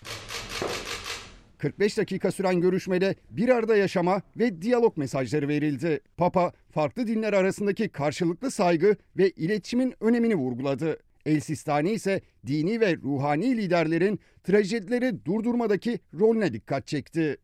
[1.67, 6.01] 45 dakika süren görüşmede bir arada yaşama ve diyalog mesajları verildi.
[6.17, 10.99] Papa farklı dinler arasındaki karşılıklı saygı ve iletişimin önemini vurguladı.
[11.27, 17.37] El Sistani ise dini ve ruhani liderlerin trajedileri durdurmadaki rolüne dikkat çekti.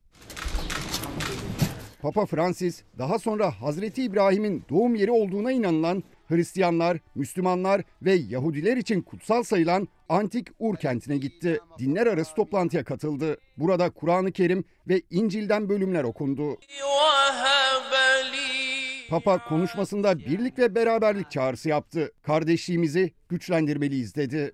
[2.03, 6.03] Papa Francis daha sonra Hazreti İbrahim'in doğum yeri olduğuna inanılan
[6.33, 11.61] Hristiyanlar, Müslümanlar ve Yahudiler için kutsal sayılan Antik Ur kentine gitti.
[11.79, 13.37] Dinler arası toplantıya katıldı.
[13.57, 16.59] Burada Kur'an-ı Kerim ve İncil'den bölümler okundu.
[19.11, 22.13] Papa konuşmasında birlik ve beraberlik çağrısı yaptı.
[22.23, 24.53] Kardeşliğimizi güçlendirmeliyiz dedi.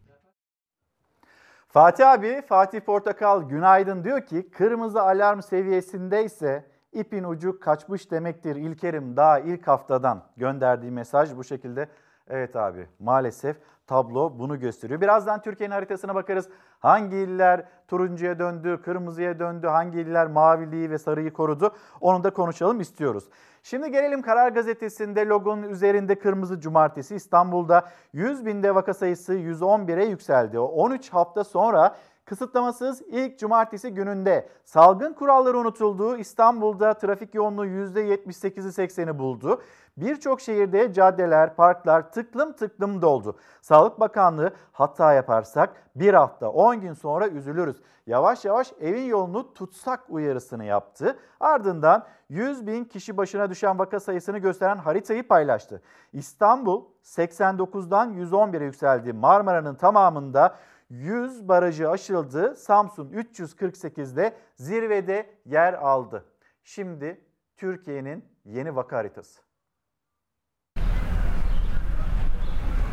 [1.68, 9.16] Fatih abi, Fatih Portakal günaydın diyor ki kırmızı alarm seviyesindeyse ipin ucu kaçmış demektir İlkerim
[9.16, 11.88] daha ilk haftadan gönderdiği mesaj bu şekilde.
[12.28, 13.56] Evet abi maalesef
[13.86, 15.00] tablo bunu gösteriyor.
[15.00, 16.48] Birazdan Türkiye'nin haritasına bakarız.
[16.80, 22.80] Hangi iller turuncuya döndü, kırmızıya döndü, hangi iller maviliği ve sarıyı korudu onu da konuşalım
[22.80, 23.24] istiyoruz.
[23.62, 30.58] Şimdi gelelim Karar Gazetesi'nde logonun üzerinde kırmızı cumartesi İstanbul'da 100 binde vaka sayısı 111'e yükseldi.
[30.58, 31.96] 13 hafta sonra
[32.28, 39.62] kısıtlamasız ilk cumartesi gününde salgın kuralları unutulduğu İstanbul'da trafik yoğunluğu %78'i 80'i buldu.
[39.96, 43.36] Birçok şehirde caddeler, parklar tıklım tıklım doldu.
[43.62, 47.76] Sağlık Bakanlığı hata yaparsak bir hafta 10 gün sonra üzülürüz.
[48.06, 51.18] Yavaş yavaş evin yolunu tutsak uyarısını yaptı.
[51.40, 55.82] Ardından 100 bin kişi başına düşen vaka sayısını gösteren haritayı paylaştı.
[56.12, 59.12] İstanbul 89'dan 111'e yükseldi.
[59.12, 60.56] Marmara'nın tamamında
[60.90, 62.56] 100 barajı aşıldı.
[62.56, 66.24] Samsun 348'de zirvede yer aldı.
[66.62, 67.20] Şimdi
[67.56, 69.40] Türkiye'nin yeni vaka haritası.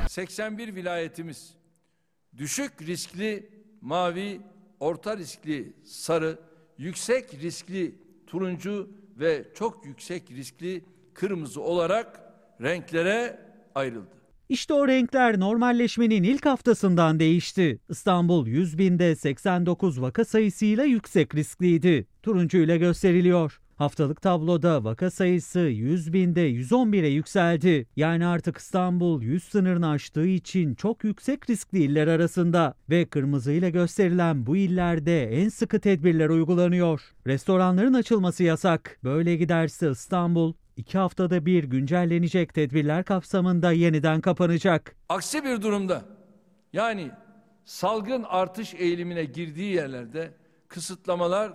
[0.09, 1.57] 81 vilayetimiz
[2.37, 3.49] düşük riskli
[3.81, 4.41] mavi,
[4.79, 6.39] orta riskli sarı,
[6.77, 7.95] yüksek riskli
[8.27, 8.89] turuncu
[9.19, 13.39] ve çok yüksek riskli kırmızı olarak renklere
[13.75, 14.24] ayrıldı.
[14.49, 17.79] İşte o renkler normalleşmenin ilk haftasından değişti.
[17.89, 22.07] İstanbul 100 binde 89 vaka sayısıyla yüksek riskliydi.
[22.23, 23.59] Turuncu ile gösteriliyor.
[23.75, 27.87] Haftalık tabloda vaka sayısı 100 binde 111'e yükseldi.
[27.95, 33.69] Yani artık İstanbul 100 sınırını aştığı için çok yüksek riskli iller arasında ve kırmızı ile
[33.69, 37.01] gösterilen bu illerde en sıkı tedbirler uygulanıyor.
[37.27, 38.99] Restoranların açılması yasak.
[39.03, 44.95] Böyle giderse İstanbul iki haftada bir güncellenecek tedbirler kapsamında yeniden kapanacak.
[45.09, 46.01] Aksi bir durumda
[46.73, 47.11] yani
[47.65, 50.31] salgın artış eğilimine girdiği yerlerde
[50.67, 51.53] kısıtlamalar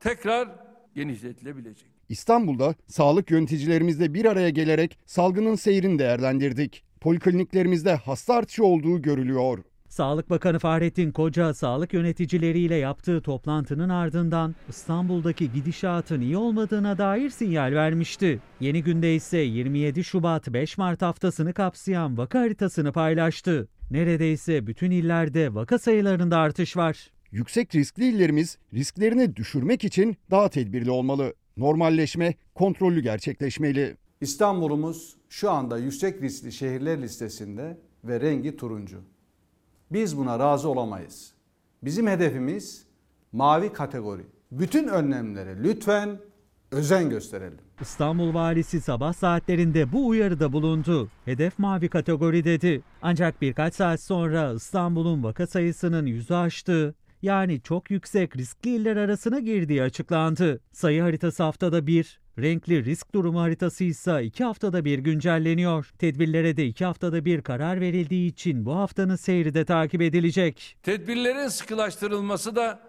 [0.00, 0.48] tekrar
[0.94, 1.90] genişletilebilecek.
[2.08, 6.84] İstanbul'da sağlık yöneticilerimizle bir araya gelerek salgının seyrini değerlendirdik.
[7.00, 9.64] Polikliniklerimizde hasta artışı olduğu görülüyor.
[9.90, 17.72] Sağlık Bakanı Fahrettin Koca sağlık yöneticileriyle yaptığı toplantının ardından İstanbul'daki gidişatın iyi olmadığına dair sinyal
[17.72, 18.40] vermişti.
[18.60, 23.68] Yeni günde ise 27 Şubat 5 Mart haftasını kapsayan vaka haritasını paylaştı.
[23.90, 27.10] Neredeyse bütün illerde vaka sayılarında artış var.
[27.30, 31.34] Yüksek riskli illerimiz risklerini düşürmek için daha tedbirli olmalı.
[31.56, 33.96] Normalleşme kontrollü gerçekleşmeli.
[34.20, 39.02] İstanbul'umuz şu anda yüksek riskli şehirler listesinde ve rengi turuncu.
[39.92, 41.32] Biz buna razı olamayız.
[41.82, 42.86] Bizim hedefimiz
[43.32, 44.26] mavi kategori.
[44.52, 46.18] Bütün önlemlere lütfen
[46.70, 47.58] özen gösterelim.
[47.80, 51.08] İstanbul valisi sabah saatlerinde bu uyarıda bulundu.
[51.24, 52.82] Hedef mavi kategori dedi.
[53.02, 59.38] Ancak birkaç saat sonra İstanbul'un vaka sayısının yüzü aştığı yani çok yüksek riskli iller arasına
[59.38, 60.60] girdiği açıklandı.
[60.72, 65.90] Sayı haritası haftada bir, renkli risk durumu haritası ise iki haftada bir güncelleniyor.
[65.98, 70.76] Tedbirlere de iki haftada bir karar verildiği için bu haftanın seyri de takip edilecek.
[70.82, 72.80] Tedbirlerin sıkılaştırılması da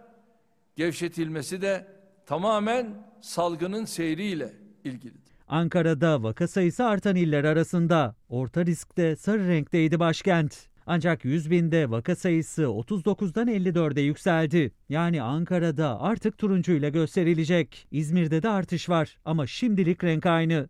[0.76, 1.88] gevşetilmesi de
[2.26, 4.54] tamamen salgının seyriyle
[4.84, 5.32] ilgilidir.
[5.48, 8.16] Ankara'da vaka sayısı artan iller arasında.
[8.30, 10.71] Orta riskte sarı renkteydi başkent.
[10.86, 14.72] Ancak 100 binde vaka sayısı 39'dan 54'e yükseldi.
[14.90, 17.88] Yani Ankara'da artık turuncuyla gösterilecek.
[17.92, 20.68] İzmir'de de artış var ama şimdilik renk aynı.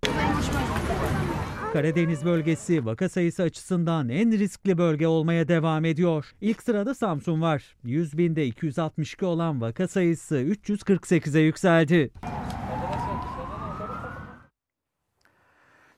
[1.73, 6.25] Karadeniz bölgesi vaka sayısı açısından en riskli bölge olmaya devam ediyor.
[6.41, 7.75] İlk sırada Samsun var.
[7.83, 12.11] 100 binde 262 olan vaka sayısı 348'e yükseldi.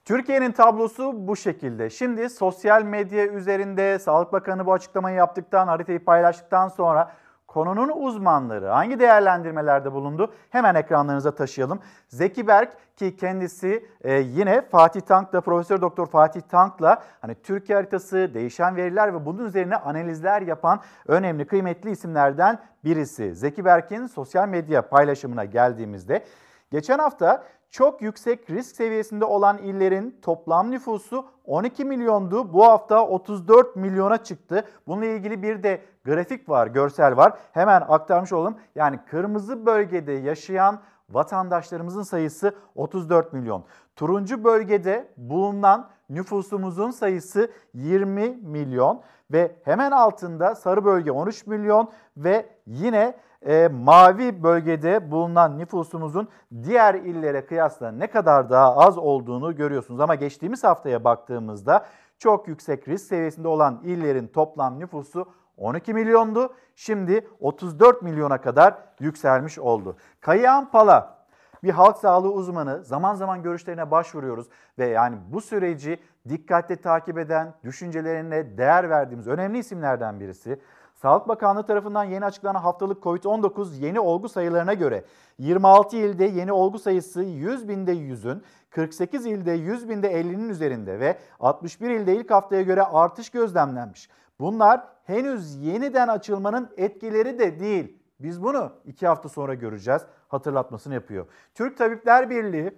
[0.05, 1.89] Türkiye'nin tablosu bu şekilde.
[1.89, 7.11] Şimdi sosyal medya üzerinde Sağlık Bakanı bu açıklamayı yaptıktan, haritayı paylaştıktan sonra
[7.47, 10.33] konunun uzmanları hangi değerlendirmelerde bulundu?
[10.49, 11.79] Hemen ekranlarınıza taşıyalım.
[12.07, 18.31] Zeki Berk ki kendisi e, yine Fatih Tank'la, Profesör Doktor Fatih Tank'la hani Türkiye haritası,
[18.33, 23.35] değişen veriler ve bunun üzerine analizler yapan önemli, kıymetli isimlerden birisi.
[23.35, 26.25] Zeki Berk'in sosyal medya paylaşımına geldiğimizde
[26.71, 27.43] geçen hafta
[27.73, 32.53] çok yüksek risk seviyesinde olan illerin toplam nüfusu 12 milyondu.
[32.53, 34.65] Bu hafta 34 milyona çıktı.
[34.87, 37.33] Bununla ilgili bir de grafik var, görsel var.
[37.51, 38.57] Hemen aktarmış olalım.
[38.75, 43.63] Yani kırmızı bölgede yaşayan vatandaşlarımızın sayısı 34 milyon.
[43.95, 49.01] Turuncu bölgede bulunan nüfusumuzun sayısı 20 milyon
[49.31, 53.13] ve hemen altında sarı bölge 13 milyon ve yine
[53.45, 56.27] e, mavi bölgede bulunan nüfusumuzun
[56.63, 59.99] diğer illere kıyasla ne kadar daha az olduğunu görüyorsunuz.
[59.99, 61.85] Ama geçtiğimiz haftaya baktığımızda
[62.17, 65.25] çok yüksek risk seviyesinde olan illerin toplam nüfusu
[65.57, 66.53] 12 milyondu.
[66.75, 69.95] Şimdi 34 milyona kadar yükselmiş oldu.
[70.21, 71.23] Kayahan Pala
[71.63, 74.47] bir halk sağlığı uzmanı zaman zaman görüşlerine başvuruyoruz
[74.79, 75.99] ve yani bu süreci
[76.29, 80.59] dikkatle takip eden, düşüncelerine değer verdiğimiz önemli isimlerden birisi.
[81.03, 85.05] Sağlık Bakanlığı tarafından yeni açıklanan haftalık COVID-19 yeni olgu sayılarına göre
[85.37, 91.17] 26 ilde yeni olgu sayısı 100 binde 100'ün, 48 ilde 100 binde 50'nin üzerinde ve
[91.39, 94.09] 61 ilde ilk haftaya göre artış gözlemlenmiş.
[94.39, 97.97] Bunlar henüz yeniden açılmanın etkileri de değil.
[98.19, 101.25] Biz bunu iki hafta sonra göreceğiz hatırlatmasını yapıyor.
[101.55, 102.77] Türk Tabipler Birliği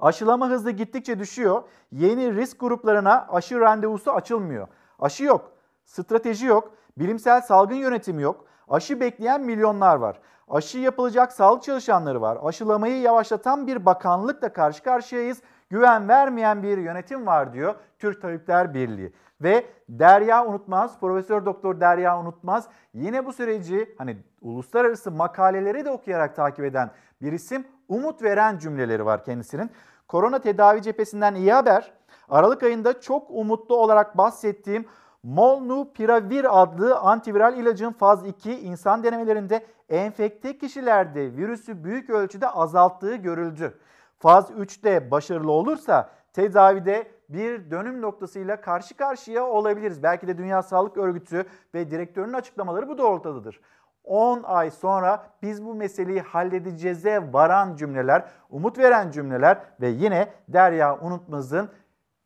[0.00, 1.62] aşılama hızı gittikçe düşüyor.
[1.92, 4.68] Yeni risk gruplarına aşı randevusu açılmıyor.
[4.98, 5.52] Aşı yok,
[5.84, 8.44] strateji yok, bilimsel salgın yönetimi yok.
[8.68, 10.20] Aşı bekleyen milyonlar var.
[10.50, 12.38] Aşı yapılacak sağlık çalışanları var.
[12.42, 15.42] Aşılamayı yavaşlatan bir bakanlıkla karşı karşıyayız.
[15.70, 19.12] Güven vermeyen bir yönetim var diyor Türk Tabipler Birliği.
[19.40, 26.36] Ve Derya Unutmaz, Profesör Doktor Derya Unutmaz yine bu süreci hani uluslararası makaleleri de okuyarak
[26.36, 26.90] takip eden
[27.22, 29.70] bir isim umut veren cümleleri var kendisinin.
[30.08, 31.92] Korona tedavi cephesinden iyi haber.
[32.28, 34.86] Aralık ayında çok umutlu olarak bahsettiğim
[35.22, 43.78] Molnupiravir adlı antiviral ilacın faz 2 insan denemelerinde enfekte kişilerde virüsü büyük ölçüde azalttığı görüldü.
[44.18, 50.02] Faz 3'te başarılı olursa tedavide bir dönüm noktasıyla karşı karşıya olabiliriz.
[50.02, 53.60] Belki de Dünya Sağlık Örgütü ve direktörünün açıklamaları bu doğrultudadır.
[54.04, 60.98] 10 ay sonra biz bu meseleyi halledeceğize varan cümleler, umut veren cümleler ve yine Derya
[61.00, 61.70] Unutmaz'ın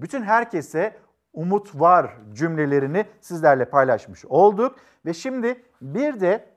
[0.00, 0.96] bütün herkese
[1.32, 4.76] umut var cümlelerini sizlerle paylaşmış olduk.
[5.06, 6.52] Ve şimdi bir de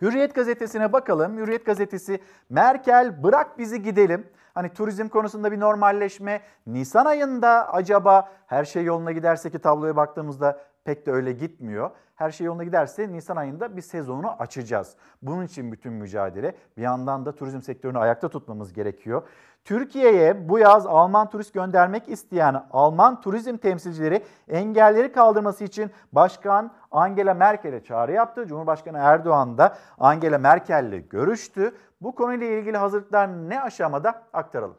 [0.00, 1.36] Hürriyet gazetesine bakalım.
[1.36, 2.20] Hürriyet gazetesi
[2.50, 4.26] Merkel bırak bizi gidelim.
[4.54, 6.40] Hani turizm konusunda bir normalleşme.
[6.66, 11.90] Nisan ayında acaba her şey yoluna giderse ki tabloya baktığımızda pek de öyle gitmiyor.
[12.14, 14.96] Her şey yoluna giderse Nisan ayında bir sezonu açacağız.
[15.22, 16.54] Bunun için bütün mücadele.
[16.76, 19.22] Bir yandan da turizm sektörünü ayakta tutmamız gerekiyor.
[19.66, 27.34] Türkiye'ye bu yaz Alman turist göndermek isteyen Alman turizm temsilcileri engelleri kaldırması için Başkan Angela
[27.34, 28.46] Merkel'e çağrı yaptı.
[28.46, 31.74] Cumhurbaşkanı Erdoğan da Angela Merkel'le görüştü.
[32.00, 34.78] Bu konuyla ilgili hazırlıklar ne aşamada aktaralım.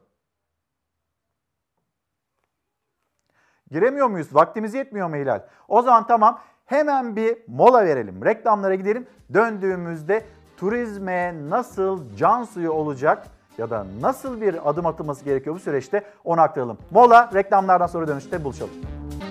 [3.71, 4.35] Giremiyor muyuz?
[4.35, 5.41] Vaktimiz yetmiyor mu Hilal?
[5.67, 8.25] O zaman tamam hemen bir mola verelim.
[8.25, 9.07] Reklamlara gidelim.
[9.33, 10.25] Döndüğümüzde
[10.57, 16.41] turizme nasıl can suyu olacak ya da nasıl bir adım atılması gerekiyor bu süreçte onu
[16.41, 16.77] aktaralım.
[16.91, 18.73] Mola reklamlardan sonra dönüşte buluşalım.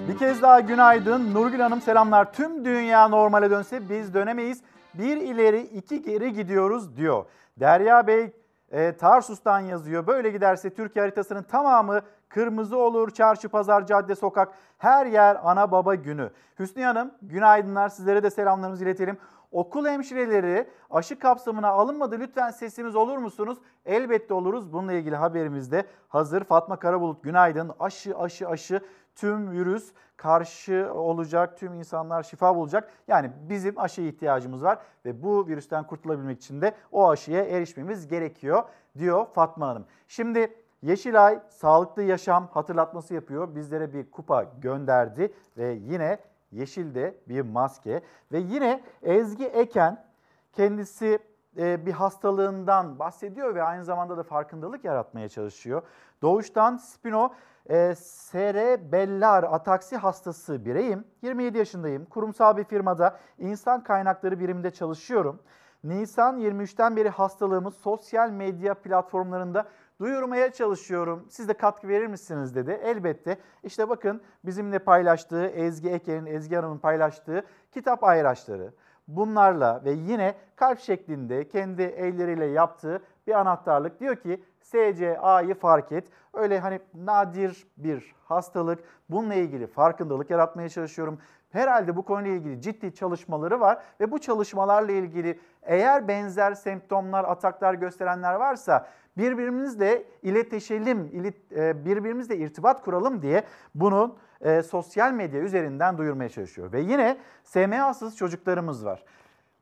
[0.08, 1.34] Bir kez daha günaydın.
[1.34, 2.32] Nurgül Hanım selamlar.
[2.32, 4.60] Tüm dünya normale dönse biz dönemeyiz.
[4.94, 7.24] Bir ileri iki geri gidiyoruz diyor.
[7.60, 8.32] Derya Bey
[8.70, 10.06] e, Tarsus'tan yazıyor.
[10.06, 13.10] Böyle giderse Türkiye haritasının tamamı kırmızı olur.
[13.10, 14.48] Çarşı, pazar, cadde, sokak
[14.78, 16.30] her yer ana baba günü.
[16.58, 19.18] Hüsnü Hanım günaydınlar sizlere de selamlarımızı iletelim.
[19.52, 22.18] Okul hemşireleri aşı kapsamına alınmadı.
[22.18, 23.58] Lütfen sesimiz olur musunuz?
[23.86, 24.72] Elbette oluruz.
[24.72, 26.44] Bununla ilgili haberimiz de hazır.
[26.44, 27.72] Fatma Karabulut günaydın.
[27.80, 28.80] Aşı aşı aşı
[29.14, 32.92] tüm virüs karşı olacak, tüm insanlar şifa bulacak.
[33.08, 38.62] Yani bizim aşıya ihtiyacımız var ve bu virüsten kurtulabilmek için de o aşıya erişmemiz gerekiyor
[38.98, 39.84] diyor Fatma Hanım.
[40.08, 43.54] Şimdi Yeşilay sağlıklı yaşam hatırlatması yapıyor.
[43.54, 46.18] Bizlere bir kupa gönderdi ve yine
[46.56, 48.02] yeşilde bir maske
[48.32, 50.04] ve yine Ezgi Eken
[50.52, 51.18] kendisi
[51.58, 55.82] e, bir hastalığından bahsediyor ve aynı zamanda da farkındalık yaratmaya çalışıyor.
[56.22, 57.34] Doğuştan spino
[57.70, 61.04] e, serebellar ataksi hastası bireyim.
[61.22, 62.04] 27 yaşındayım.
[62.04, 65.40] Kurumsal bir firmada insan kaynakları biriminde çalışıyorum.
[65.84, 69.68] Nisan 23'ten beri hastalığımı sosyal medya platformlarında
[70.00, 71.26] duyurmaya çalışıyorum.
[71.30, 72.80] Siz de katkı verir misiniz dedi.
[72.82, 73.38] Elbette.
[73.62, 78.72] İşte bakın bizimle paylaştığı Ezgi Eker'in, Ezgi Hanım'ın paylaştığı kitap ayraçları.
[79.08, 84.00] Bunlarla ve yine kalp şeklinde kendi elleriyle yaptığı bir anahtarlık.
[84.00, 86.08] Diyor ki SCA'yı fark et.
[86.34, 88.84] Öyle hani nadir bir hastalık.
[89.10, 91.18] Bununla ilgili farkındalık yaratmaya çalışıyorum.
[91.50, 97.74] Herhalde bu konuyla ilgili ciddi çalışmaları var ve bu çalışmalarla ilgili eğer benzer semptomlar, ataklar
[97.74, 98.86] gösterenler varsa
[99.18, 103.44] birbirimizle iletişelim, e, birbirimizle irtibat kuralım diye
[103.74, 106.72] bunu e, sosyal medya üzerinden duyurmaya çalışıyor.
[106.72, 109.04] Ve yine SMA'sız çocuklarımız var.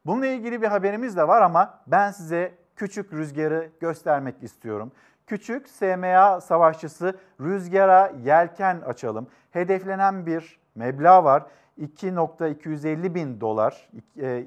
[0.07, 4.93] Bununla ilgili bir haberimiz de var ama ben size küçük rüzgarı göstermek istiyorum.
[5.27, 9.27] Küçük SMA savaşçısı rüzgara yelken açalım.
[9.51, 11.47] Hedeflenen bir meblağ var.
[11.81, 13.89] 2.250 bin dolar,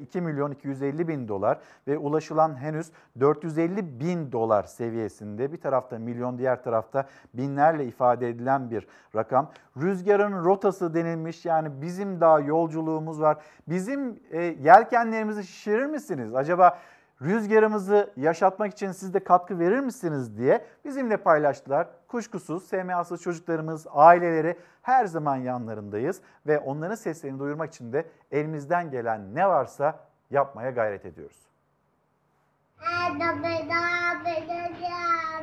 [0.01, 5.51] 2 e, milyon 250 bin dolar ve ulaşılan henüz 450 bin dolar seviyesinde.
[5.53, 9.51] Bir tarafta milyon, diğer tarafta binlerle ifade edilen bir rakam.
[9.77, 13.37] Rüzgarın rotası denilmiş yani bizim daha yolculuğumuz var.
[13.67, 16.35] Bizim e, yelkenlerimizi şişirir misiniz?
[16.35, 16.77] Acaba
[17.22, 21.88] rüzgarımızı yaşatmak için siz de katkı verir misiniz diye bizimle paylaştılar.
[22.07, 29.35] Kuşkusuz SMA'sız çocuklarımız, aileleri her zaman yanlarındayız ve onların seslerini duyurmak için de elimizden gelen
[29.35, 29.99] ne varsa
[30.31, 31.46] yapmaya gayret ediyoruz.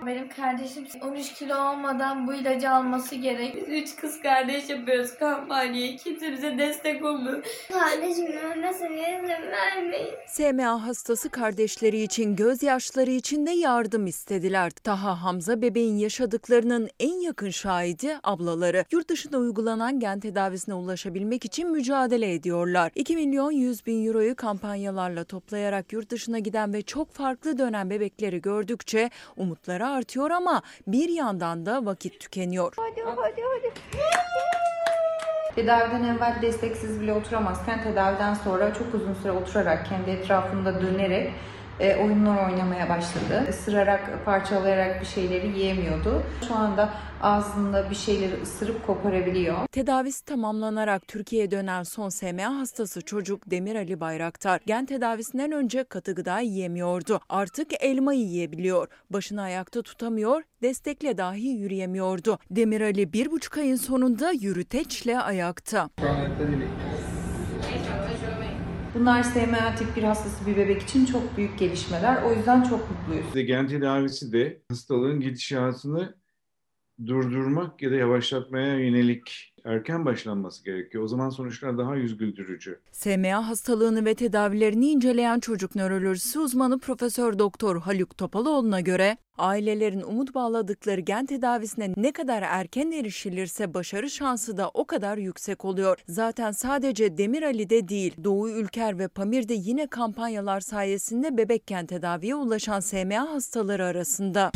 [0.06, 3.56] Benim kardeşim 13 kilo olmadan bu ilacı alması gerek.
[3.56, 5.96] Biz 3 kız kardeş yapıyoruz kampanyayı.
[5.96, 7.44] Kimse bize destek olmuyor.
[7.72, 10.14] Kardeşim ölmesine izin vermeyin.
[10.28, 14.70] SMA hastası kardeşleri için gözyaşları için de yardım istediler.
[14.70, 18.84] Taha Hamza bebeğin yaşadıklarının en yakın şahidi ablaları.
[18.92, 22.92] Yurt dışında uygulanan gen tedavisine ulaşabilmek için mücadele ediyorlar.
[22.94, 28.42] 2 milyon 100 bin euroyu kampanyalarla toplayarak yurt dışına giden ve çok farklı dönen bebekleri
[28.42, 32.74] gördükçe umutları artıyor ama bir yandan da vakit tükeniyor.
[32.76, 33.72] Hadi hadi hadi.
[35.54, 41.32] Tedaviden evvel desteksiz bile oturamazken tedaviden sonra çok uzun süre oturarak kendi etrafında dönerek
[41.80, 43.46] e, oyunlar oynamaya başladı.
[43.48, 46.22] Isırarak, parçalayarak bir şeyleri yiyemiyordu.
[46.48, 46.90] Şu anda
[47.22, 49.56] ağzında bir şeyleri ısırıp koparabiliyor.
[49.72, 56.14] Tedavisi tamamlanarak Türkiye'ye dönen son SMA hastası çocuk Demir Ali Bayraktar gen tedavisinden önce katı
[56.14, 57.20] gıda yiyemiyordu.
[57.28, 58.88] Artık elma yiyebiliyor.
[59.10, 62.38] Başını ayakta tutamıyor, destekle dahi yürüyemiyordu.
[62.50, 65.88] Demir Ali bir buçuk ayın sonunda yürüteçle ayakta.
[68.94, 72.22] Bunlar SMA tip 1 hastası bir bebek için çok büyük gelişmeler.
[72.22, 73.46] O yüzden çok mutluyuz.
[73.46, 76.14] Gen tedavisi de hastalığın gidişatını
[77.06, 81.04] durdurmak ya da yavaşlatmaya yönelik erken başlanması gerekiyor.
[81.04, 82.80] O zaman sonuçlar daha yüz güldürücü.
[82.92, 90.34] SMA hastalığını ve tedavilerini inceleyen çocuk nörolojisi uzmanı Profesör Doktor Haluk Topaloğlu'na göre ailelerin umut
[90.34, 95.98] bağladıkları gen tedavisine ne kadar erken erişilirse başarı şansı da o kadar yüksek oluyor.
[96.08, 102.80] Zaten sadece Demir Ali'de değil, Doğu Ülker ve Pamir'de yine kampanyalar sayesinde bebekken tedaviye ulaşan
[102.80, 104.50] SMA hastaları arasında.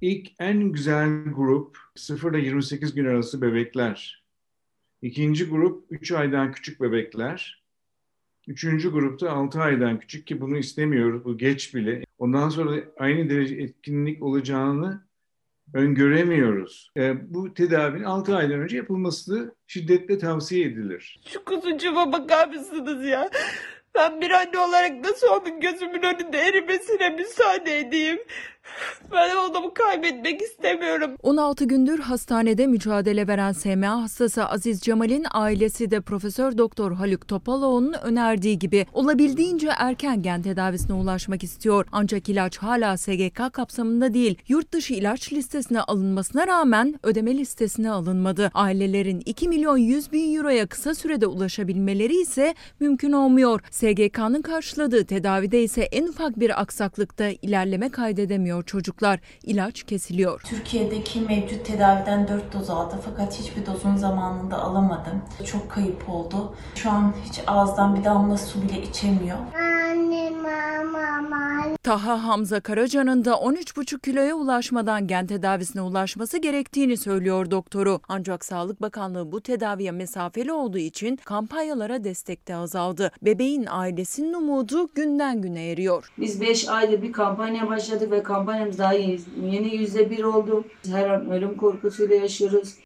[0.00, 4.24] İlk en güzel grup 0 ile 28 gün arası bebekler.
[5.02, 7.64] İkinci grup 3 aydan küçük bebekler.
[8.46, 11.24] Üçüncü grupta 6 aydan küçük ki bunu istemiyoruz.
[11.24, 12.04] Bu geç bile.
[12.18, 15.06] Ondan sonra aynı derece etkinlik olacağını
[15.74, 16.90] öngöremiyoruz.
[16.96, 21.20] E, bu tedavinin 6 aydan önce yapılması şiddetle tavsiye edilir.
[21.26, 23.30] Şu kuzucuğuma bakar mısınız ya?
[23.94, 28.18] Ben bir anne olarak nasıl onun gözümün önünde erimesine müsaade edeyim?
[29.12, 31.16] Ben oğlumu kaybetmek istemiyorum.
[31.22, 37.92] 16 gündür hastanede mücadele veren SMA hastası Aziz Cemal'in ailesi de Profesör Doktor Haluk Topaloğlu'nun
[37.92, 41.86] önerdiği gibi olabildiğince erken gen tedavisine ulaşmak istiyor.
[41.92, 44.38] Ancak ilaç hala SGK kapsamında değil.
[44.48, 48.50] Yurt dışı ilaç listesine alınmasına rağmen ödeme listesine alınmadı.
[48.54, 53.60] Ailelerin 2 milyon 100 bin euroya kısa sürede ulaşabilmeleri ise mümkün olmuyor.
[53.70, 59.20] SGK'nın karşıladığı tedavide ise en ufak bir aksaklıkta ilerleme kaydedemiyor çocuklar.
[59.42, 60.40] İlaç kesiliyor.
[60.40, 65.22] Türkiye'deki mevcut tedaviden 4 doz aldı fakat hiçbir dozun zamanında alamadım.
[65.46, 66.54] Çok kayıp oldu.
[66.74, 69.38] Şu an hiç ağızdan bir damla su bile içemiyor.
[69.54, 71.40] Anne, mama,
[71.82, 78.00] Taha Hamza Karaca'nın da 13,5 kiloya ulaşmadan gen tedavisine ulaşması gerektiğini söylüyor doktoru.
[78.08, 83.12] Ancak Sağlık Bakanlığı bu tedaviye mesafeli olduğu için kampanyalara destek de azaldı.
[83.22, 86.12] Bebeğin ailesinin umudu günden güne eriyor.
[86.18, 90.64] Biz 5 aydır bir kampanya başladık ve kampanyamız daha yeni, yeni yüzde bir oldu.
[90.86, 92.78] Her an ölüm korkusuyla yaşıyoruz.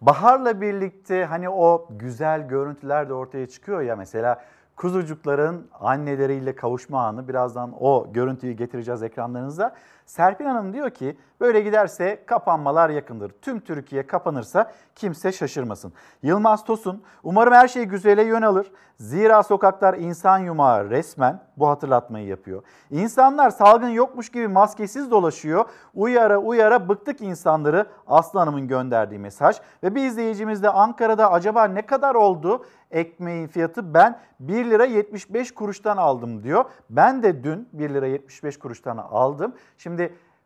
[0.00, 4.44] Baharla birlikte hani o güzel görüntüler de ortaya çıkıyor ya mesela
[4.76, 9.74] kuzucukların anneleriyle kavuşma anı birazdan o görüntüyü getireceğiz ekranlarınıza.
[10.06, 13.32] Serpil Hanım diyor ki böyle giderse kapanmalar yakındır.
[13.42, 15.92] Tüm Türkiye kapanırsa kimse şaşırmasın.
[16.22, 18.72] Yılmaz Tosun umarım her şey güzele yön alır.
[18.98, 22.62] Zira sokaklar insan yumağı resmen bu hatırlatmayı yapıyor.
[22.90, 25.64] İnsanlar salgın yokmuş gibi maskesiz dolaşıyor.
[25.94, 29.56] Uyara uyara bıktık insanları Aslı Hanım'ın gönderdiği mesaj.
[29.82, 35.54] Ve bir izleyicimiz de Ankara'da acaba ne kadar oldu ekmeğin fiyatı ben 1 lira 75
[35.54, 36.64] kuruştan aldım diyor.
[36.90, 39.54] Ben de dün 1 lira 75 kuruştan aldım.
[39.78, 39.95] Şimdi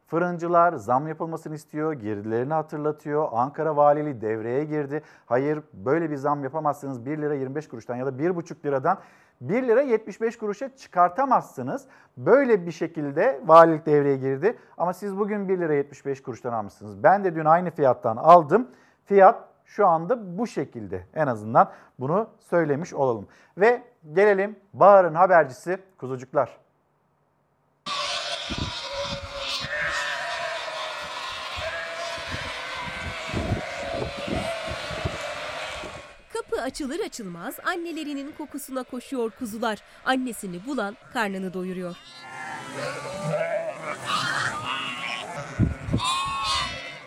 [0.06, 3.28] fırıncılar zam yapılmasını istiyor, girdilerini hatırlatıyor.
[3.32, 5.02] Ankara Valiliği devreye girdi.
[5.26, 8.98] Hayır böyle bir zam yapamazsınız 1 lira 25 kuruştan ya da 1,5 liradan
[9.40, 11.86] 1 lira 75 kuruşa çıkartamazsınız.
[12.16, 14.58] Böyle bir şekilde valilik devreye girdi.
[14.78, 17.02] Ama siz bugün 1 lira 75 kuruştan almışsınız.
[17.02, 18.68] Ben de dün aynı fiyattan aldım.
[19.04, 21.70] Fiyat şu anda bu şekilde en azından
[22.00, 23.28] bunu söylemiş olalım.
[23.58, 23.82] Ve
[24.12, 26.69] gelelim Bahar'ın habercisi kuzucuklar.
[36.70, 39.78] Açılır açılmaz annelerinin kokusuna koşuyor kuzular.
[40.04, 41.96] Annesini bulan karnını doyuruyor.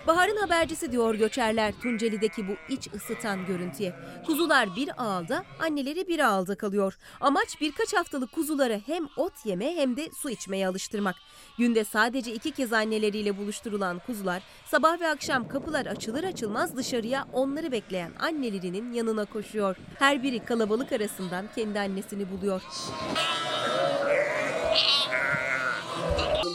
[0.07, 3.95] Baharın habercisi diyor göçerler Tunceli'deki bu iç ısıtan görüntüye.
[4.25, 6.97] Kuzular bir ağılda, anneleri bir ağılda kalıyor.
[7.21, 11.15] Amaç birkaç haftalık kuzuları hem ot yeme hem de su içmeye alıştırmak.
[11.57, 17.71] Günde sadece iki kez anneleriyle buluşturulan kuzular sabah ve akşam kapılar açılır açılmaz dışarıya onları
[17.71, 19.75] bekleyen annelerinin yanına koşuyor.
[19.99, 22.61] Her biri kalabalık arasından kendi annesini buluyor.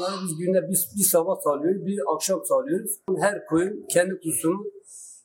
[0.09, 2.90] Bunları biz günde bir, bir sabah sağlıyoruz, bir akşam sağlıyoruz.
[3.20, 4.66] Her koyun kendi kuzusunu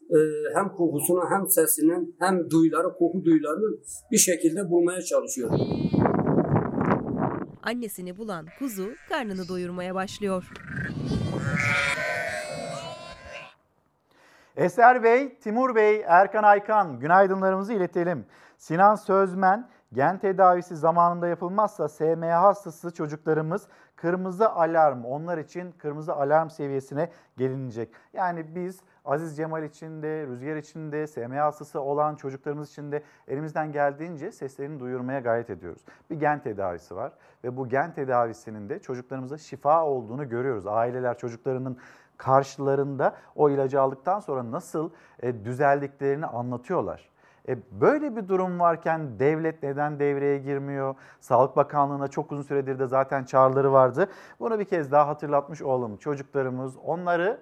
[0.10, 0.18] e,
[0.56, 3.78] hem kokusunu hem sesinin hem duyuları, koku duyularını
[4.12, 5.52] bir şekilde bulmaya çalışıyor.
[7.64, 10.44] Annesini bulan kuzu karnını doyurmaya başlıyor.
[14.56, 18.26] Eser Bey, Timur Bey, Erkan Aykan günaydınlarımızı iletelim.
[18.58, 23.68] Sinan Sözmen, gen tedavisi zamanında yapılmazsa SMA hastası çocuklarımız
[24.04, 27.90] kırmızı alarm, onlar için kırmızı alarm seviyesine gelinecek.
[28.14, 33.04] Yani biz Aziz Cemal için de, Rüzgar için de, SMA hastası olan çocuklarımız için de
[33.28, 35.82] elimizden geldiğince seslerini duyurmaya gayret ediyoruz.
[36.10, 37.12] Bir gen tedavisi var
[37.44, 40.68] ve bu gen tedavisinin de çocuklarımıza şifa olduğunu görüyoruz.
[40.68, 41.78] Aileler çocuklarının
[42.18, 44.90] karşılarında o ilacı aldıktan sonra nasıl
[45.20, 47.13] e, düzeldiklerini anlatıyorlar.
[47.50, 50.96] E, böyle bir durum varken devlet neden devreye girmiyor?
[51.20, 54.10] Sağlık Bakanlığı'na çok uzun süredir de zaten çağrıları vardı.
[54.40, 55.98] Bunu bir kez daha hatırlatmış olalım.
[55.98, 57.40] Çocuklarımız onları,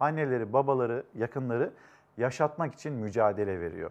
[0.00, 1.70] anneleri, babaları, yakınları
[2.16, 3.90] yaşatmak için mücadele veriyor.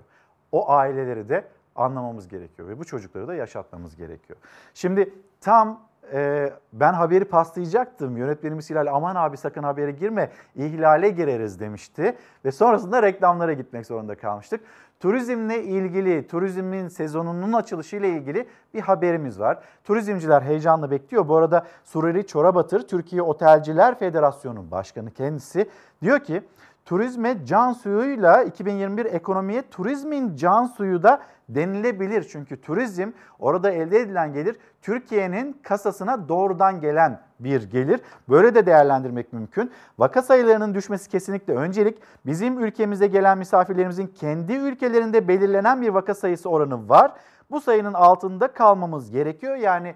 [0.51, 4.39] O aileleri de anlamamız gerekiyor ve bu çocukları da yaşatmamız gerekiyor.
[4.73, 8.17] Şimdi tam e, ben haberi paslayacaktım.
[8.17, 12.17] Yönetmenimiz Hilal aman abi sakın habere girme ihlale gireriz demişti.
[12.45, 14.61] Ve sonrasında reklamlara gitmek zorunda kalmıştık.
[14.99, 19.59] Turizmle ilgili, turizmin sezonunun açılışıyla ilgili bir haberimiz var.
[19.83, 21.27] Turizmciler heyecanla bekliyor.
[21.27, 25.69] Bu arada Sureri Çorabatır, Türkiye Otelciler Federasyonu Başkanı kendisi
[26.01, 26.43] diyor ki
[26.87, 32.23] turizme can suyuyla 2021 ekonomiye turizmin can suyu da denilebilir.
[32.31, 38.01] Çünkü turizm orada elde edilen gelir Türkiye'nin kasasına doğrudan gelen bir gelir.
[38.29, 39.71] Böyle de değerlendirmek mümkün.
[39.99, 41.97] Vaka sayılarının düşmesi kesinlikle öncelik.
[42.25, 47.11] Bizim ülkemize gelen misafirlerimizin kendi ülkelerinde belirlenen bir vaka sayısı oranı var.
[47.51, 49.55] Bu sayının altında kalmamız gerekiyor.
[49.55, 49.95] Yani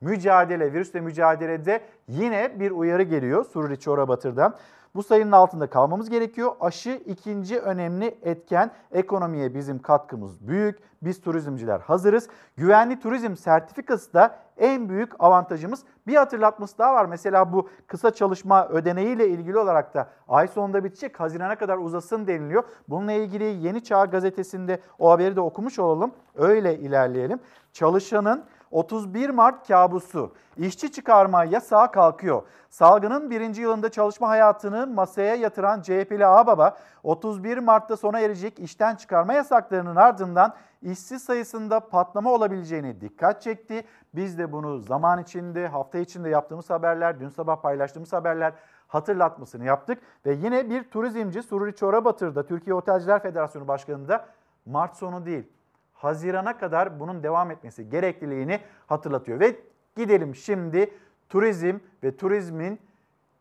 [0.00, 4.54] mücadele, virüsle mücadelede yine bir uyarı geliyor Sururi Çorabatır'dan.
[4.96, 6.52] Bu sayının altında kalmamız gerekiyor.
[6.60, 8.70] Aşı ikinci önemli etken.
[8.92, 10.78] Ekonomiye bizim katkımız büyük.
[11.02, 12.28] Biz turizmciler hazırız.
[12.56, 15.84] Güvenli turizm sertifikası da en büyük avantajımız.
[16.06, 17.06] Bir hatırlatması daha var.
[17.06, 21.20] Mesela bu kısa çalışma ödeneğiyle ilgili olarak da ay sonunda bitecek.
[21.20, 22.64] Hazirana kadar uzasın deniliyor.
[22.88, 26.12] Bununla ilgili Yeni Çağ gazetesinde o haberi de okumuş olalım.
[26.34, 27.40] Öyle ilerleyelim.
[27.72, 30.32] Çalışanın 31 Mart kabusu.
[30.56, 32.42] İşçi çıkarma yasağı kalkıyor.
[32.70, 39.32] Salgının birinci yılında çalışma hayatını masaya yatıran CHP'li Ağbaba 31 Mart'ta sona erecek işten çıkarma
[39.32, 43.84] yasaklarının ardından işsiz sayısında patlama olabileceğini dikkat çekti.
[44.14, 48.52] Biz de bunu zaman içinde, hafta içinde yaptığımız haberler, dün sabah paylaştığımız haberler
[48.88, 49.98] hatırlatmasını yaptık.
[50.26, 54.26] Ve yine bir turizmci Sururi Çorabatır'da Türkiye Otelciler Federasyonu Başkanı'nda
[54.66, 55.48] Mart sonu değil,
[55.96, 59.40] Hazirana kadar bunun devam etmesi gerekliliğini hatırlatıyor.
[59.40, 59.56] Ve
[59.96, 60.90] gidelim şimdi
[61.28, 62.78] turizm ve turizmin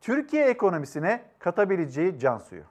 [0.02, 2.64] Türkiye ekonomisine katabileceği can suyu.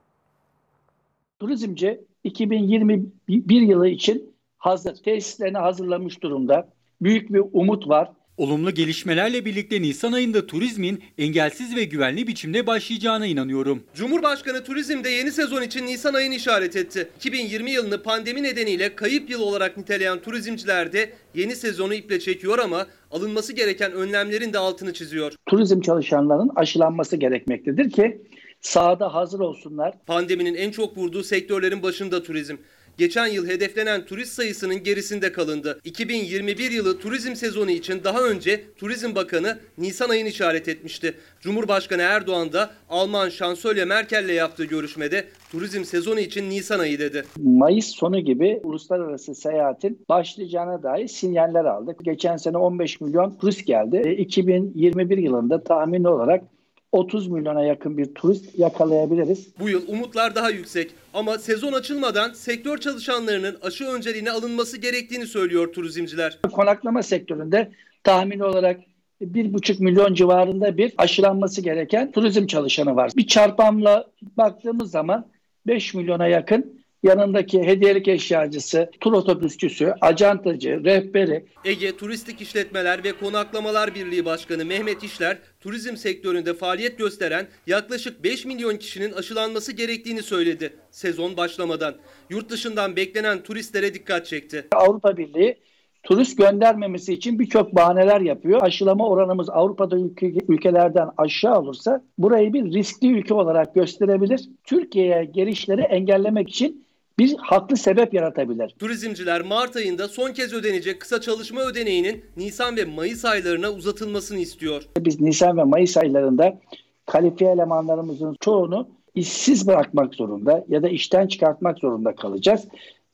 [1.38, 6.68] Turizmci 2021 yılı için hazır, tesislerini hazırlamış durumda.
[7.02, 8.12] Büyük bir umut var.
[8.36, 13.82] Olumlu gelişmelerle birlikte Nisan ayında turizmin engelsiz ve güvenli biçimde başlayacağına inanıyorum.
[13.94, 17.08] Cumhurbaşkanı turizmde yeni sezon için Nisan ayını işaret etti.
[17.16, 22.86] 2020 yılını pandemi nedeniyle kayıp yıl olarak niteleyen turizmciler de yeni sezonu iple çekiyor ama
[23.10, 25.32] alınması gereken önlemlerin de altını çiziyor.
[25.46, 28.22] Turizm çalışanlarının aşılanması gerekmektedir ki
[28.60, 29.94] sahada hazır olsunlar.
[30.06, 32.56] Pandeminin en çok vurduğu sektörlerin başında turizm.
[32.98, 35.80] Geçen yıl hedeflenen turist sayısının gerisinde kalındı.
[35.84, 41.14] 2021 yılı turizm sezonu için daha önce Turizm Bakanı Nisan ayını işaret etmişti.
[41.40, 47.24] Cumhurbaşkanı Erdoğan da Alman şansölye Merkel'le yaptığı görüşmede turizm sezonu için Nisan ayı dedi.
[47.36, 52.04] Mayıs sonu gibi uluslararası seyahatin başlayacağına dair sinyaller aldık.
[52.04, 54.16] Geçen sene 15 milyon turist geldi.
[54.18, 56.53] 2021 yılında tahmin olarak
[56.94, 59.48] 30 milyona yakın bir turist yakalayabiliriz.
[59.58, 65.72] Bu yıl umutlar daha yüksek ama sezon açılmadan sektör çalışanlarının aşı önceliğine alınması gerektiğini söylüyor
[65.72, 66.38] turizmciler.
[66.52, 67.70] Konaklama sektöründe
[68.04, 68.80] tahmin olarak
[69.22, 73.12] 1,5 milyon civarında bir aşılanması gereken turizm çalışanı var.
[73.16, 74.06] Bir çarpanla
[74.36, 75.26] baktığımız zaman
[75.66, 83.94] 5 milyona yakın yanındaki hediyelik eşyacısı, tur otobüsçüsü, acantacı, rehberi, Ege Turistik İşletmeler ve Konaklamalar
[83.94, 90.72] Birliği Başkanı Mehmet İşler, turizm sektöründe faaliyet gösteren yaklaşık 5 milyon kişinin aşılanması gerektiğini söyledi
[90.90, 91.94] sezon başlamadan.
[92.30, 94.66] Yurt dışından beklenen turistlere dikkat çekti.
[94.72, 95.56] Avrupa Birliği
[96.02, 98.62] turist göndermemesi için birçok bahaneler yapıyor.
[98.62, 104.48] Aşılama oranımız Avrupa'da ülke, ülkelerden aşağı olursa burayı bir riskli ülke olarak gösterebilir.
[104.64, 106.83] Türkiye'ye gelişleri engellemek için
[107.18, 108.74] bir haklı sebep yaratabilir.
[108.78, 114.82] Turizmciler Mart ayında son kez ödenecek kısa çalışma ödeneğinin Nisan ve Mayıs aylarına uzatılmasını istiyor.
[114.98, 116.60] Biz Nisan ve Mayıs aylarında
[117.06, 122.68] kalifiye elemanlarımızın çoğunu işsiz bırakmak zorunda ya da işten çıkartmak zorunda kalacağız.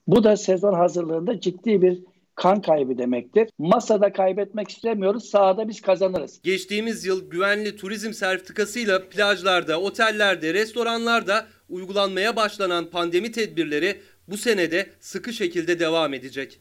[0.07, 1.99] Bu da sezon hazırlığında ciddi bir
[2.35, 3.49] kan kaybı demektir.
[3.59, 6.41] Masada kaybetmek istemiyoruz, sahada biz kazanırız.
[6.43, 15.33] Geçtiğimiz yıl güvenli turizm sertifikasıyla plajlarda, otellerde, restoranlarda uygulanmaya başlanan pandemi tedbirleri bu senede sıkı
[15.33, 16.61] şekilde devam edecek.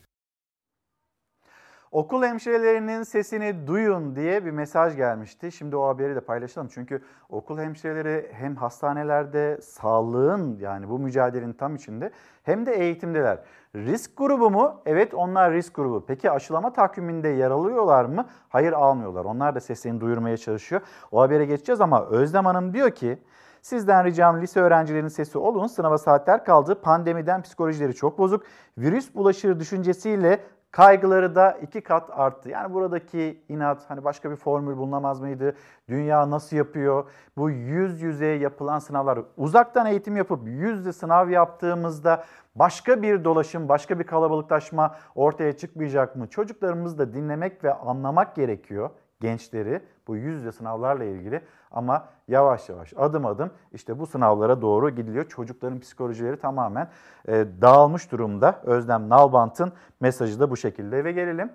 [1.91, 5.51] Okul hemşirelerinin sesini duyun diye bir mesaj gelmişti.
[5.51, 6.67] Şimdi o haberi de paylaşalım.
[6.73, 12.11] Çünkü okul hemşireleri hem hastanelerde sağlığın yani bu mücadelenin tam içinde
[12.43, 13.39] hem de eğitimdeler.
[13.75, 14.81] Risk grubu mu?
[14.85, 16.05] Evet onlar risk grubu.
[16.07, 18.25] Peki aşılama takviminde yer alıyorlar mı?
[18.49, 19.25] Hayır almıyorlar.
[19.25, 20.81] Onlar da seslerini duyurmaya çalışıyor.
[21.11, 23.19] O habere geçeceğiz ama Özlem Hanım diyor ki
[23.61, 25.67] Sizden ricam lise öğrencilerinin sesi olun.
[25.67, 26.81] Sınava saatler kaldı.
[26.81, 28.43] Pandemiden psikolojileri çok bozuk.
[28.77, 30.39] Virüs bulaşır düşüncesiyle
[30.71, 32.49] kaygıları da iki kat arttı.
[32.49, 35.55] Yani buradaki inat hani başka bir formül bulunamaz mıydı?
[35.89, 37.09] Dünya nasıl yapıyor?
[37.37, 42.23] Bu yüz yüze yapılan sınavlar uzaktan eğitim yapıp yüzde sınav yaptığımızda
[42.55, 46.27] başka bir dolaşım, başka bir kalabalıklaşma ortaya çıkmayacak mı?
[46.27, 48.89] Çocuklarımızı da dinlemek ve anlamak gerekiyor
[49.21, 51.41] gençleri bu yüz yüze sınavlarla ilgili
[51.71, 55.27] ama yavaş yavaş adım adım işte bu sınavlara doğru gidiliyor.
[55.27, 56.89] Çocukların psikolojileri tamamen
[57.27, 58.61] e, dağılmış durumda.
[58.63, 61.51] Özlem Nalbant'ın mesajı da bu şekilde ve gelelim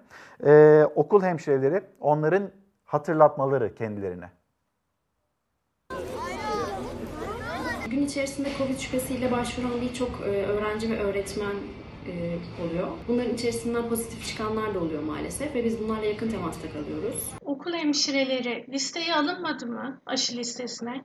[0.47, 2.51] e, okul hemşireleri onların
[2.85, 4.31] hatırlatmaları kendilerine.
[7.91, 11.55] Gün içerisinde Covid şüphesiyle başvuran birçok e, öğrenci ve öğretmen
[12.07, 12.89] e, oluyor.
[13.09, 17.31] Bunların içerisinden pozitif çıkanlar da oluyor maalesef ve biz bunlarla yakın temasta kalıyoruz.
[17.45, 21.03] Okul hemşireleri listeye alınmadı mı aşı listesine?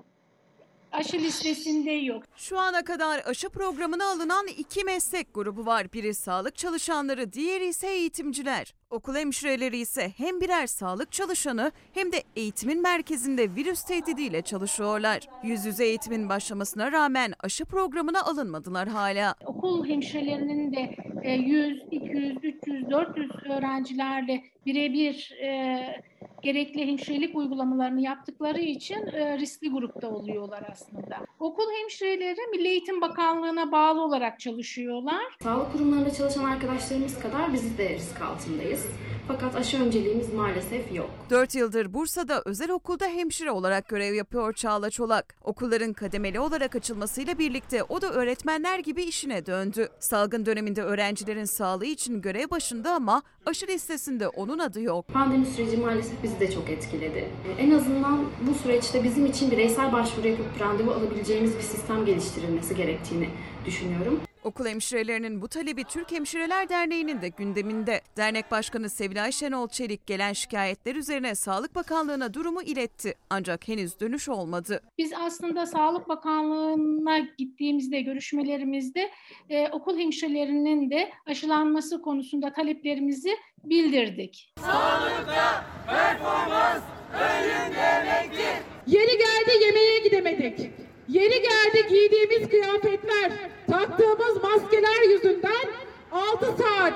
[0.91, 2.23] Aşı listesinde yok.
[2.35, 5.93] Şu ana kadar aşı programına alınan iki meslek grubu var.
[5.93, 8.73] Biri sağlık çalışanları, diğeri ise eğitimciler.
[8.89, 15.19] Okul hemşireleri ise hem birer sağlık çalışanı hem de eğitimin merkezinde virüs tehdidiyle çalışıyorlar.
[15.43, 19.35] Yüz yüze eğitimin başlamasına rağmen aşı programına alınmadılar hala.
[19.45, 26.03] Okul hemşirelerinin de e, 100, 200, 300, 400 öğrencilerle birebir e,
[26.41, 31.17] gerekli hemşirelik uygulamalarını yaptıkları için e, riskli grupta oluyorlar aslında.
[31.39, 35.23] Okul hemşireleri Milli Eğitim Bakanlığı'na bağlı olarak çalışıyorlar.
[35.43, 38.78] Sağlık kurumlarında çalışan arkadaşlarımız kadar biz de risk altındayız.
[39.27, 41.09] Fakat aşı önceliğimiz maalesef yok.
[41.29, 45.35] 4 yıldır Bursa'da özel okulda hemşire olarak görev yapıyor Çağla Çolak.
[45.43, 49.89] Okulların kademeli olarak açılmasıyla birlikte o da öğretmenler gibi işine döndü.
[49.99, 55.07] Salgın döneminde öğrencilerin sağlığı için görev başında ama aşı listesinde onun adı yok.
[55.07, 57.29] Pandemi süreci maalesef bizi de çok etkiledi.
[57.59, 63.29] En azından bu süreçte bizim için bireysel başvuru yapıp randevu alabileceğimiz bir sistem geliştirilmesi gerektiğini
[63.65, 64.19] düşünüyorum.
[64.43, 68.01] Okul hemşirelerinin bu talebi Türk Hemşireler Derneği'nin de gündeminde.
[68.17, 73.13] Dernek Başkanı Sevilay Şenol Çelik gelen şikayetler üzerine Sağlık Bakanlığı'na durumu iletti.
[73.29, 74.81] Ancak henüz dönüş olmadı.
[74.97, 79.11] Biz aslında Sağlık Bakanlığı'na gittiğimizde, görüşmelerimizde
[79.49, 84.53] e, okul hemşirelerinin de aşılanması konusunda taleplerimizi bildirdik.
[84.59, 86.81] Sağlıkta performans
[87.13, 88.63] önünde emektir.
[88.87, 90.88] Yeni geldi yemeğe gidemedik.
[91.09, 93.31] Yeni geldi giydiğimiz kıyafetler,
[93.67, 95.67] taktığımız maskeler yüzünden
[96.11, 96.93] 6 saat,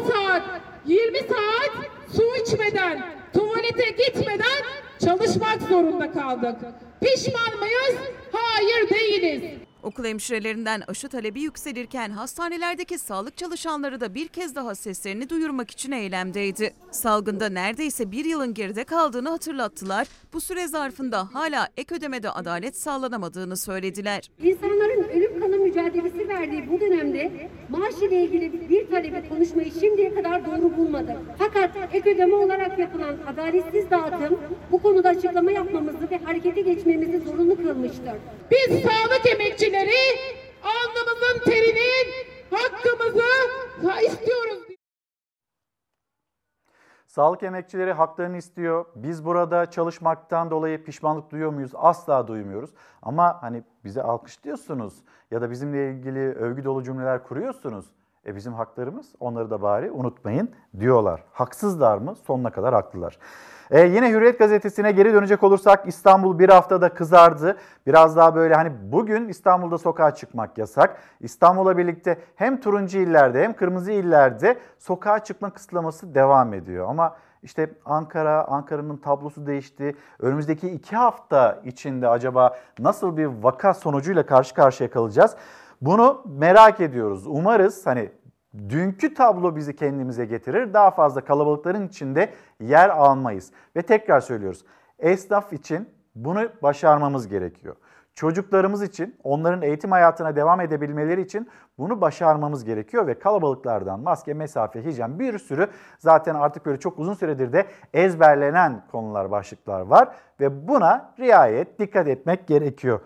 [0.00, 0.42] 10 saat,
[0.86, 1.70] 20 saat
[2.16, 3.02] su içmeden,
[3.34, 4.62] tuvalete gitmeden
[5.04, 6.56] çalışmak zorunda kaldık.
[7.00, 7.96] Pişman mıyız?
[8.32, 9.65] Hayır değiliz.
[9.86, 15.92] Okul hemşirelerinden aşı talebi yükselirken hastanelerdeki sağlık çalışanları da bir kez daha seslerini duyurmak için
[15.92, 16.74] eylemdeydi.
[16.90, 20.08] Salgında neredeyse bir yılın geride kaldığını hatırlattılar.
[20.32, 24.30] Bu süre zarfında hala ek ödemede adalet sağlanamadığını söylediler.
[24.42, 30.46] İnsanların ölüm kalım mücadelesi verdiği bu dönemde maaş ile ilgili bir talebi konuşmayı şimdiye kadar
[30.46, 31.16] doğru bulmadık.
[31.38, 34.38] Fakat ek ödeme olarak yapılan adaletsiz dağıtım
[34.72, 38.14] bu konuda açıklama yapmamızı ve harekete geçmemizi zorunlu kılmıştır.
[38.50, 39.75] Biz sağlık emekçileri
[40.62, 44.66] alnımızın terinin hakkımızı istiyoruz.
[47.06, 48.84] Sağlık emekçileri haklarını istiyor.
[48.94, 51.72] Biz burada çalışmaktan dolayı pişmanlık duyuyor muyuz?
[51.74, 52.70] Asla duymuyoruz.
[53.02, 54.94] Ama hani bize alkışlıyorsunuz
[55.30, 57.86] ya da bizimle ilgili övgü dolu cümleler kuruyorsunuz.
[58.26, 60.50] E bizim haklarımız onları da bari unutmayın
[60.80, 61.24] diyorlar.
[61.32, 62.14] Haksızlar mı?
[62.16, 63.18] Sonuna kadar haklılar.
[63.70, 67.56] Ee, yine Hürriyet gazetesine geri dönecek olursak İstanbul bir haftada kızardı.
[67.86, 70.96] Biraz daha böyle hani bugün İstanbul'da sokağa çıkmak yasak.
[71.20, 76.88] İstanbul'la birlikte hem turuncu illerde hem kırmızı illerde sokağa çıkma kısıtlaması devam ediyor.
[76.88, 79.96] Ama işte Ankara, Ankara'nın tablosu değişti.
[80.20, 85.36] Önümüzdeki iki hafta içinde acaba nasıl bir vaka sonucuyla karşı karşıya kalacağız?
[85.80, 87.26] Bunu merak ediyoruz.
[87.26, 88.10] Umarız hani
[88.68, 90.74] dünkü tablo bizi kendimize getirir.
[90.74, 92.30] Daha fazla kalabalıkların içinde
[92.60, 93.52] yer almayız.
[93.76, 94.64] Ve tekrar söylüyoruz.
[94.98, 97.76] Esnaf için bunu başarmamız gerekiyor.
[98.14, 104.84] Çocuklarımız için, onların eğitim hayatına devam edebilmeleri için bunu başarmamız gerekiyor ve kalabalıklardan maske, mesafe,
[104.84, 105.68] hijyen bir sürü
[105.98, 110.08] zaten artık böyle çok uzun süredir de ezberlenen konular, başlıklar var
[110.40, 113.00] ve buna riayet, dikkat etmek gerekiyor.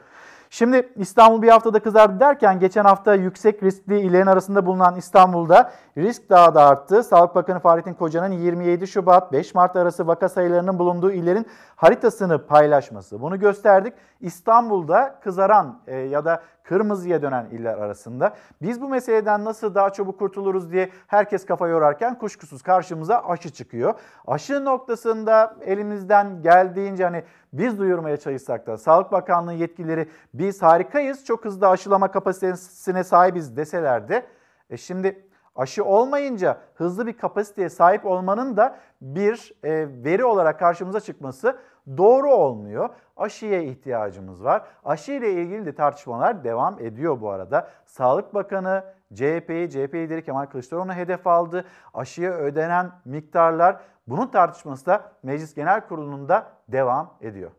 [0.52, 6.30] Şimdi İstanbul bir haftada kızardı derken geçen hafta yüksek riskli illerin arasında bulunan İstanbul'da risk
[6.30, 7.02] daha da arttı.
[7.02, 11.46] Sağlık Bakanı Fahrettin Koca'nın 27 Şubat 5 Mart arası vaka sayılarının bulunduğu illerin
[11.76, 13.20] haritasını paylaşması.
[13.20, 13.94] Bunu gösterdik.
[14.20, 18.34] İstanbul'da kızaran e, ya da kırmızıya dönen iller arasında.
[18.62, 23.94] Biz bu meseleden nasıl daha çabuk kurtuluruz diye herkes kafa yorarken kuşkusuz karşımıza aşı çıkıyor.
[24.26, 31.44] Aşı noktasında elimizden geldiğince hani biz duyurmaya çalışsak da Sağlık Bakanlığı yetkilileri biz harikayız, çok
[31.44, 34.26] hızlı aşılama kapasitesine sahibiz deseler de
[34.70, 35.26] e şimdi
[35.56, 41.58] aşı olmayınca hızlı bir kapasiteye sahip olmanın da bir e, veri olarak karşımıza çıkması
[41.96, 42.88] doğru olmuyor.
[43.20, 44.62] Aşıya ihtiyacımız var.
[44.84, 47.70] Aşı ile ilgili de tartışmalar devam ediyor bu arada.
[47.86, 48.84] Sağlık Bakanı
[49.14, 51.64] CHP'yi, CHP lideri Kemal Kılıçdaroğlu'na hedef aldı.
[51.94, 53.76] Aşıya ödenen miktarlar
[54.06, 57.50] bunun tartışması da Meclis Genel Kurulu'nda devam ediyor.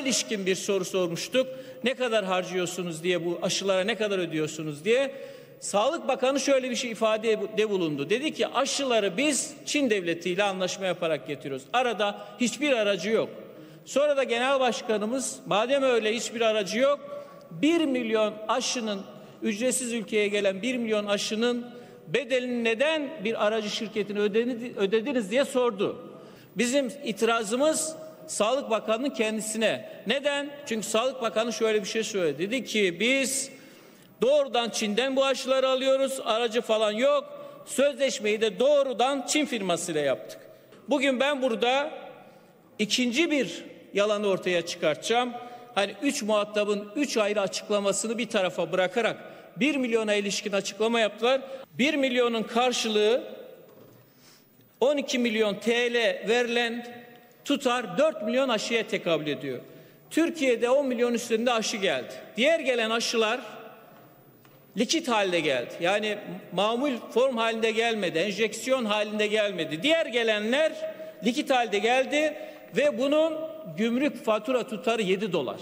[0.00, 1.46] ilişkin bir soru sormuştuk.
[1.84, 5.14] Ne kadar harcıyorsunuz diye bu aşılara ne kadar ödüyorsunuz diye.
[5.60, 8.10] Sağlık Bakanı şöyle bir şey ifade bulundu.
[8.10, 11.66] Dedi ki aşıları biz Çin devletiyle anlaşma yaparak getiriyoruz.
[11.72, 13.28] Arada hiçbir aracı yok.
[13.88, 17.00] Sonra da genel başkanımız madem öyle hiçbir aracı yok
[17.50, 19.00] 1 milyon aşının
[19.42, 21.66] ücretsiz ülkeye gelen 1 milyon aşının
[22.06, 24.18] bedelini neden bir aracı şirketine
[24.76, 26.12] ödediniz diye sordu.
[26.56, 27.94] Bizim itirazımız
[28.26, 30.02] Sağlık Bakanı'nın kendisine.
[30.06, 30.50] Neden?
[30.66, 32.38] Çünkü Sağlık Bakanı şöyle bir şey söyledi.
[32.38, 33.50] Dedi ki biz
[34.22, 36.20] doğrudan Çin'den bu aşıları alıyoruz.
[36.24, 37.24] Aracı falan yok.
[37.66, 40.40] Sözleşmeyi de doğrudan Çin firmasıyla yaptık.
[40.88, 41.90] Bugün ben burada
[42.78, 45.32] ikinci bir yalanı ortaya çıkartacağım.
[45.74, 49.16] Hani üç muhatabın üç ayrı açıklamasını bir tarafa bırakarak
[49.56, 51.40] 1 milyona ilişkin açıklama yaptılar.
[51.78, 53.22] 1 milyonun karşılığı
[54.80, 55.94] 12 milyon TL
[56.28, 56.86] verilen
[57.44, 59.58] tutar 4 milyon aşıya tekabül ediyor.
[60.10, 62.14] Türkiye'de 10 milyon üstünde aşı geldi.
[62.36, 63.40] Diğer gelen aşılar
[64.78, 65.74] likit halde geldi.
[65.80, 66.18] Yani
[66.52, 69.82] mamul form halinde gelmedi, enjeksiyon halinde gelmedi.
[69.82, 70.72] Diğer gelenler
[71.24, 72.34] likit halde geldi
[72.76, 75.60] ve bunun gümrük fatura tutarı 7 dolar.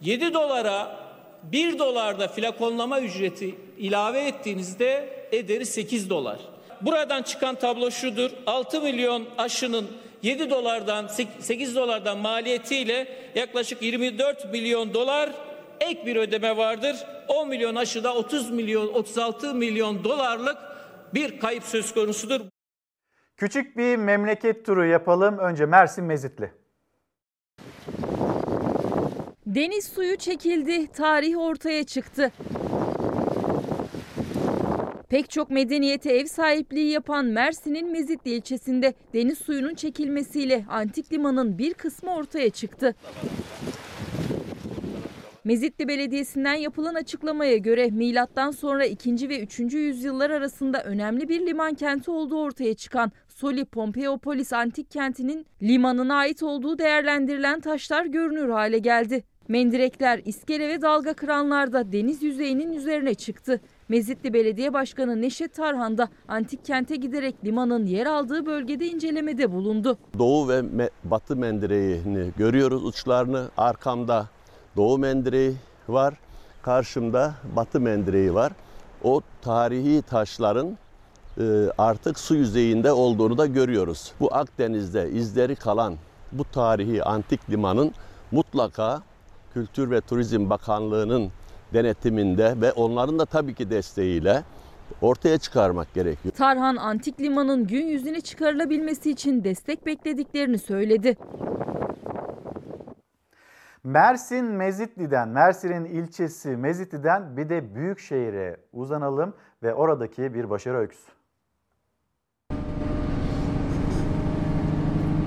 [0.00, 0.96] 7 dolara
[1.42, 6.38] 1 dolarda flakonlama ücreti ilave ettiğinizde ederi 8 dolar.
[6.80, 8.30] Buradan çıkan tablo şudur.
[8.46, 9.86] 6 milyon aşının
[10.22, 11.06] 7 dolardan
[11.40, 15.30] 8 dolardan maliyetiyle yaklaşık 24 milyon dolar
[15.80, 16.96] ek bir ödeme vardır.
[17.28, 20.56] 10 milyon aşıda 30 milyon 36 milyon dolarlık
[21.14, 22.40] bir kayıp söz konusudur.
[23.36, 25.38] Küçük bir memleket turu yapalım.
[25.38, 26.59] Önce Mersin Mezitli.
[29.46, 32.32] Deniz suyu çekildi, tarih ortaya çıktı.
[35.08, 41.74] Pek çok medeniyete ev sahipliği yapan Mersin'in Mezitli ilçesinde deniz suyunun çekilmesiyle antik limanın bir
[41.74, 42.94] kısmı ortaya çıktı.
[45.44, 49.28] Mezitli Belediyesi'nden yapılan açıklamaya göre milattan sonra 2.
[49.28, 49.58] ve 3.
[49.60, 56.42] yüzyıllar arasında önemli bir liman kenti olduğu ortaya çıkan Soli Pompeiopolis antik kentinin limanına ait
[56.42, 59.24] olduğu değerlendirilen taşlar görünür hale geldi.
[59.48, 63.60] Mendirekler, iskele ve dalga kıranlar da deniz yüzeyinin üzerine çıktı.
[63.88, 69.98] Mezitli Belediye Başkanı Neşet Tarhan da antik kente giderek limanın yer aldığı bölgede incelemede bulundu.
[70.18, 73.48] Doğu ve batı mendireğini görüyoruz uçlarını.
[73.56, 74.28] Arkamda
[74.76, 75.54] doğu mendireği
[75.88, 76.14] var.
[76.62, 78.52] Karşımda batı mendireği var.
[79.04, 80.78] O tarihi taşların
[81.78, 84.12] artık su yüzeyinde olduğunu da görüyoruz.
[84.20, 85.94] Bu Akdeniz'de izleri kalan
[86.32, 87.92] bu tarihi antik limanın
[88.30, 89.02] mutlaka
[89.54, 91.30] Kültür ve Turizm Bakanlığı'nın
[91.74, 94.42] denetiminde ve onların da tabii ki desteğiyle
[95.02, 96.34] ortaya çıkarmak gerekiyor.
[96.34, 101.16] Tarhan Antik Liman'ın gün yüzüne çıkarılabilmesi için destek beklediklerini söyledi.
[103.84, 111.19] Mersin Mezitli'den, Mersin'in ilçesi Mezitli'den bir de Büyükşehir'e uzanalım ve oradaki bir başarı öyküsü.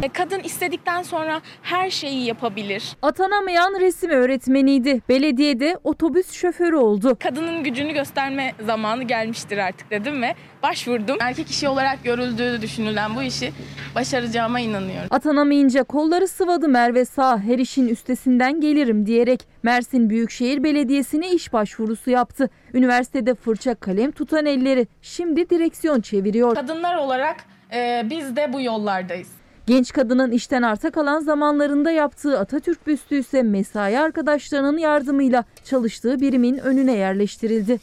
[0.09, 2.95] Kadın istedikten sonra her şeyi yapabilir.
[3.01, 5.01] Atanamayan resim öğretmeniydi.
[5.09, 7.17] Belediyede otobüs şoförü oldu.
[7.23, 11.17] Kadının gücünü gösterme zamanı gelmiştir artık dedim ve başvurdum.
[11.19, 13.53] Erkek işi olarak görüldüğü düşünülen bu işi
[13.95, 15.07] başaracağıma inanıyorum.
[15.11, 22.09] Atanamayınca kolları sıvadı Merve Sağ her işin üstesinden gelirim diyerek Mersin Büyükşehir Belediyesi'ne iş başvurusu
[22.09, 22.49] yaptı.
[22.73, 26.55] Üniversitede fırça kalem tutan elleri şimdi direksiyon çeviriyor.
[26.55, 27.35] Kadınlar olarak
[27.73, 29.42] e, biz de bu yollardayız.
[29.67, 36.57] Genç kadının işten arta kalan zamanlarında yaptığı Atatürk büstü ise mesai arkadaşlarının yardımıyla çalıştığı birimin
[36.57, 37.79] önüne yerleştirildi.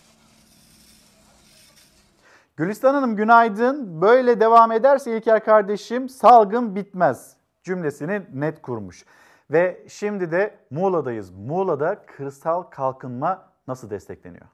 [2.56, 4.02] Gülistan Hanım günaydın.
[4.02, 9.04] Böyle devam ederse İlker kardeşim salgın bitmez cümlesini net kurmuş.
[9.50, 11.30] Ve şimdi de Muğla'dayız.
[11.30, 14.46] Muğla'da kırsal kalkınma nasıl destekleniyor?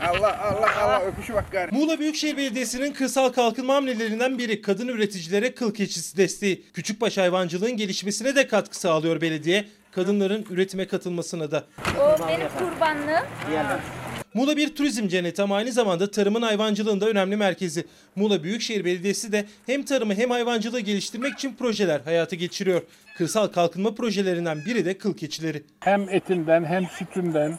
[0.00, 1.74] Allah Allah Allah öpüşü bak gari.
[1.74, 6.62] Muğla Büyükşehir Belediyesi'nin kırsal kalkınma hamlelerinden biri kadın üreticilere kıl keçisi desteği.
[6.72, 9.64] Küçükbaş hayvancılığın gelişmesine de katkı sağlıyor belediye.
[9.92, 11.64] Kadınların üretime katılmasına da.
[12.00, 13.26] O benim kurbanlığım.
[14.34, 17.84] Muğla bir turizm cenneti ama aynı zamanda tarımın hayvancılığın da önemli merkezi.
[18.16, 22.82] Muğla Büyükşehir Belediyesi de hem tarımı hem hayvancılığı geliştirmek için projeler hayata geçiriyor.
[23.16, 25.62] Kırsal kalkınma projelerinden biri de kıl keçileri.
[25.80, 27.58] Hem etinden hem sütünden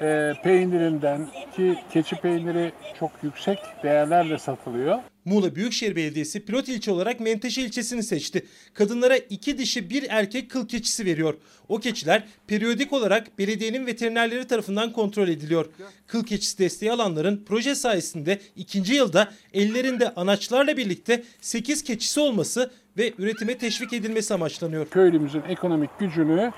[0.00, 1.26] e, peynirinden
[1.56, 4.98] ki keçi peyniri çok yüksek değerlerle satılıyor.
[5.24, 8.46] Muğla Büyükşehir Belediyesi pilot ilçe olarak Menteşe ilçesini seçti.
[8.74, 11.34] Kadınlara iki dişi bir erkek kıl keçisi veriyor.
[11.68, 15.66] O keçiler periyodik olarak belediyenin veterinerleri tarafından kontrol ediliyor.
[16.06, 23.12] Kıl keçisi desteği alanların proje sayesinde ikinci yılda ellerinde anaçlarla birlikte 8 keçisi olması ve
[23.18, 24.88] üretime teşvik edilmesi amaçlanıyor.
[24.88, 26.52] Köylümüzün ekonomik gücünü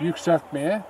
[0.00, 0.82] yükseltmeye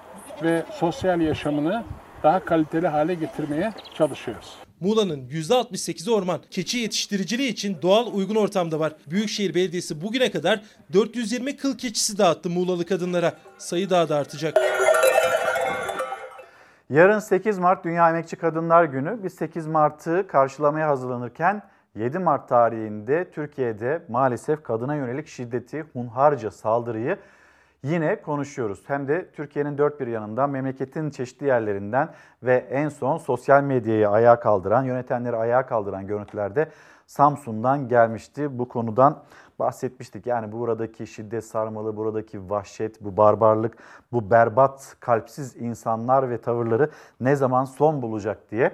[0.43, 1.85] ve sosyal yaşamını
[2.23, 4.57] daha kaliteli hale getirmeye çalışıyoruz.
[4.81, 6.41] Muğla'nın %68'i orman.
[6.51, 8.93] Keçi yetiştiriciliği için doğal uygun ortamda var.
[9.11, 10.61] Büyükşehir Belediyesi bugüne kadar
[10.93, 13.33] 420 kıl keçisi dağıttı Muğlalı kadınlara.
[13.59, 14.57] Sayı daha da artacak.
[16.91, 19.19] Yarın 8 Mart Dünya Emekçi Kadınlar Günü.
[19.23, 21.63] Biz 8 Mart'ı karşılamaya hazırlanırken
[21.97, 27.19] 7 Mart tarihinde Türkiye'de maalesef kadına yönelik şiddeti, hunharca saldırıyı
[27.83, 28.83] yine konuşuyoruz.
[28.87, 32.09] Hem de Türkiye'nin dört bir yanından, memleketin çeşitli yerlerinden
[32.43, 36.69] ve en son sosyal medyayı ayağa kaldıran, yönetenleri ayağa kaldıran görüntülerde
[37.07, 38.59] Samsun'dan gelmişti.
[38.59, 39.23] Bu konudan
[39.59, 40.27] bahsetmiştik.
[40.27, 43.77] Yani buradaki şiddet sarmalı, buradaki vahşet, bu barbarlık,
[44.13, 46.91] bu berbat, kalpsiz insanlar ve tavırları
[47.21, 48.73] ne zaman son bulacak diye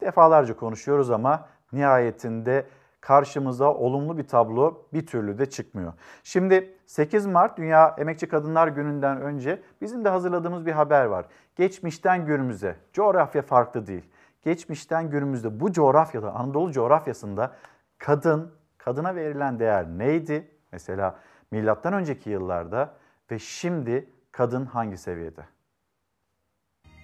[0.00, 2.66] defalarca konuşuyoruz ama nihayetinde
[3.06, 5.92] karşımıza olumlu bir tablo bir türlü de çıkmıyor.
[6.22, 11.26] Şimdi 8 Mart Dünya Emekçi Kadınlar Günü'nden önce bizim de hazırladığımız bir haber var.
[11.56, 14.04] Geçmişten günümüze, coğrafya farklı değil.
[14.42, 17.56] Geçmişten günümüzde bu coğrafyada, Anadolu coğrafyasında
[17.98, 20.50] kadın, kadına verilen değer neydi?
[20.72, 21.18] Mesela
[21.50, 22.94] milattan önceki yıllarda
[23.30, 25.44] ve şimdi kadın hangi seviyede?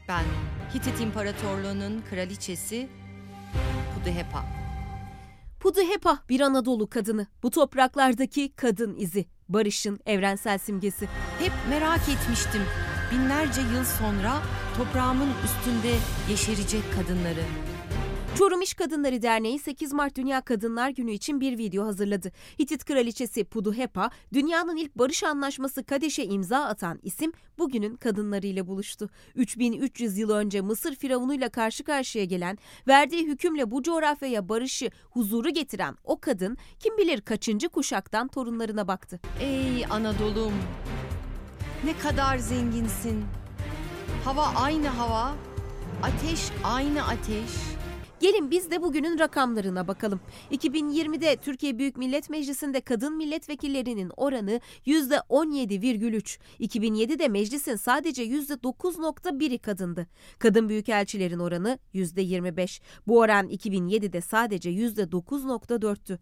[0.08, 0.24] Ben
[0.74, 2.88] Hitit İmparatorluğu'nun kraliçesi
[3.94, 4.61] Puduhepa.
[5.62, 7.26] Puduhepa bir Anadolu kadını.
[7.42, 9.26] Bu topraklardaki kadın izi.
[9.48, 11.08] Barışın evrensel simgesi.
[11.38, 12.62] Hep merak etmiştim.
[13.12, 14.42] Binlerce yıl sonra
[14.76, 15.94] toprağımın üstünde
[16.30, 17.71] yeşerecek kadınları.
[18.38, 22.32] Çorum İş Kadınları Derneği 8 Mart Dünya Kadınlar Günü için bir video hazırladı.
[22.60, 29.10] Hitit Kraliçesi Puduhepa, dünyanın ilk barış anlaşması Kadeş'e imza atan isim bugünün kadınlarıyla buluştu.
[29.34, 35.96] 3300 yıl önce Mısır firavunuyla karşı karşıya gelen, verdiği hükümle bu coğrafyaya barışı, huzuru getiren
[36.04, 39.20] o kadın kim bilir kaçıncı kuşaktan torunlarına baktı.
[39.40, 40.54] Ey Anadolu'm!
[41.84, 43.24] Ne kadar zenginsin.
[44.24, 45.34] Hava aynı hava,
[46.02, 47.81] ateş aynı ateş.
[48.22, 50.20] Gelin biz de bugünün rakamlarına bakalım.
[50.50, 56.38] 2020'de Türkiye Büyük Millet Meclisi'nde kadın milletvekillerinin oranı %17,3.
[56.60, 60.06] 2007'de meclisin sadece %9,1'i kadındı.
[60.38, 62.80] Kadın büyükelçilerin oranı %25.
[63.06, 66.18] Bu oran 2007'de sadece %9,4'tü.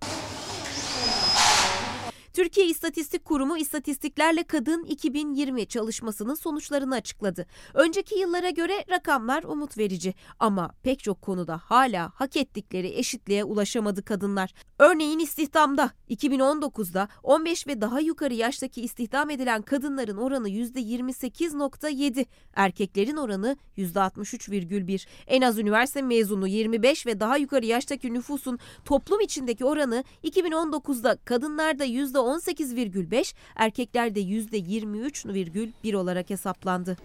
[2.32, 7.46] Türkiye İstatistik Kurumu İstatistiklerle Kadın 2020 çalışmasının sonuçlarını açıkladı.
[7.74, 14.04] Önceki yıllara göre rakamlar umut verici ama pek çok konuda hala hak ettikleri eşitliğe ulaşamadı
[14.04, 14.54] kadınlar.
[14.78, 23.56] Örneğin istihdamda 2019'da 15 ve daha yukarı yaştaki istihdam edilen kadınların oranı %28.7, erkeklerin oranı
[23.78, 25.06] %63,1.
[25.26, 31.84] En az üniversite mezunu 25 ve daha yukarı yaştaki nüfusun toplum içindeki oranı 2019'da kadınlarda
[32.20, 36.96] %18,5, erkeklerde %23,1 olarak hesaplandı.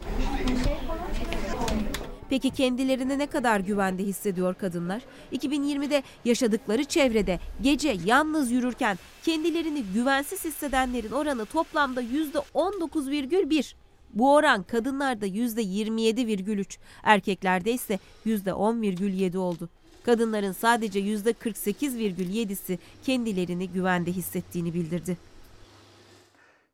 [2.29, 5.01] Peki kendilerini ne kadar güvende hissediyor kadınlar?
[5.33, 13.75] 2020'de yaşadıkları çevrede gece yalnız yürürken kendilerini güvensiz hissedenlerin oranı toplamda %19,1.
[14.13, 19.69] Bu oran kadınlarda %27,3, erkeklerde ise %10,7 oldu.
[20.05, 25.17] Kadınların sadece %48,7'si kendilerini güvende hissettiğini bildirdi.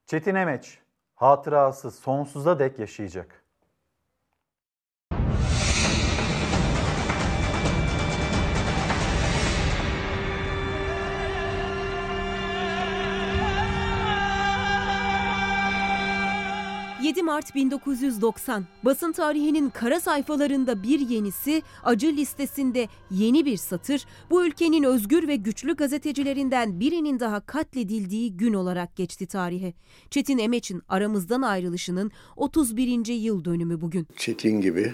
[0.06, 0.78] Çetin Emeç
[1.16, 3.41] hatırası sonsuza dek yaşayacak.
[17.12, 24.06] ...7 Mart 1990 basın tarihinin kara sayfalarında bir yenisi, acı listesinde yeni bir satır...
[24.30, 29.74] ...bu ülkenin özgür ve güçlü gazetecilerinden birinin daha katledildiği gün olarak geçti tarihe.
[30.10, 33.06] Çetin Emeç'in aramızdan ayrılışının 31.
[33.06, 34.08] yıl dönümü bugün.
[34.18, 34.94] Çetin gibi,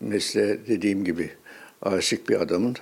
[0.00, 1.30] mesleğe dediğim gibi
[1.82, 2.76] aşık bir adamın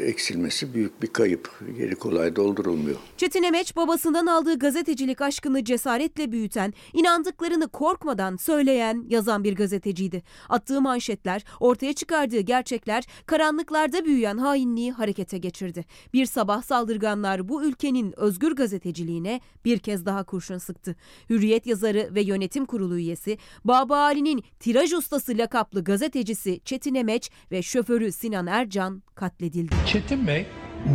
[0.00, 1.50] eksilmesi büyük bir kayıp.
[1.76, 2.96] Geri kolay doldurulmuyor.
[3.16, 10.22] Çetin Emeç babasından aldığı gazetecilik aşkını cesaretle büyüten, inandıklarını korkmadan söyleyen, yazan bir gazeteciydi.
[10.48, 15.84] Attığı manşetler, ortaya çıkardığı gerçekler karanlıklarda büyüyen hainliği harekete geçirdi.
[16.12, 20.96] Bir sabah saldırganlar bu ülkenin özgür gazeteciliğine bir kez daha kurşun sıktı.
[21.30, 27.62] Hürriyet yazarı ve yönetim kurulu üyesi, Baba Ali'nin tiraj ustası lakaplı gazetecisi Çetin Emeç ve
[27.62, 29.59] şoförü Sinan Ercan katledildi.
[29.86, 30.46] Çetin Bey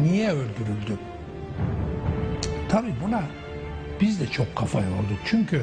[0.04, 1.00] niye öldürüldü?
[2.70, 3.24] Tabii buna
[4.02, 5.20] biz de çok kafa yorduk.
[5.26, 5.62] Çünkü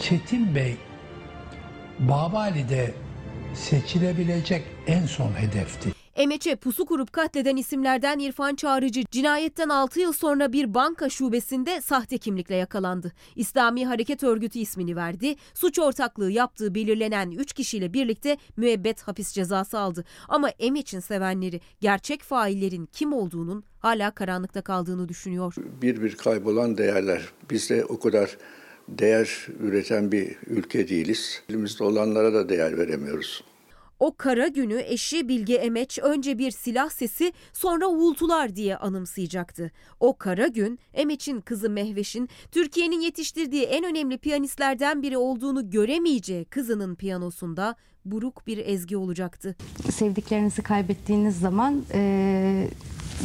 [0.00, 0.76] Çetin Bey
[1.98, 2.94] Babali'de
[3.54, 5.93] seçilebilecek en son hedefti.
[6.16, 12.18] Emeç'e pusu kurup katleden isimlerden İrfan Çağrıcı cinayetten 6 yıl sonra bir banka şubesinde sahte
[12.18, 13.12] kimlikle yakalandı.
[13.36, 15.34] İslami Hareket Örgütü ismini verdi.
[15.54, 20.04] Suç ortaklığı yaptığı belirlenen 3 kişiyle birlikte müebbet hapis cezası aldı.
[20.28, 25.54] Ama Emeç'in sevenleri gerçek faillerin kim olduğunun hala karanlıkta kaldığını düşünüyor.
[25.82, 27.22] Bir bir kaybolan değerler.
[27.50, 28.36] Biz de o kadar
[28.88, 31.42] değer üreten bir ülke değiliz.
[31.48, 33.44] Elimizde olanlara da değer veremiyoruz.
[34.04, 39.70] O kara günü eşi Bilge Emeç önce bir silah sesi sonra uğultular diye anımsayacaktı.
[40.00, 46.94] O kara gün Emeç'in kızı Mehveş'in Türkiye'nin yetiştirdiği en önemli piyanistlerden biri olduğunu göremeyeceği kızının
[46.94, 49.56] piyanosunda buruk bir ezgi olacaktı.
[49.90, 52.68] Sevdiklerinizi kaybettiğiniz zaman e,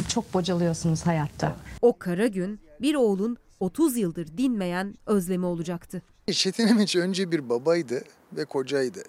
[0.08, 1.56] çok bocalıyorsunuz hayatta.
[1.82, 6.02] O kara gün bir oğlun 30 yıldır dinmeyen özlemi olacaktı.
[6.32, 9.02] Çetin Emeç önce bir babaydı ve kocaydı.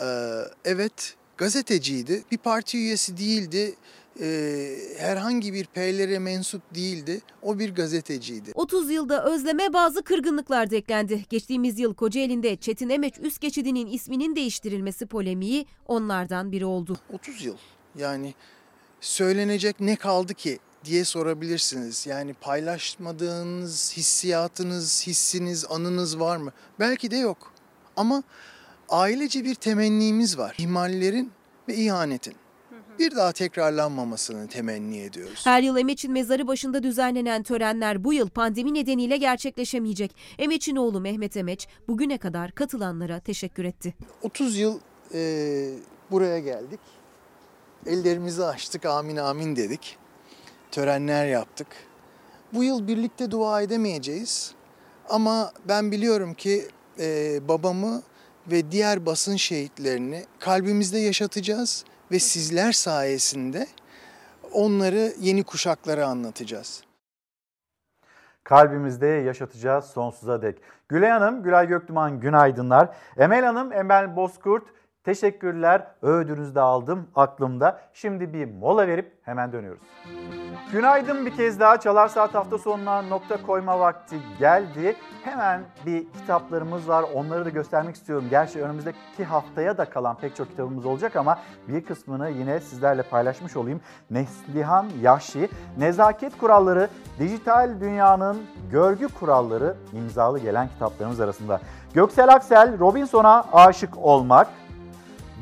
[0.00, 0.04] Ee,
[0.64, 2.24] evet gazeteciydi.
[2.30, 3.74] Bir parti üyesi değildi.
[4.20, 7.20] Ee, herhangi bir P'lere mensup değildi.
[7.42, 8.50] O bir gazeteciydi.
[8.54, 11.24] 30 yılda özleme bazı kırgınlıklar da eklendi.
[11.28, 16.96] Geçtiğimiz yıl Kocaeli'nde Çetin Emeç üst geçidinin isminin değiştirilmesi polemiği onlardan biri oldu.
[17.12, 17.56] 30 yıl
[17.98, 18.34] yani
[19.00, 22.06] söylenecek ne kaldı ki diye sorabilirsiniz.
[22.06, 26.52] Yani paylaşmadığınız hissiyatınız, hissiniz, anınız var mı?
[26.80, 27.52] Belki de yok.
[27.96, 28.22] Ama
[28.88, 30.54] ailece bir temennimiz var.
[30.58, 31.32] İhmallerin
[31.68, 32.34] ve ihanetin
[32.98, 35.46] bir daha tekrarlanmamasını temenni ediyoruz.
[35.46, 40.16] Her yıl Emeç'in mezarı başında düzenlenen törenler bu yıl pandemi nedeniyle gerçekleşemeyecek.
[40.38, 43.94] Emeç'in oğlu Mehmet Emeç bugüne kadar katılanlara teşekkür etti.
[44.22, 44.78] 30 yıl
[45.14, 45.20] e,
[46.10, 46.80] buraya geldik.
[47.86, 49.96] Ellerimizi açtık amin amin dedik.
[50.70, 51.66] Törenler yaptık.
[52.54, 54.52] Bu yıl birlikte dua edemeyeceğiz.
[55.08, 56.68] Ama ben biliyorum ki
[57.00, 58.02] e, babamı
[58.50, 63.66] ve diğer basın şehitlerini kalbimizde yaşatacağız ve sizler sayesinde
[64.52, 66.82] onları yeni kuşaklara anlatacağız.
[68.44, 70.58] Kalbimizde yaşatacağız sonsuza dek.
[70.88, 72.96] Gülay Hanım, Gülay Göktuman günaydınlar.
[73.16, 74.64] Emel Hanım, Emel Bozkurt
[75.08, 75.86] Teşekkürler.
[76.02, 77.80] Öğüdünüzü de aldım aklımda.
[77.92, 79.82] Şimdi bir mola verip hemen dönüyoruz.
[80.72, 81.80] Günaydın bir kez daha.
[81.80, 84.96] Çalar Saat hafta sonuna nokta koyma vakti geldi.
[85.24, 87.04] Hemen bir kitaplarımız var.
[87.14, 88.26] Onları da göstermek istiyorum.
[88.30, 93.56] Gerçi önümüzdeki haftaya da kalan pek çok kitabımız olacak ama bir kısmını yine sizlerle paylaşmış
[93.56, 93.80] olayım.
[94.10, 95.48] Neslihan Yahşi,
[95.78, 98.36] Nezaket Kuralları, Dijital Dünyanın
[98.70, 101.60] Görgü Kuralları imzalı gelen kitaplarımız arasında.
[101.94, 104.48] Göksel Aksel, Robinson'a aşık olmak,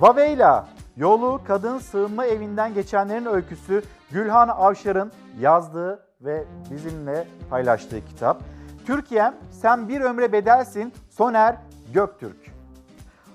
[0.01, 8.43] Vaveyla, Yolu Kadın Sığınma Evinden Geçenlerin Öyküsü Gülhan Avşar'ın yazdığı ve bizimle paylaştığı kitap.
[8.86, 11.56] Türkiye'm Sen Bir Ömre Bedelsin Soner
[11.94, 12.36] Göktürk.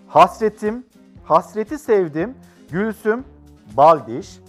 [0.08, 0.86] Hasretim,
[1.26, 2.38] Hasreti Sevdim
[2.72, 3.26] Gülsüm
[3.78, 4.40] Baldiş.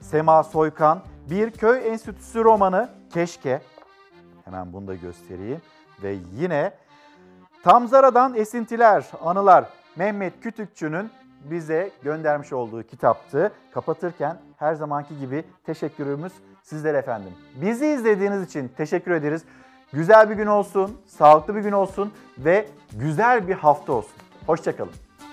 [0.00, 1.00] Sema Soykan
[1.30, 3.62] Bir Köy Enstitüsü romanı Keşke.
[4.44, 5.60] Hemen bunu da göstereyim.
[6.02, 6.72] Ve yine
[7.62, 9.64] Tamzara'dan Esintiler, Anılar
[9.96, 11.10] Mehmet Kütükçü'nün
[11.40, 13.52] bize göndermiş olduğu kitaptı.
[13.74, 17.32] Kapatırken her zamanki gibi teşekkürümüz sizlere efendim.
[17.62, 19.44] Bizi izlediğiniz için teşekkür ederiz.
[19.92, 24.12] Güzel bir gün olsun, sağlıklı bir gün olsun ve güzel bir hafta olsun.
[24.46, 25.09] Hoşçakalın.